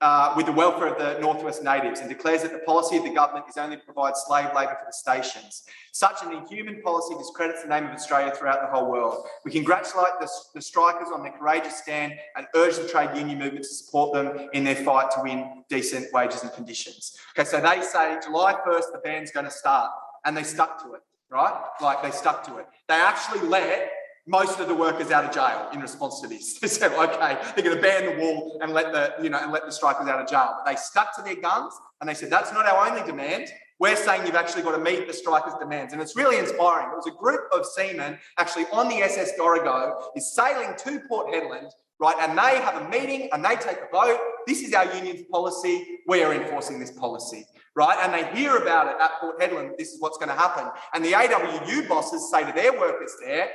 uh, 0.00 0.32
with 0.36 0.46
the 0.46 0.52
welfare 0.52 0.86
of 0.86 0.98
the 0.98 1.20
Northwest 1.20 1.62
Natives 1.62 2.00
and 2.00 2.08
declares 2.08 2.42
that 2.42 2.52
the 2.52 2.60
policy 2.60 2.96
of 2.96 3.04
the 3.04 3.10
government 3.10 3.46
is 3.48 3.58
only 3.58 3.76
to 3.76 3.82
provide 3.82 4.16
slave 4.16 4.48
labour 4.56 4.76
for 4.78 4.86
the 4.86 4.92
stations. 4.92 5.64
Such 5.92 6.22
an 6.22 6.32
inhuman 6.32 6.80
policy 6.82 7.14
discredits 7.18 7.62
the 7.62 7.68
name 7.68 7.84
of 7.84 7.90
Australia 7.90 8.32
throughout 8.34 8.62
the 8.62 8.68
whole 8.68 8.90
world. 8.90 9.26
We 9.44 9.50
congratulate 9.50 10.12
the, 10.18 10.28
the 10.54 10.62
strikers 10.62 11.08
on 11.12 11.22
their 11.22 11.32
courageous 11.32 11.76
stand 11.76 12.14
and 12.36 12.46
urge 12.54 12.76
the 12.76 12.88
trade 12.88 13.16
union 13.16 13.38
movement 13.38 13.64
to 13.64 13.70
support 13.70 14.14
them 14.14 14.48
in 14.54 14.64
their 14.64 14.76
fight 14.76 15.10
to 15.12 15.22
win 15.22 15.64
decent 15.68 16.12
wages 16.12 16.42
and 16.42 16.52
conditions. 16.52 17.16
Okay, 17.36 17.46
so 17.46 17.60
they 17.60 17.82
say 17.82 18.18
July 18.24 18.54
1st, 18.66 18.92
the 18.92 19.00
ban's 19.04 19.30
going 19.30 19.46
to 19.46 19.52
start, 19.52 19.90
and 20.24 20.34
they 20.34 20.44
stuck 20.44 20.82
to 20.84 20.94
it, 20.94 21.02
right? 21.28 21.62
Like 21.82 22.02
they 22.02 22.10
stuck 22.10 22.46
to 22.46 22.56
it. 22.58 22.66
They 22.88 22.94
actually 22.94 23.46
let 23.46 23.90
most 24.26 24.60
of 24.60 24.68
the 24.68 24.74
workers 24.74 25.10
out 25.10 25.24
of 25.24 25.32
jail 25.32 25.68
in 25.72 25.80
response 25.80 26.20
to 26.20 26.28
this. 26.28 26.58
They 26.60 26.68
said, 26.68 26.92
okay, 26.92 27.38
they're 27.54 27.64
going 27.64 27.76
to 27.76 27.82
ban 27.82 28.06
the 28.06 28.22
wall 28.22 28.58
and 28.62 28.72
let 28.72 28.92
the, 28.92 29.22
you 29.22 29.30
know, 29.30 29.38
and 29.38 29.52
let 29.52 29.64
the 29.64 29.72
strikers 29.72 30.08
out 30.08 30.20
of 30.20 30.28
jail. 30.28 30.56
But 30.58 30.70
they 30.70 30.76
stuck 30.76 31.16
to 31.16 31.22
their 31.22 31.36
guns 31.36 31.74
and 32.00 32.08
they 32.08 32.14
said, 32.14 32.30
that's 32.30 32.52
not 32.52 32.66
our 32.66 32.88
only 32.88 33.04
demand. 33.04 33.48
We're 33.78 33.96
saying 33.96 34.26
you've 34.26 34.34
actually 34.34 34.62
got 34.62 34.76
to 34.76 34.82
meet 34.82 35.06
the 35.06 35.14
strikers' 35.14 35.54
demands. 35.58 35.94
And 35.94 36.02
it's 36.02 36.14
really 36.14 36.38
inspiring. 36.38 36.90
It 36.92 36.96
was 36.96 37.06
a 37.06 37.16
group 37.18 37.48
of 37.52 37.64
seamen 37.64 38.18
actually 38.36 38.66
on 38.72 38.88
the 38.88 38.96
SS 38.96 39.32
Dorrigo 39.38 40.02
is 40.14 40.34
sailing 40.34 40.74
to 40.84 41.00
Port 41.08 41.32
Hedland, 41.32 41.70
right? 41.98 42.16
And 42.20 42.36
they 42.36 42.60
have 42.60 42.82
a 42.82 42.88
meeting 42.90 43.30
and 43.32 43.42
they 43.42 43.56
take 43.56 43.78
a 43.78 43.88
vote. 43.90 44.18
This 44.46 44.60
is 44.60 44.74
our 44.74 44.84
union's 44.94 45.22
policy. 45.32 46.00
We 46.06 46.22
are 46.22 46.34
enforcing 46.34 46.78
this 46.78 46.90
policy 46.90 47.46
right? 47.76 47.98
And 48.02 48.12
they 48.12 48.38
hear 48.38 48.56
about 48.56 48.88
it 48.88 48.96
at 49.00 49.20
Port 49.20 49.40
Hedland. 49.40 49.76
This 49.78 49.92
is 49.92 50.00
what's 50.00 50.18
going 50.18 50.28
to 50.28 50.34
happen. 50.34 50.66
And 50.92 51.04
the 51.04 51.12
AWU 51.12 51.88
bosses 51.88 52.30
say 52.30 52.44
to 52.44 52.52
their 52.52 52.72
workers 52.72 53.14
there, 53.24 53.50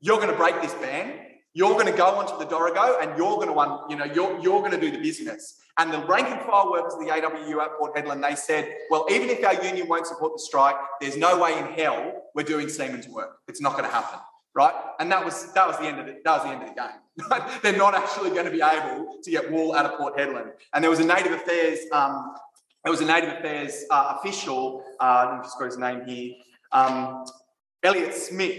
you're 0.00 0.16
going 0.16 0.30
to 0.30 0.36
break 0.36 0.60
this 0.62 0.74
ban. 0.74 1.26
You're 1.52 1.72
going 1.72 1.86
to 1.86 1.92
go 1.92 2.06
onto 2.06 2.38
the 2.38 2.46
Dorrigo 2.46 3.02
and 3.02 3.16
you're 3.18 3.34
going 3.36 3.48
to, 3.48 3.80
you 3.88 3.96
know, 3.96 4.04
you're, 4.04 4.38
you're 4.40 4.60
going 4.60 4.70
to 4.70 4.80
do 4.80 4.90
the 4.90 4.98
business. 4.98 5.60
And 5.78 5.92
the 5.92 5.98
rank 6.06 6.28
and 6.28 6.40
file 6.42 6.70
workers 6.70 6.94
of 6.94 7.00
the 7.00 7.06
AWU 7.06 7.60
at 7.62 7.76
Port 7.78 7.96
Hedland, 7.96 8.22
they 8.22 8.36
said, 8.36 8.72
well, 8.90 9.06
even 9.10 9.28
if 9.30 9.44
our 9.44 9.54
union 9.64 9.88
won't 9.88 10.06
support 10.06 10.32
the 10.34 10.38
strike, 10.38 10.76
there's 11.00 11.16
no 11.16 11.40
way 11.40 11.58
in 11.58 11.66
hell 11.66 12.24
we're 12.34 12.44
doing 12.44 12.68
Seamen's 12.68 13.08
work. 13.08 13.38
It's 13.48 13.60
not 13.60 13.72
going 13.72 13.84
to 13.84 13.90
happen. 13.90 14.20
Right. 14.54 14.74
And 14.98 15.10
that 15.12 15.24
was 15.24 15.52
that 15.52 15.66
was 15.68 15.78
the 15.78 15.84
end 15.84 16.00
of 16.00 16.08
it. 16.08 16.24
That 16.24 16.38
was 16.38 16.42
the 16.42 16.50
end 16.50 16.62
of 16.62 16.68
the 16.68 16.74
game. 16.74 17.58
They're 17.62 17.76
not 17.76 17.94
actually 17.94 18.30
going 18.30 18.46
to 18.46 18.50
be 18.50 18.60
able 18.60 19.18
to 19.22 19.30
get 19.30 19.50
wool 19.50 19.74
out 19.74 19.86
of 19.86 19.96
Port 19.98 20.16
Hedland. 20.16 20.52
And 20.74 20.82
there 20.82 20.90
was 20.90 20.98
a 20.98 21.04
Native 21.04 21.32
Affairs, 21.32 21.80
um, 21.92 22.34
there 22.82 22.90
was 22.90 23.00
a 23.00 23.04
Native 23.04 23.30
Affairs 23.38 23.84
uh, 23.90 24.16
official, 24.18 24.84
uh, 24.98 25.28
I've 25.30 25.44
just 25.44 25.58
got 25.58 25.66
his 25.66 25.78
name 25.78 26.04
here, 26.04 26.34
um, 26.72 27.24
Elliot 27.82 28.14
Smith, 28.14 28.58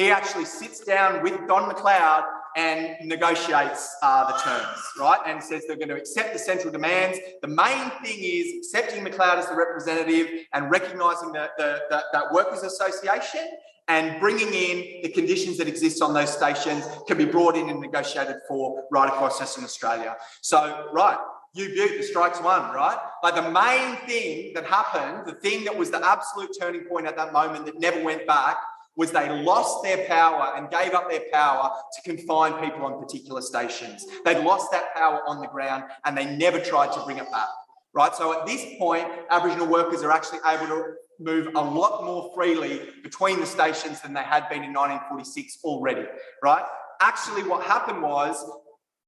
he 0.00 0.10
actually 0.10 0.46
sits 0.46 0.80
down 0.80 1.22
with 1.22 1.46
Don 1.46 1.70
McLeod 1.70 2.24
and 2.56 2.96
negotiates 3.06 3.94
uh, 4.02 4.32
the 4.32 4.38
terms, 4.38 4.78
right? 4.98 5.20
And 5.26 5.42
says 5.42 5.64
they're 5.66 5.76
going 5.76 5.90
to 5.90 5.96
accept 5.96 6.32
the 6.32 6.38
central 6.38 6.72
demands. 6.72 7.18
The 7.42 7.48
main 7.48 7.90
thing 8.02 8.18
is 8.18 8.54
accepting 8.56 9.04
McLeod 9.04 9.36
as 9.36 9.48
the 9.48 9.54
representative 9.54 10.46
and 10.54 10.70
recognising 10.70 11.32
that 11.32 11.50
the, 11.58 11.82
the, 11.90 12.02
that 12.12 12.32
workers' 12.32 12.62
association 12.62 13.46
and 13.88 14.18
bringing 14.20 14.48
in 14.48 15.02
the 15.02 15.10
conditions 15.10 15.58
that 15.58 15.68
exist 15.68 16.00
on 16.00 16.14
those 16.14 16.32
stations 16.32 16.84
can 17.06 17.18
be 17.18 17.26
brought 17.26 17.56
in 17.56 17.68
and 17.68 17.80
negotiated 17.80 18.36
for 18.48 18.84
right 18.90 19.08
across 19.08 19.38
Western 19.38 19.64
Australia. 19.64 20.16
So, 20.40 20.88
right, 20.92 21.18
you 21.52 21.68
Butte, 21.68 21.98
the 21.98 22.04
strikes 22.04 22.40
won, 22.40 22.72
right? 22.74 22.96
Like 23.22 23.34
the 23.34 23.50
main 23.50 23.96
thing 24.08 24.54
that 24.54 24.64
happened, 24.64 25.26
the 25.26 25.38
thing 25.40 25.64
that 25.64 25.76
was 25.76 25.90
the 25.90 26.04
absolute 26.04 26.56
turning 26.58 26.84
point 26.84 27.06
at 27.06 27.16
that 27.16 27.32
moment 27.32 27.66
that 27.66 27.78
never 27.78 28.02
went 28.02 28.26
back 28.26 28.56
was 28.96 29.12
they 29.12 29.42
lost 29.42 29.82
their 29.82 30.06
power 30.06 30.52
and 30.56 30.70
gave 30.70 30.94
up 30.94 31.08
their 31.08 31.22
power 31.32 31.70
to 31.94 32.02
confine 32.02 32.52
people 32.62 32.84
on 32.84 33.00
particular 33.00 33.40
stations. 33.40 34.04
They'd 34.24 34.44
lost 34.44 34.70
that 34.72 34.94
power 34.94 35.22
on 35.26 35.40
the 35.40 35.46
ground 35.46 35.84
and 36.04 36.16
they 36.16 36.36
never 36.36 36.60
tried 36.60 36.92
to 36.92 37.02
bring 37.04 37.18
it 37.18 37.30
back. 37.30 37.48
right? 37.94 38.14
So 38.14 38.38
at 38.38 38.46
this 38.46 38.64
point, 38.78 39.06
Aboriginal 39.30 39.66
workers 39.66 40.02
are 40.02 40.12
actually 40.12 40.40
able 40.46 40.66
to 40.66 40.94
move 41.18 41.48
a 41.54 41.60
lot 41.60 42.04
more 42.04 42.32
freely 42.34 42.80
between 43.02 43.40
the 43.40 43.46
stations 43.46 44.00
than 44.00 44.12
they 44.12 44.22
had 44.22 44.48
been 44.48 44.62
in 44.62 44.72
1946 44.72 45.58
already, 45.64 46.06
right? 46.42 46.64
Actually, 47.00 47.44
what 47.44 47.64
happened 47.64 48.02
was 48.02 48.44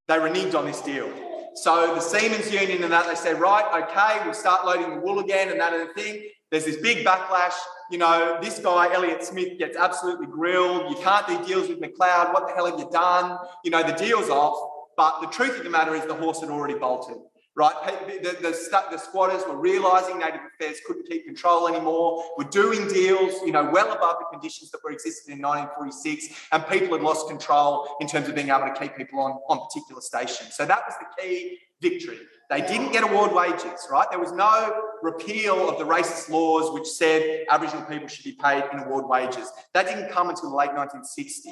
they 0.09 0.15
reneged 0.15 0.55
on 0.55 0.67
this 0.67 0.81
deal. 0.81 1.11
So 1.55 1.95
the 1.95 2.01
Seamen's 2.01 2.53
Union 2.53 2.83
and 2.83 2.93
that, 2.93 3.07
they 3.07 3.15
said, 3.15 3.41
right, 3.41 3.85
okay, 3.85 4.25
we'll 4.25 4.35
start 4.35 4.65
loading 4.65 4.91
the 4.95 5.01
wool 5.01 5.19
again 5.21 5.51
and 5.51 5.61
that 5.61 5.73
other 5.73 5.93
thing. 5.93 6.23
There's 6.53 6.67
this 6.67 6.77
big 6.77 7.05
backlash. 7.05 7.55
You 7.91 7.99
know, 7.99 8.39
this 8.41 8.61
guy, 8.61 8.93
Elliott 8.93 9.25
Smith, 9.25 9.59
gets 9.59 9.77
absolutely 9.77 10.27
grilled. 10.27 10.89
You 10.91 11.03
can't 11.03 11.27
do 11.27 11.45
deals 11.45 11.69
with 11.69 11.81
McLeod. 11.81 12.33
What 12.33 12.47
the 12.47 12.55
hell 12.55 12.67
have 12.67 12.79
you 12.79 12.89
done? 12.93 13.39
You 13.65 13.73
know, 13.73 13.83
the 13.83 13.95
deal's 13.95 14.29
off. 14.29 14.71
But 14.97 15.23
the 15.23 15.27
truth 15.29 15.59
of 15.59 15.65
the 15.65 15.71
matter 15.71 15.95
is 15.95 16.05
the 16.05 16.15
horse 16.15 16.41
had 16.41 16.51
already 16.51 16.75
bolted 16.75 17.17
right? 17.55 17.75
The, 18.23 18.31
the, 18.41 18.89
the, 18.91 18.99
squatters 18.99 19.43
were 19.47 19.57
realising 19.57 20.19
Native 20.19 20.41
Affairs 20.55 20.79
couldn't 20.87 21.07
keep 21.09 21.27
control 21.27 21.69
anymore, 21.69 22.25
were 22.39 22.45
doing 22.45 22.89
deals, 22.89 23.35
you 23.45 23.53
know, 23.53 23.69
well 23.71 23.93
above 23.93 24.17
the 24.21 24.27
conditions 24.33 24.71
that 24.71 24.79
were 24.83 24.91
existed 24.91 25.33
in 25.33 25.43
1946, 25.43 26.49
and 26.53 26.67
people 26.67 26.97
had 26.97 27.05
lost 27.05 27.29
control 27.29 27.97
in 28.01 28.07
terms 28.07 28.29
of 28.29 28.35
being 28.35 28.49
able 28.49 28.73
to 28.73 28.75
keep 28.79 28.97
people 28.97 29.21
on, 29.21 29.33
on 29.49 29.67
particular 29.67 30.01
stations. 30.01 30.55
So 30.55 30.65
that 30.65 30.83
was 30.87 30.95
the 30.99 31.23
key 31.23 31.59
victory. 31.83 32.19
They 32.49 32.61
didn't 32.61 32.93
get 32.93 33.03
award 33.03 33.33
wages, 33.33 33.89
right? 33.91 34.07
There 34.11 34.21
was 34.21 34.33
no 34.33 34.83
repeal 35.03 35.71
of 35.71 35.79
the 35.79 35.85
racist 35.85 36.29
laws 36.29 36.73
which 36.73 36.87
said 36.87 37.47
Aboriginal 37.51 37.85
people 37.87 38.09
should 38.09 38.25
be 38.25 38.33
paid 38.33 38.65
in 38.73 38.79
award 38.81 39.09
wages. 39.09 39.51
That 39.75 39.87
didn't 39.87 40.11
come 40.11 40.29
until 40.29 40.51
the 40.51 40.57
late 40.57 40.71
1960s, 40.71 41.47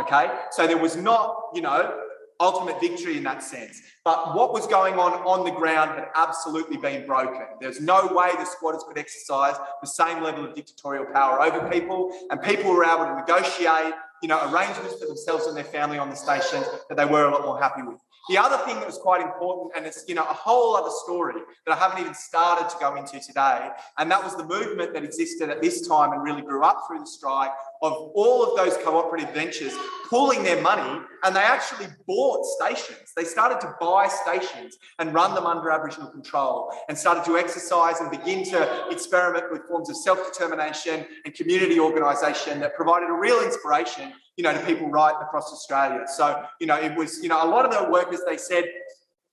okay? 0.00 0.30
So 0.50 0.66
there 0.66 0.78
was 0.78 0.96
not, 0.96 1.50
you 1.54 1.60
know, 1.60 1.94
ultimate 2.40 2.80
victory 2.80 3.16
in 3.16 3.24
that 3.24 3.42
sense. 3.42 3.82
But 4.04 4.34
what 4.34 4.52
was 4.52 4.66
going 4.66 4.94
on 4.94 5.12
on 5.26 5.44
the 5.44 5.50
ground 5.50 5.98
had 5.98 6.08
absolutely 6.14 6.76
been 6.76 7.06
broken. 7.06 7.42
There's 7.60 7.80
no 7.80 8.06
way 8.14 8.30
the 8.38 8.46
squatters 8.46 8.84
could 8.86 8.96
exercise 8.96 9.56
the 9.80 9.86
same 9.86 10.22
level 10.22 10.44
of 10.44 10.54
dictatorial 10.54 11.06
power 11.12 11.42
over 11.42 11.68
people, 11.68 12.10
and 12.30 12.40
people 12.40 12.70
were 12.70 12.84
able 12.84 13.04
to 13.04 13.16
negotiate, 13.16 13.92
you 14.22 14.28
know, 14.28 14.40
arrangements 14.50 14.98
for 14.98 15.06
themselves 15.06 15.46
and 15.46 15.56
their 15.56 15.64
family 15.64 15.98
on 15.98 16.10
the 16.10 16.16
stations 16.16 16.66
that 16.88 16.96
they 16.96 17.04
were 17.04 17.24
a 17.24 17.30
lot 17.30 17.42
more 17.42 17.60
happy 17.60 17.82
with. 17.82 18.00
The 18.28 18.36
other 18.36 18.58
thing 18.66 18.76
that 18.76 18.86
was 18.86 18.98
quite 18.98 19.22
important, 19.22 19.72
and 19.74 19.86
it's 19.86 20.04
you 20.06 20.14
know 20.14 20.22
a 20.22 20.34
whole 20.34 20.76
other 20.76 20.90
story 21.04 21.40
that 21.66 21.76
I 21.76 21.78
haven't 21.78 22.00
even 22.00 22.14
started 22.14 22.68
to 22.68 22.76
go 22.78 22.96
into 22.96 23.18
today, 23.20 23.70
and 23.96 24.10
that 24.10 24.22
was 24.22 24.36
the 24.36 24.44
movement 24.44 24.92
that 24.92 25.02
existed 25.02 25.48
at 25.48 25.62
this 25.62 25.88
time 25.88 26.12
and 26.12 26.22
really 26.22 26.42
grew 26.42 26.62
up 26.62 26.84
through 26.86 27.00
the 27.00 27.06
strike 27.06 27.52
of 27.80 27.92
all 28.14 28.44
of 28.44 28.56
those 28.56 28.76
cooperative 28.84 29.32
ventures 29.32 29.72
pooling 30.10 30.42
their 30.42 30.60
money, 30.60 31.00
and 31.24 31.34
they 31.34 31.40
actually 31.40 31.86
bought 32.06 32.44
stations. 32.44 33.12
They 33.16 33.24
started 33.24 33.60
to 33.60 33.74
buy 33.80 34.08
stations 34.08 34.76
and 34.98 35.14
run 35.14 35.34
them 35.34 35.46
under 35.46 35.70
Aboriginal 35.70 36.10
control, 36.10 36.72
and 36.88 36.98
started 36.98 37.24
to 37.24 37.38
exercise 37.38 38.00
and 38.00 38.10
begin 38.10 38.44
to 38.50 38.88
experiment 38.90 39.50
with 39.50 39.62
forms 39.68 39.88
of 39.88 39.96
self-determination 39.96 41.06
and 41.24 41.34
community 41.34 41.80
organisation 41.80 42.60
that 42.60 42.74
provided 42.74 43.08
a 43.08 43.14
real 43.14 43.40
inspiration 43.42 44.12
you 44.38 44.44
know, 44.44 44.52
to 44.52 44.64
people 44.64 44.88
right 44.88 45.14
across 45.20 45.52
Australia. 45.52 46.04
So, 46.06 46.44
you 46.60 46.68
know, 46.68 46.76
it 46.76 46.96
was, 46.96 47.20
you 47.22 47.28
know, 47.28 47.44
a 47.44 47.48
lot 47.50 47.66
of 47.66 47.72
the 47.72 47.90
workers, 47.90 48.20
they 48.24 48.36
said, 48.36 48.64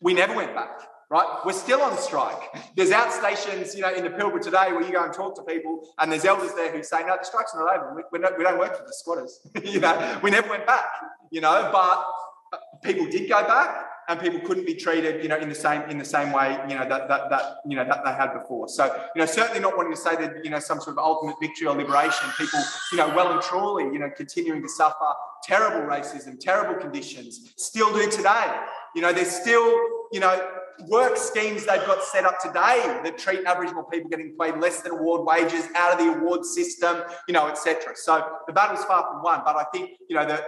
we 0.01 0.15
never 0.15 0.35
went 0.35 0.55
back, 0.55 0.81
right? 1.11 1.27
We're 1.45 1.53
still 1.53 1.81
on 1.83 1.95
strike. 1.99 2.41
There's 2.75 2.89
outstations, 2.89 3.75
you 3.75 3.83
know, 3.83 3.93
in 3.93 4.03
the 4.03 4.09
Pilbara 4.09 4.41
today 4.41 4.73
where 4.73 4.81
you 4.81 4.91
go 4.91 5.03
and 5.03 5.13
talk 5.13 5.35
to 5.35 5.43
people 5.43 5.87
and 5.99 6.11
there's 6.11 6.25
elders 6.25 6.53
there 6.55 6.75
who 6.75 6.81
say, 6.81 7.01
no, 7.05 7.15
the 7.17 7.23
strike's 7.23 7.53
not 7.53 7.77
over. 7.77 8.03
We, 8.11 8.17
don't, 8.17 8.35
we 8.35 8.43
don't 8.43 8.57
work 8.57 8.75
for 8.75 8.83
the 8.83 8.93
squatters. 8.93 9.39
you 9.63 9.79
know, 9.79 10.19
we 10.23 10.31
never 10.31 10.49
went 10.49 10.65
back, 10.65 10.85
you 11.29 11.39
know, 11.39 11.69
but 11.71 12.61
people 12.81 13.05
did 13.05 13.29
go 13.29 13.43
back 13.43 13.85
and 14.07 14.19
people 14.19 14.39
couldn't 14.41 14.65
be 14.65 14.75
treated, 14.75 15.23
you 15.23 15.29
know, 15.29 15.37
in 15.37 15.49
the 15.49 15.55
same 15.55 15.81
in 15.89 15.97
the 15.97 16.05
same 16.05 16.31
way, 16.31 16.59
you 16.69 16.75
know, 16.75 16.87
that 16.87 17.07
that 17.07 17.29
that 17.29 17.57
you 17.65 17.75
know 17.75 17.85
that 17.85 18.03
they 18.05 18.11
had 18.11 18.33
before. 18.33 18.67
So, 18.67 18.85
you 19.15 19.19
know, 19.21 19.25
certainly 19.25 19.59
not 19.59 19.77
wanting 19.77 19.93
to 19.93 19.99
say 19.99 20.15
that, 20.15 20.43
you 20.43 20.51
know, 20.51 20.59
some 20.59 20.79
sort 20.79 20.97
of 20.97 21.03
ultimate 21.03 21.35
victory 21.39 21.67
or 21.67 21.75
liberation. 21.75 22.29
People, 22.37 22.59
you 22.91 22.97
know, 22.97 23.07
well 23.15 23.33
and 23.33 23.41
truly, 23.41 23.85
you 23.85 23.99
know, 23.99 24.09
continuing 24.15 24.61
to 24.61 24.69
suffer 24.69 25.05
terrible 25.43 25.87
racism, 25.87 26.39
terrible 26.39 26.79
conditions, 26.79 27.53
still 27.57 27.93
do 27.93 28.09
today. 28.09 28.59
You 28.95 29.01
know, 29.01 29.13
there's 29.13 29.31
still, 29.31 29.67
you 30.11 30.19
know, 30.19 30.49
work 30.87 31.17
schemes 31.17 31.65
they've 31.65 31.85
got 31.85 32.03
set 32.03 32.25
up 32.25 32.39
today 32.39 32.99
that 33.03 33.17
treat 33.17 33.45
Aboriginal 33.45 33.83
people 33.83 34.09
getting 34.09 34.35
paid 34.39 34.57
less 34.57 34.81
than 34.81 34.93
award 34.93 35.25
wages 35.25 35.67
out 35.75 35.93
of 35.93 35.99
the 35.99 36.13
award 36.13 36.45
system, 36.45 36.97
you 37.27 37.33
know, 37.33 37.47
etc. 37.47 37.93
So 37.95 38.25
the 38.47 38.53
battle's 38.53 38.83
far 38.85 39.03
from 39.07 39.23
won, 39.23 39.41
but 39.45 39.55
I 39.55 39.65
think 39.73 39.91
you 40.09 40.15
know 40.15 40.25
the 40.25 40.45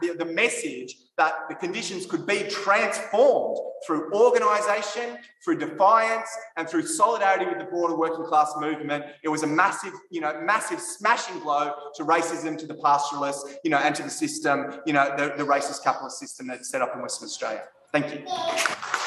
the, 0.00 0.14
the, 0.14 0.24
message 0.26 0.96
that 1.16 1.32
the 1.48 1.54
conditions 1.54 2.04
could 2.04 2.26
be 2.26 2.42
transformed 2.48 3.58
through 3.86 4.12
organisation, 4.12 5.16
through 5.42 5.58
defiance, 5.58 6.28
and 6.56 6.68
through 6.68 6.86
solidarity 6.86 7.46
with 7.46 7.58
the 7.58 7.64
broader 7.64 7.96
working 7.96 8.24
class 8.24 8.52
movement. 8.58 9.04
It 9.22 9.28
was 9.28 9.42
a 9.42 9.46
massive, 9.46 9.92
you 10.10 10.20
know, 10.20 10.40
massive 10.42 10.80
smashing 10.80 11.40
blow 11.40 11.72
to 11.94 12.04
racism, 12.04 12.58
to 12.58 12.66
the 12.66 12.74
pastoralists, 12.74 13.56
you 13.64 13.70
know, 13.70 13.78
and 13.78 13.94
to 13.94 14.02
the 14.02 14.10
system, 14.10 14.80
you 14.84 14.92
know, 14.92 15.14
the, 15.16 15.34
the 15.36 15.44
racist 15.44 15.82
capitalist 15.82 16.18
system 16.18 16.48
that's 16.48 16.68
set 16.68 16.82
up 16.82 16.94
in 16.94 17.00
Western 17.00 17.26
Australia. 17.26 17.62
Thank 17.92 18.12
you. 18.12 19.05